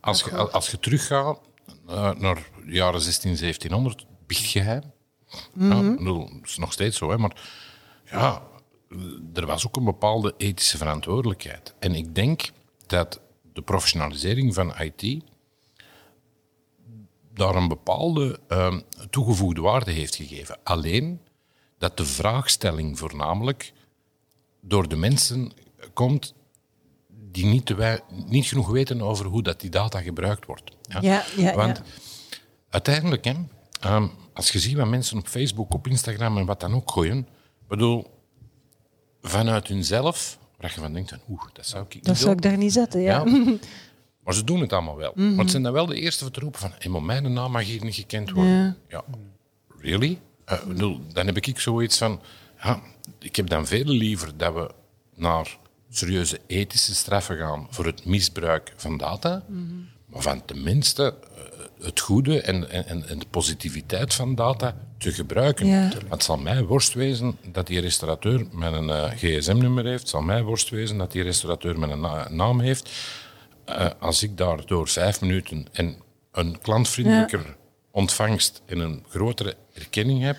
als, 0.00 0.20
je, 0.20 0.30
als 0.30 0.70
je 0.70 0.78
teruggaat 0.78 1.38
eh, 1.88 2.14
naar 2.14 2.46
de 2.66 2.72
jaren 2.72 3.00
16, 3.00 3.36
1700, 3.36 4.06
biechtgeheim. 4.26 4.82
ja, 5.54 5.80
ik 5.80 5.96
bedoel, 5.98 6.28
dat 6.40 6.48
is 6.48 6.56
nog 6.58 6.72
steeds 6.72 6.96
zo, 6.98 7.10
hè, 7.10 7.18
maar 7.18 7.50
ja, 8.10 8.42
er 9.34 9.46
was 9.46 9.66
ook 9.66 9.76
een 9.76 9.84
bepaalde 9.84 10.34
ethische 10.36 10.76
verantwoordelijkheid. 10.76 11.74
En 11.78 11.94
ik 11.94 12.14
denk 12.14 12.50
dat 12.86 13.20
de 13.52 13.62
professionalisering 13.62 14.54
van 14.54 14.74
IT 14.80 15.22
daar 17.38 17.54
een 17.54 17.68
bepaalde 17.68 18.40
ehm, 18.48 18.80
toegevoegde 19.10 19.60
waarde 19.60 19.90
heeft 19.90 20.14
gegeven. 20.14 20.58
Alleen 20.62 21.20
dat 21.78 21.96
de 21.96 22.04
vraagstelling 22.04 22.98
voornamelijk 22.98 23.72
door 24.60 24.88
de 24.88 24.96
mensen 24.96 25.52
komt 25.92 26.34
die 27.30 27.46
niet, 27.46 27.66
te 27.66 28.02
niet 28.26 28.46
genoeg 28.46 28.70
weten 28.70 29.02
over 29.02 29.26
hoe 29.26 29.42
dat 29.42 29.60
die 29.60 29.70
data 29.70 30.00
gebruikt 30.00 30.46
wordt. 30.46 30.70
Ja, 31.00 31.24
ja, 31.36 31.54
Want 31.54 31.76
ja. 31.76 31.84
uiteindelijk, 32.68 33.24
hè, 33.24 33.34
ehm, 33.80 34.06
als 34.32 34.50
je 34.50 34.58
ziet 34.58 34.76
wat 34.76 34.88
mensen 34.88 35.18
op 35.18 35.26
Facebook, 35.28 35.74
op 35.74 35.86
Instagram 35.86 36.38
en 36.38 36.46
wat 36.46 36.60
dan 36.60 36.74
ook 36.74 36.90
gooien, 36.90 37.28
bedoel, 37.68 38.06
vanuit 39.22 39.68
hunzelf, 39.68 40.38
waar 40.58 40.72
je 40.74 40.80
van 40.80 40.92
denkt, 40.92 41.14
oeh, 41.28 41.42
dat 41.52 41.66
zou 41.66 41.84
ik 41.84 41.94
niet 41.94 42.04
Dat 42.04 42.14
doen. 42.14 42.22
zou 42.22 42.36
ik 42.36 42.42
daar 42.42 42.56
niet 42.56 42.72
zetten, 42.72 43.00
ja. 43.00 43.24
Maar 44.28 44.36
ze 44.36 44.44
doen 44.44 44.60
het 44.60 44.72
allemaal 44.72 44.96
wel. 44.96 45.12
Mhm. 45.14 45.28
Maar 45.30 45.38
het 45.38 45.50
zijn 45.50 45.62
dan 45.62 45.72
wel 45.72 45.86
de 45.86 45.94
eerste 46.00 46.30
te 46.30 46.40
roepen 46.40 46.60
van, 46.60 46.72
hey, 46.78 46.90
maar 46.90 47.02
mijn 47.02 47.32
naam 47.32 47.52
mag 47.52 47.64
hier 47.64 47.84
niet 47.84 47.94
gekend 47.94 48.30
worden. 48.30 48.52
Ja. 48.54 48.76
Ja, 48.88 49.04
really? 49.80 50.18
Eh, 50.44 50.58
dan 51.12 51.26
heb 51.26 51.36
ik 51.36 51.58
zoiets 51.60 51.98
van, 51.98 52.20
ja, 52.62 52.80
ik 53.18 53.36
heb 53.36 53.48
dan 53.48 53.66
veel 53.66 53.84
liever 53.84 54.36
dat 54.36 54.54
we 54.54 54.70
naar 55.14 55.56
serieuze 55.90 56.38
ethische 56.46 56.94
straffen 56.94 57.36
gaan 57.36 57.66
voor 57.70 57.84
het 57.86 58.04
misbruik 58.04 58.72
van 58.76 58.96
data, 58.96 59.42
Mhm. 59.48 59.62
maar 60.06 60.22
van 60.22 60.44
tenminste 60.44 61.14
eh, 61.36 61.84
het 61.86 62.00
goede 62.00 62.40
en, 62.40 62.70
en, 62.70 63.08
en 63.08 63.18
de 63.18 63.26
positiviteit 63.30 64.14
van 64.14 64.34
data 64.34 64.76
te 64.98 65.12
gebruiken. 65.12 65.66
Ja. 65.66 65.80
Want 65.88 66.10
Het 66.10 66.22
zal 66.22 66.36
mij 66.38 66.64
worst 66.64 66.94
wezen 66.94 67.36
dat 67.52 67.66
die 67.66 67.80
restaurateur 67.80 68.46
met 68.52 68.72
een 68.72 68.90
eh, 68.90 69.10
gsm-nummer 69.10 69.84
heeft. 69.84 70.00
Het 70.00 70.08
zal 70.08 70.22
mij 70.22 70.42
worst 70.42 70.68
wezen 70.70 70.98
dat 70.98 71.12
die 71.12 71.22
restaurateur 71.22 71.78
met 71.78 71.90
een 71.90 72.00
na- 72.00 72.28
naam 72.30 72.60
heeft. 72.60 72.90
Eh, 73.68 73.86
als 73.98 74.22
ik 74.22 74.36
daar 74.36 74.66
door 74.66 74.88
vijf 74.88 75.20
minuten 75.20 75.66
en 75.72 75.96
een 76.32 76.58
klantvriendelijker 76.60 77.56
ontvangst 77.90 78.62
en 78.66 78.78
een 78.78 79.04
grotere 79.08 79.54
erkenning 79.72 80.22
heb, 80.22 80.36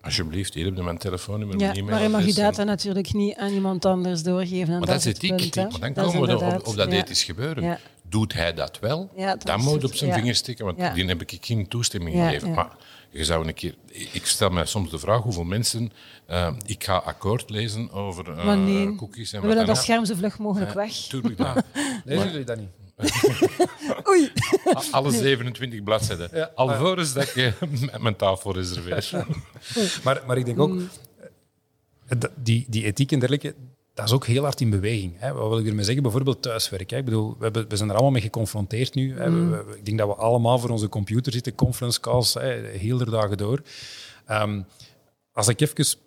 alsjeblieft, 0.00 0.54
hier 0.54 0.64
heb 0.64 0.76
je 0.76 0.82
mijn 0.82 0.98
telefoonnummer, 0.98 1.58
Ja, 1.58 1.82
maar 1.84 2.02
je 2.02 2.08
mag 2.08 2.24
je 2.24 2.34
data 2.34 2.64
natuurlijk 2.64 3.12
niet 3.12 3.36
aan 3.36 3.52
iemand 3.52 3.84
anders 3.84 4.22
doorgeven. 4.22 4.72
En 4.72 4.78
Maar 4.78 4.88
dat 4.88 4.96
is 4.98 5.04
het 5.04 5.22
ethiek. 5.22 5.50
punt. 5.50 5.70
Maar 5.70 5.80
dan 5.80 5.92
Dat 6.04 6.04
komen 6.12 6.28
we 6.38 6.64
op 6.64 6.76
dat 6.76 6.92
ja. 6.92 6.96
ethisch 6.98 7.24
gebeuren. 7.24 7.78
Doet 8.08 8.32
hij 8.32 8.54
dat 8.54 8.78
wel? 8.78 9.10
Ja, 9.16 9.26
dat 9.30 9.42
dan 9.46 9.60
moet 9.60 9.74
het. 9.82 9.84
op 9.84 9.94
zijn 9.94 10.10
Ja. 10.10 10.16
vingers 10.16 10.38
stikken, 10.38 10.64
want 10.64 10.78
Ja. 10.78 10.92
die 10.92 11.04
heb 11.06 11.20
ik 11.22 11.38
geen 11.40 11.68
toestemming 11.68 12.16
Ja, 12.16 12.26
gegeven. 12.26 12.48
ja. 12.48 12.54
Maar 12.54 12.70
je 13.10 13.24
zou 13.24 13.46
een 13.46 13.54
keer... 13.54 13.74
Ik 14.12 14.26
stel 14.26 14.50
mij 14.50 14.66
soms 14.66 14.90
de 14.90 14.98
vraag 14.98 15.22
hoeveel 15.22 15.44
mensen... 15.44 15.92
eh, 16.26 16.52
ik 16.66 16.84
ga 16.84 16.96
akkoord 16.96 17.50
lezen 17.50 17.90
over 17.90 18.30
eh, 18.38 18.44
Maar 18.44 18.56
nee, 18.58 18.94
cookies 18.94 19.32
en 19.32 19.40
we 19.40 19.46
wat 19.46 19.56
willen 19.56 19.74
dat 19.74 19.82
scherm 19.82 20.04
zo 20.04 20.14
vlug 20.14 20.38
mogelijk 20.38 20.72
weg. 20.72 20.92
Tuurlijk, 20.92 21.36
dat. 21.36 21.64
Lezen 22.04 22.30
jullie 22.30 22.44
dat 22.44 22.58
niet? 22.58 22.68
Oei. 24.08 24.32
Alle 24.90 25.10
27 25.12 25.82
bladzijden. 25.82 26.28
Ja. 26.32 26.50
Alvorens 26.54 27.12
dat 27.12 27.22
ik 27.22 27.36
eh, 27.36 27.52
met 27.70 27.98
mijn 28.00 28.16
tafel 28.16 28.52
reserveer. 28.54 29.10
Maar, 30.04 30.22
maar 30.26 30.36
ik 30.36 30.44
denk 30.44 30.60
ook, 30.60 30.80
eh, 30.80 32.18
dat- 32.18 32.30
die, 32.36 32.64
die 32.68 32.84
ethiek 32.84 33.12
en 33.12 33.18
dergelijke, 33.18 33.54
dat 33.96 34.04
is 34.06 34.12
ook 34.12 34.26
heel 34.26 34.42
hard 34.42 34.60
in 34.60 34.70
beweging. 34.70 35.12
Hè. 35.16 35.32
Wat 35.32 35.48
wil 35.48 35.58
ik 35.58 35.66
ermee 35.66 35.84
zeggen? 35.84 36.02
Bijvoorbeeld 36.02 36.42
thuiswerk. 36.42 36.90
Hè. 36.90 36.96
Ik 36.96 37.04
bedoel, 37.04 37.34
we, 37.38 37.44
hebben, 37.44 37.68
we 37.68 37.76
zijn 37.76 37.88
er 37.88 37.94
allemaal 37.94 38.12
mee 38.12 38.22
geconfronteerd 38.22 38.94
nu. 38.94 39.16
Hè. 39.18 39.30
We- 39.30 39.64
we- 39.64 39.76
ik 39.76 39.84
denk 39.84 39.98
dat 39.98 40.08
we 40.08 40.14
allemaal 40.14 40.58
voor 40.58 40.70
onze 40.70 40.88
computer 40.88 41.32
zitten, 41.32 41.54
conference 41.54 42.00
calls, 42.00 42.34
hè, 42.34 42.48
heel 42.66 42.98
de 42.98 43.10
dagen 43.10 43.36
door. 43.36 43.62
Ehm, 44.26 44.62
als 45.32 45.48
ik 45.48 45.60
even 45.60 45.98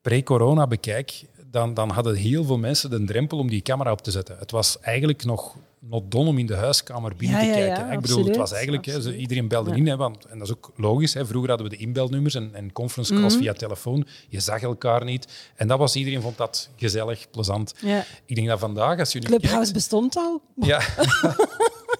pre-corona 0.00 0.66
bekijk, 0.66 1.24
dan, 1.50 1.74
dan 1.74 1.90
hadden 1.90 2.14
heel 2.14 2.44
veel 2.44 2.58
mensen 2.58 2.90
de 2.90 3.04
drempel 3.04 3.38
om 3.38 3.48
die 3.48 3.62
camera 3.62 3.92
op 3.92 4.00
te 4.02 4.10
zetten. 4.10 4.38
Het 4.38 4.50
was 4.50 4.80
eigenlijk 4.80 5.24
nog 5.24 5.56
not 5.80 6.10
done 6.10 6.28
om 6.28 6.38
in 6.38 6.46
de 6.46 6.54
huiskamer 6.54 7.16
binnen 7.16 7.38
Ja, 7.46 7.52
te 7.52 7.58
kijken. 7.58 7.86
ja, 7.86 7.92
ik 7.92 8.00
bedoel, 8.00 8.24
het 8.24 8.36
was 8.36 8.52
eigenlijk, 8.52 8.84
hè, 8.86 9.14
iedereen 9.14 9.48
belde 9.48 9.76
in, 9.76 9.86
hè, 9.86 9.96
want, 9.96 10.24
en 10.24 10.38
dat 10.38 10.46
is 10.48 10.54
ook 10.54 10.72
logisch. 10.76 11.14
Hè. 11.14 11.26
Vroeger 11.26 11.48
hadden 11.50 11.68
we 11.70 11.76
de 11.76 11.82
inbelnummers 11.82 12.34
en, 12.34 12.50
en 12.54 12.72
conference 12.72 13.14
calls 13.14 13.32
Mhm. 13.34 13.42
via 13.42 13.52
telefoon. 13.52 14.06
Je 14.28 14.40
zag 14.40 14.62
elkaar 14.62 15.04
niet. 15.04 15.50
En 15.56 15.68
dat 15.68 15.78
was, 15.78 15.96
iedereen 15.96 16.22
vond 16.22 16.36
dat 16.36 16.70
gezellig, 16.76 17.30
plezant. 17.30 17.74
Ja. 17.80 18.04
Ik 18.24 18.34
denk 18.34 18.48
dat 18.48 18.58
vandaag, 18.58 18.98
als 18.98 19.12
je 19.12 19.18
nu 19.18 19.26
Clubhouse 19.26 19.56
kijkt... 19.58 19.72
bestond 19.72 20.16
al. 20.16 20.42
Ja, 20.56 20.80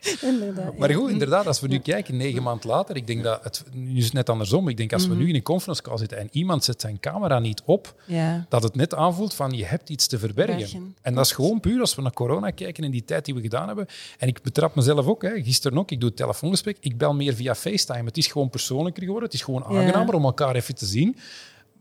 Inderdaad. 0.22 0.76
maar 0.78 0.90
goed, 0.90 1.10
inderdaad, 1.10 1.46
als 1.46 1.60
we 1.60 1.68
nu 1.68 1.78
kijken, 1.78 2.16
negen 2.16 2.42
maanden 2.42 2.68
later, 2.68 2.96
ik 2.96 3.06
denk 3.06 3.22
dat 3.22 3.44
het, 3.44 3.64
nu 3.72 3.96
is 3.96 4.04
het 4.04 4.12
net 4.12 4.28
andersom. 4.28 4.68
Ik 4.68 4.76
denk 4.76 4.92
als 4.92 5.06
Mhm. 5.06 5.16
we 5.16 5.22
nu 5.22 5.28
in 5.28 5.34
een 5.34 5.42
conference 5.42 5.82
call 5.82 5.98
zitten 5.98 6.18
en 6.18 6.28
iemand 6.32 6.64
zet 6.64 6.80
zijn 6.80 7.00
camera 7.00 7.38
niet 7.38 7.62
op, 7.64 7.94
Ja. 8.06 8.46
dat 8.48 8.62
het 8.62 8.74
net 8.74 8.94
aanvoelt 8.94 9.34
van 9.34 9.50
je 9.50 9.64
hebt 9.64 9.88
iets 9.88 10.06
te 10.06 10.18
verbergen. 10.18 10.94
En 11.02 11.14
dat 11.14 11.24
is 11.24 11.32
gewoon 11.32 11.60
puur 11.60 11.80
als 11.80 11.94
we 11.94 12.02
naar 12.02 12.12
corona 12.12 12.50
kijken 12.50 12.84
in 12.84 12.90
die 12.90 13.04
tijd 13.04 13.24
die 13.24 13.34
we 13.34 13.40
gedaan 13.40 13.66
hebben. 13.66 13.86
En 14.18 14.28
ik 14.28 14.42
betrap 14.42 14.74
mezelf 14.74 15.06
ook, 15.06 15.22
hè, 15.22 15.42
gisteren 15.42 15.78
ook, 15.78 15.90
ik 15.90 16.00
doe 16.00 16.08
het 16.08 16.16
telefoongesprek, 16.18 16.76
ik 16.80 16.98
bel 16.98 17.14
meer 17.14 17.34
via 17.34 17.54
FaceTime. 17.54 18.04
Het 18.04 18.16
is 18.16 18.26
gewoon 18.26 18.50
persoonlijker 18.50 19.02
geworden, 19.02 19.28
het 19.28 19.34
is 19.38 19.42
gewoon 19.44 19.64
aangenamer 19.64 20.14
om 20.14 20.24
elkaar 20.24 20.54
even 20.54 20.74
te 20.74 20.86
zien. 20.86 21.16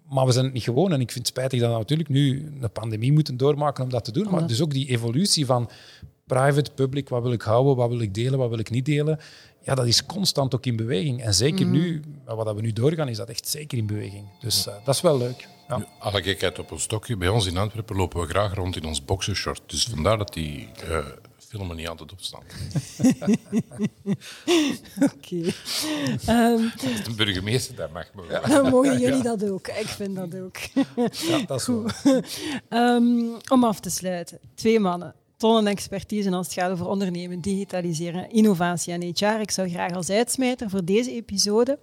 Maar 0.10 0.26
we 0.26 0.32
zijn 0.32 0.46
het 0.46 0.54
niet 0.54 0.64
gewoon 0.64 0.92
en 0.94 1.02
ik 1.02 1.12
vind 1.12 1.28
het 1.28 1.36
spijtig 1.36 1.60
dat 1.60 1.72
we 1.72 1.78
natuurlijk 1.78 2.10
nu 2.10 2.52
een 2.62 2.72
pandemie 2.72 3.12
moeten 3.14 3.38
doormaken 3.38 3.84
om 3.84 3.90
dat 3.90 4.04
te 4.06 4.12
doen. 4.12 4.28
Maar 4.30 4.48
dus 4.48 4.62
ook 4.62 4.72
die 4.72 4.88
evolutie 4.90 5.46
van 5.46 5.70
private, 6.30 6.72
public, 6.76 7.10
wat 7.10 7.22
wil 7.22 7.32
ik 7.32 7.42
houden, 7.42 7.76
wat 7.76 7.90
wil 7.90 8.00
ik 8.00 8.14
delen, 8.14 8.40
wat 8.40 8.50
wil 8.50 8.60
ik 8.60 8.70
niet 8.70 8.86
delen. 8.86 9.20
Ja, 9.64 9.76
dat 9.76 9.86
is 9.88 10.06
constant 10.06 10.56
ook 10.56 10.66
in 10.66 10.76
beweging. 10.76 11.24
En 11.24 11.34
zeker 11.34 11.66
Mhm. 11.66 11.76
nu, 11.76 12.02
wat 12.26 12.56
we 12.56 12.62
nu 12.62 12.74
doorgaan, 12.74 13.08
is 13.08 13.18
dat 13.18 13.30
echt 13.30 13.48
zeker 13.48 13.78
in 13.78 13.86
beweging. 13.86 14.26
Dus 14.40 14.68
eh, 14.68 14.74
dat 14.86 14.96
is 14.96 15.02
wel 15.02 15.18
leuk. 15.18 15.48
Ja. 15.68 15.78
Nu, 15.78 15.84
Alle 16.00 16.22
gekheid 16.24 16.60
op 16.60 16.72
een 16.72 16.80
stokje. 16.80 17.18
Bij 17.18 17.28
ons 17.28 17.46
in 17.46 17.58
Antwerpen 17.58 17.96
lopen 17.96 18.22
we 18.22 18.28
graag 18.28 18.54
rond 18.54 18.76
in 18.76 18.86
ons 18.86 19.06
boxershort. 19.06 19.62
Dus 19.66 19.84
vandaar 19.84 20.18
dat 20.18 20.34
die 20.34 20.68
eh, 20.90 21.06
filmen 21.38 21.76
niet 21.76 21.88
altijd 21.88 22.12
opstaan. 22.12 22.44
Oké. 25.02 25.52
Ehm, 26.26 26.64
Als 26.92 27.04
de 27.04 27.14
burgemeester 27.16 27.76
dat 27.76 27.92
mag. 27.92 28.06
Maar 28.14 28.50
dan 28.50 28.70
mogen 28.70 29.00
jullie 29.00 29.24
dat 29.24 29.50
ook. 29.50 29.68
Ik 29.68 29.88
vind 29.88 30.16
dat 30.16 30.36
ook. 30.36 30.58
Ja, 31.28 31.40
dat 31.46 31.60
is 31.60 31.64
zo. 31.66 31.86
Ehm, 32.70 33.20
om 33.52 33.64
af 33.64 33.80
te 33.80 33.90
sluiten. 33.90 34.40
Twee 34.56 34.80
mannen. 34.80 35.16
Tonnen 35.40 35.68
expertise 35.68 36.32
als 36.32 36.46
het 36.46 36.56
gaat 36.56 36.72
over 36.72 36.88
ondernemen, 36.88 37.42
digitaliseren, 37.42 38.32
innovatie 38.32 38.94
en 38.94 39.02
HR. 39.02 39.40
Ik 39.42 39.52
zou 39.52 39.70
graag 39.70 39.94
als 39.94 40.10
uitsmijter 40.10 40.70
voor 40.70 40.86
deze 40.86 41.12
episode 41.12 41.80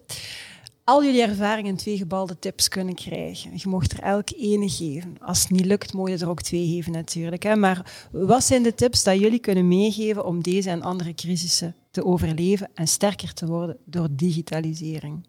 al 0.84 1.04
jullie 1.04 1.22
ervaringen 1.22 1.70
en 1.70 1.76
twee 1.76 1.96
gebalde 1.96 2.38
tips 2.38 2.68
kunnen 2.68 2.94
krijgen. 2.94 3.50
Je 3.54 3.68
mocht 3.68 3.92
er 3.92 4.00
elk 4.00 4.30
ene 4.30 4.68
geven. 4.68 5.16
Als 5.20 5.40
het 5.40 5.50
niet 5.50 5.64
lukt, 5.64 5.92
mogen 5.92 6.12
je 6.12 6.18
er 6.18 6.28
ook 6.28 6.42
twee 6.42 6.66
geven 6.66 6.92
natuurlijk. 6.92 7.42
Hè. 7.42 7.56
Maar 7.56 8.08
wat 8.10 8.44
zijn 8.44 8.62
de 8.62 8.74
tips 8.74 9.04
dat 9.04 9.18
jullie 9.18 9.38
kunnen 9.38 9.68
meegeven 9.68 10.24
om 10.24 10.42
deze 10.42 10.70
en 10.70 10.82
andere 10.82 11.14
crisissen 11.14 11.74
te 11.90 12.04
overleven 12.04 12.70
en 12.74 12.88
sterker 12.88 13.34
te 13.34 13.46
worden 13.46 13.76
door 13.84 14.08
digitalisering? 14.10 15.26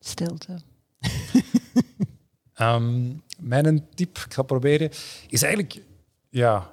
Stilte. 0.00 0.58
Ehm, 2.54 3.12
mijn 3.38 3.86
tip, 3.94 4.18
ik 4.18 4.32
ga 4.32 4.42
proberen, 4.42 4.90
is 5.28 5.42
eigenlijk, 5.42 5.82
ja, 6.36 6.70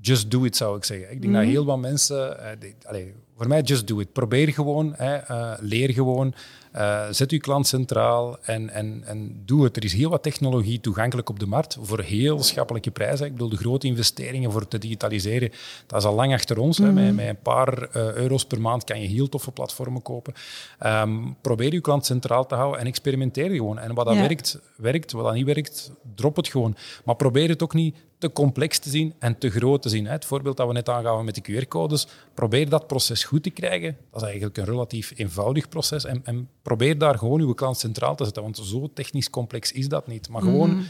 just 0.00 0.30
do 0.30 0.44
it 0.44 0.56
zou 0.56 0.76
ik 0.76 0.84
zeggen. 0.84 1.10
Ik 1.10 1.22
denk 1.22 1.34
dat 1.34 1.42
heel 1.42 1.64
wat 1.64 1.78
mensen, 1.78 2.38
eh, 2.44 2.56
die- 2.60 2.74
allee, 2.84 3.14
voor 3.36 3.48
mij 3.48 3.60
just 3.62 3.86
do 3.86 3.98
it. 4.00 4.12
Probeer 4.12 4.48
gewoon, 4.52 4.94
hè, 4.96 5.14
eh, 5.14 5.52
leer 5.60 5.92
gewoon, 5.92 6.34
eh, 6.72 7.02
zet 7.10 7.30
uw 7.30 7.38
klant 7.38 7.66
centraal 7.66 8.38
en, 8.42 8.70
en, 8.70 9.02
en 9.04 9.42
doe 9.44 9.64
het. 9.64 9.76
Er 9.76 9.84
is 9.84 9.92
heel 9.92 10.10
wat 10.10 10.22
technologie 10.22 10.80
toegankelijk 10.80 11.28
op 11.28 11.38
de 11.38 11.46
markt 11.46 11.76
voor 11.80 12.00
heel 12.00 12.42
schappelijke 12.42 12.90
prijzen. 12.90 13.26
Ik 13.26 13.32
bedoel, 13.32 13.48
de 13.48 13.56
grote 13.56 13.86
investeringen 13.86 14.52
voor 14.52 14.68
te 14.68 14.78
digitaliseren, 14.78 15.50
dat 15.86 15.98
is 16.00 16.04
al 16.06 16.14
lang 16.14 16.32
achter 16.32 16.58
ons. 16.58 16.78
hè. 16.78 16.92
Met, 16.92 17.14
met 17.14 17.28
een 17.28 17.40
paar 17.42 17.82
eh, 17.82 18.12
euro's 18.14 18.44
per 18.44 18.60
maand 18.60 18.84
kan 18.84 19.00
je 19.00 19.06
heel 19.08 19.28
toffe 19.28 19.50
platformen 19.50 20.02
kopen. 20.02 20.32
Ehm, 20.78 21.18
probeer 21.40 21.72
uw 21.72 21.80
klant 21.80 22.06
centraal 22.06 22.46
te 22.46 22.54
houden 22.54 22.80
en 22.80 22.86
experimenteer 22.86 23.50
gewoon. 23.50 23.78
En 23.78 23.94
wat 23.94 24.06
dat 24.06 24.14
Ja. 24.14 24.20
werkt, 24.20 24.58
werkt. 24.76 25.12
Wat 25.12 25.24
dat 25.24 25.34
niet 25.34 25.46
werkt, 25.46 25.90
drop 26.14 26.36
het 26.36 26.48
gewoon. 26.48 26.76
Maar 27.04 27.16
probeer 27.16 27.48
het 27.48 27.62
ook 27.62 27.74
niet 27.74 27.96
te 28.18 28.32
complex 28.32 28.78
te 28.78 28.88
zien 28.90 29.14
en 29.18 29.38
te 29.38 29.50
groot 29.50 29.82
te 29.82 29.88
zien. 29.88 30.04
hè. 30.06 30.12
Het 30.12 30.24
voorbeeld 30.24 30.56
dat 30.56 30.66
we 30.66 30.72
net 30.72 30.88
aangaven 30.88 31.24
met 31.24 31.34
de 31.34 31.40
QR-codes, 31.62 32.06
probeer 32.34 32.68
dat 32.68 32.86
proces 32.86 33.24
goed 33.26 33.42
te 33.42 33.50
krijgen. 33.50 33.96
Dat 34.10 34.20
is 34.20 34.26
eigenlijk 34.28 34.56
een 34.56 34.64
relatief 34.64 35.12
eenvoudig 35.16 35.68
proces. 35.68 36.04
En, 36.04 36.20
en 36.24 36.48
probeer 36.62 36.98
daar 36.98 37.18
gewoon 37.18 37.40
uw 37.40 37.52
klant 37.54 37.78
centraal 37.78 38.16
te 38.16 38.24
zetten, 38.24 38.42
want 38.42 38.56
zo 38.56 38.90
technisch 38.94 39.30
complex 39.30 39.72
is 39.72 39.88
dat 39.88 40.06
niet. 40.06 40.28
Maar 40.28 40.42
gewoon 40.42 40.82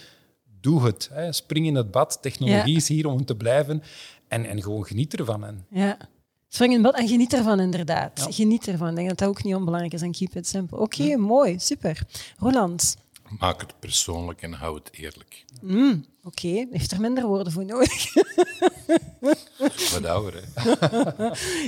doe 0.60 0.84
het. 0.84 1.08
Hè. 1.12 1.32
Spring 1.32 1.66
in 1.66 1.74
het 1.74 1.90
bad. 1.90 2.18
Technologie 2.22 2.70
Ja. 2.72 2.76
is 2.76 2.88
hier 2.88 3.06
om 3.06 3.24
te 3.24 3.36
blijven. 3.36 3.82
En, 4.28 4.44
en 4.44 4.62
gewoon 4.62 4.84
geniet 4.86 5.18
ervan. 5.18 5.44
En 5.44 5.64
Ja. 5.70 5.96
Spring 6.48 6.72
in 6.72 6.82
bad 6.82 6.94
en 6.98 7.08
geniet 7.08 7.32
ervan, 7.32 7.60
inderdaad. 7.60 8.20
Ja. 8.26 8.32
Geniet 8.32 8.68
ervan. 8.68 8.88
Ik 8.88 8.94
denk 8.96 9.08
dat 9.08 9.18
dat 9.18 9.28
ook 9.28 9.42
niet 9.44 9.54
onbelangrijk 9.54 9.94
is 9.94 10.02
en 10.02 10.12
keep 10.12 10.34
it 10.34 10.46
simple. 10.46 10.78
Oké, 10.78 11.16
mooi, 11.16 11.58
super. 11.58 12.02
Roland, 12.38 12.96
Maak 13.38 13.60
het 13.60 13.74
persoonlijk 13.80 14.42
en 14.42 14.52
hou 14.52 14.74
het 14.76 14.88
eerlijk. 14.92 15.44
mm, 15.62 16.04
oké, 16.26 16.66
heeft 16.70 16.92
er 16.92 17.00
minder 17.00 17.26
woorden 17.26 17.52
voor 17.52 17.64
nodig. 17.64 18.14
Wat 19.92 20.06
ouder, 20.06 20.42
hè? 20.54 20.70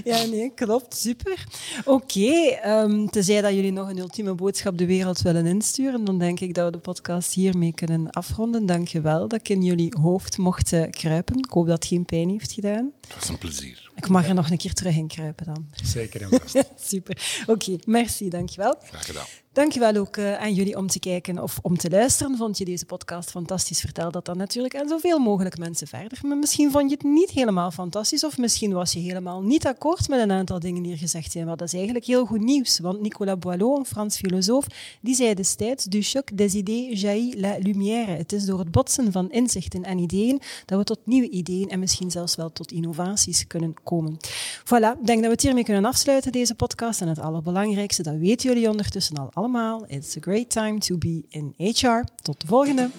ja, 0.10 0.24
nee, 0.24 0.52
klopt, 0.54 0.96
super. 0.96 1.44
Oké, 1.84 2.30
ehm, 2.62 3.06
tenzij 3.06 3.40
dat 3.40 3.52
jullie 3.52 3.72
nog 3.72 3.88
een 3.88 3.98
ultieme 3.98 4.34
boodschap 4.34 4.78
de 4.78 4.86
wereld 4.86 5.20
willen 5.20 5.46
insturen, 5.46 6.04
dan 6.04 6.18
denk 6.18 6.40
ik 6.40 6.54
dat 6.54 6.64
we 6.64 6.72
de 6.72 6.78
podcast 6.78 7.34
hiermee 7.34 7.72
kunnen 7.72 8.10
afronden. 8.10 8.66
Dank 8.66 8.88
je 8.88 9.00
wel 9.00 9.28
dat 9.28 9.40
ik 9.40 9.48
in 9.48 9.62
jullie 9.62 9.94
hoofd 10.00 10.38
mocht 10.38 10.72
eh, 10.72 10.90
kruipen. 10.90 11.38
Ik 11.38 11.50
hoop 11.50 11.66
dat 11.66 11.74
het 11.74 11.86
geen 11.86 12.04
pijn 12.04 12.28
heeft 12.28 12.52
gedaan. 12.52 12.92
Het 13.00 13.14
was 13.14 13.28
een 13.28 13.38
plezier. 13.38 13.90
Ik 13.94 14.08
mag 14.08 14.28
er 14.28 14.34
nog 14.34 14.50
een 14.50 14.56
keer 14.56 14.72
terug 14.72 14.96
in 14.96 15.08
kruipen 15.08 15.46
dan. 15.46 15.68
zeker 15.84 16.22
en 16.22 16.28
vast. 16.28 16.70
Super. 16.90 17.42
Oké, 17.46 17.76
merci, 17.84 18.28
dankjewel. 18.28 18.74
Graag 18.82 19.06
gedaan. 19.06 19.26
Dankjewel 19.52 19.96
ook 19.96 20.16
eh, 20.16 20.34
aan 20.34 20.54
jullie 20.54 20.76
om 20.76 20.86
te 20.86 20.98
kijken 20.98 21.38
of 21.42 21.58
om 21.62 21.78
te 21.78 21.90
luisteren. 21.90 22.36
Vond 22.36 22.58
je 22.58 22.64
deze 22.64 22.84
podcast 22.84 23.30
fantastisch? 23.30 23.80
Vertel 23.80 24.10
dat 24.10 24.24
dan 24.24 24.40
natuurlijk 24.48 24.76
aan 24.76 24.88
zoveel 24.88 25.18
mogelijk 25.18 25.58
mensen 25.58 25.86
verder. 25.86 26.18
Maar 26.22 26.36
misschien 26.36 26.70
vond 26.70 26.90
je 26.90 26.96
het 26.96 27.04
niet 27.04 27.30
helemaal 27.30 27.70
fantastisch 27.70 28.24
of 28.24 28.38
misschien 28.38 28.72
was 28.72 28.92
je 28.92 28.98
helemaal 28.98 29.42
niet 29.42 29.66
akkoord 29.66 30.08
met 30.08 30.20
een 30.20 30.30
aantal 30.30 30.60
dingen 30.60 30.82
die 30.82 30.92
er 30.92 30.98
gezegd 30.98 31.32
zijn. 31.32 31.46
Maar 31.46 31.56
dat 31.56 31.66
is 31.66 31.74
eigenlijk 31.74 32.04
heel 32.04 32.26
goed 32.26 32.40
nieuws, 32.40 32.78
want 32.78 33.00
Nicolas 33.00 33.38
Boileau, 33.38 33.78
een 33.78 33.84
Frans 33.84 34.16
filosoof, 34.16 34.66
die 35.00 35.14
zei 35.14 35.34
destijds 35.34 35.84
du 35.84 36.02
choc 36.02 36.36
des 36.36 36.54
idées 36.54 37.00
jaillit 37.00 37.40
la 37.40 37.56
lumière. 37.58 38.10
Het 38.10 38.32
is 38.32 38.44
door 38.44 38.58
het 38.58 38.70
botsen 38.70 39.12
van 39.12 39.30
inzichten 39.30 39.84
en 39.84 39.98
ideeën 39.98 40.40
dat 40.64 40.78
we 40.78 40.84
tot 40.84 40.98
nieuwe 41.04 41.30
ideeën 41.30 41.68
en 41.68 41.78
misschien 41.78 42.10
zelfs 42.10 42.36
wel 42.36 42.52
tot 42.52 42.72
innovaties 42.72 43.46
kunnen 43.46 43.74
komen. 43.82 44.16
Voilà, 44.64 44.98
ik 45.00 45.06
denk 45.06 45.18
dat 45.18 45.26
we 45.26 45.28
het 45.28 45.42
hiermee 45.42 45.64
kunnen 45.64 45.84
afsluiten, 45.84 46.32
deze 46.32 46.54
podcast. 46.54 47.00
En 47.00 47.08
het 47.08 47.18
allerbelangrijkste, 47.18 48.02
dat 48.02 48.16
weten 48.16 48.48
jullie 48.48 48.70
ondertussen 48.70 49.16
al 49.16 49.30
allemaal. 49.32 49.84
It's 49.88 50.16
a 50.16 50.20
great 50.20 50.50
time 50.50 50.78
to 50.78 50.96
be 50.98 51.22
in 51.28 51.54
HR. 51.56 52.04
Tot 52.22 52.40
de 52.40 52.46
volgende. 52.46 52.90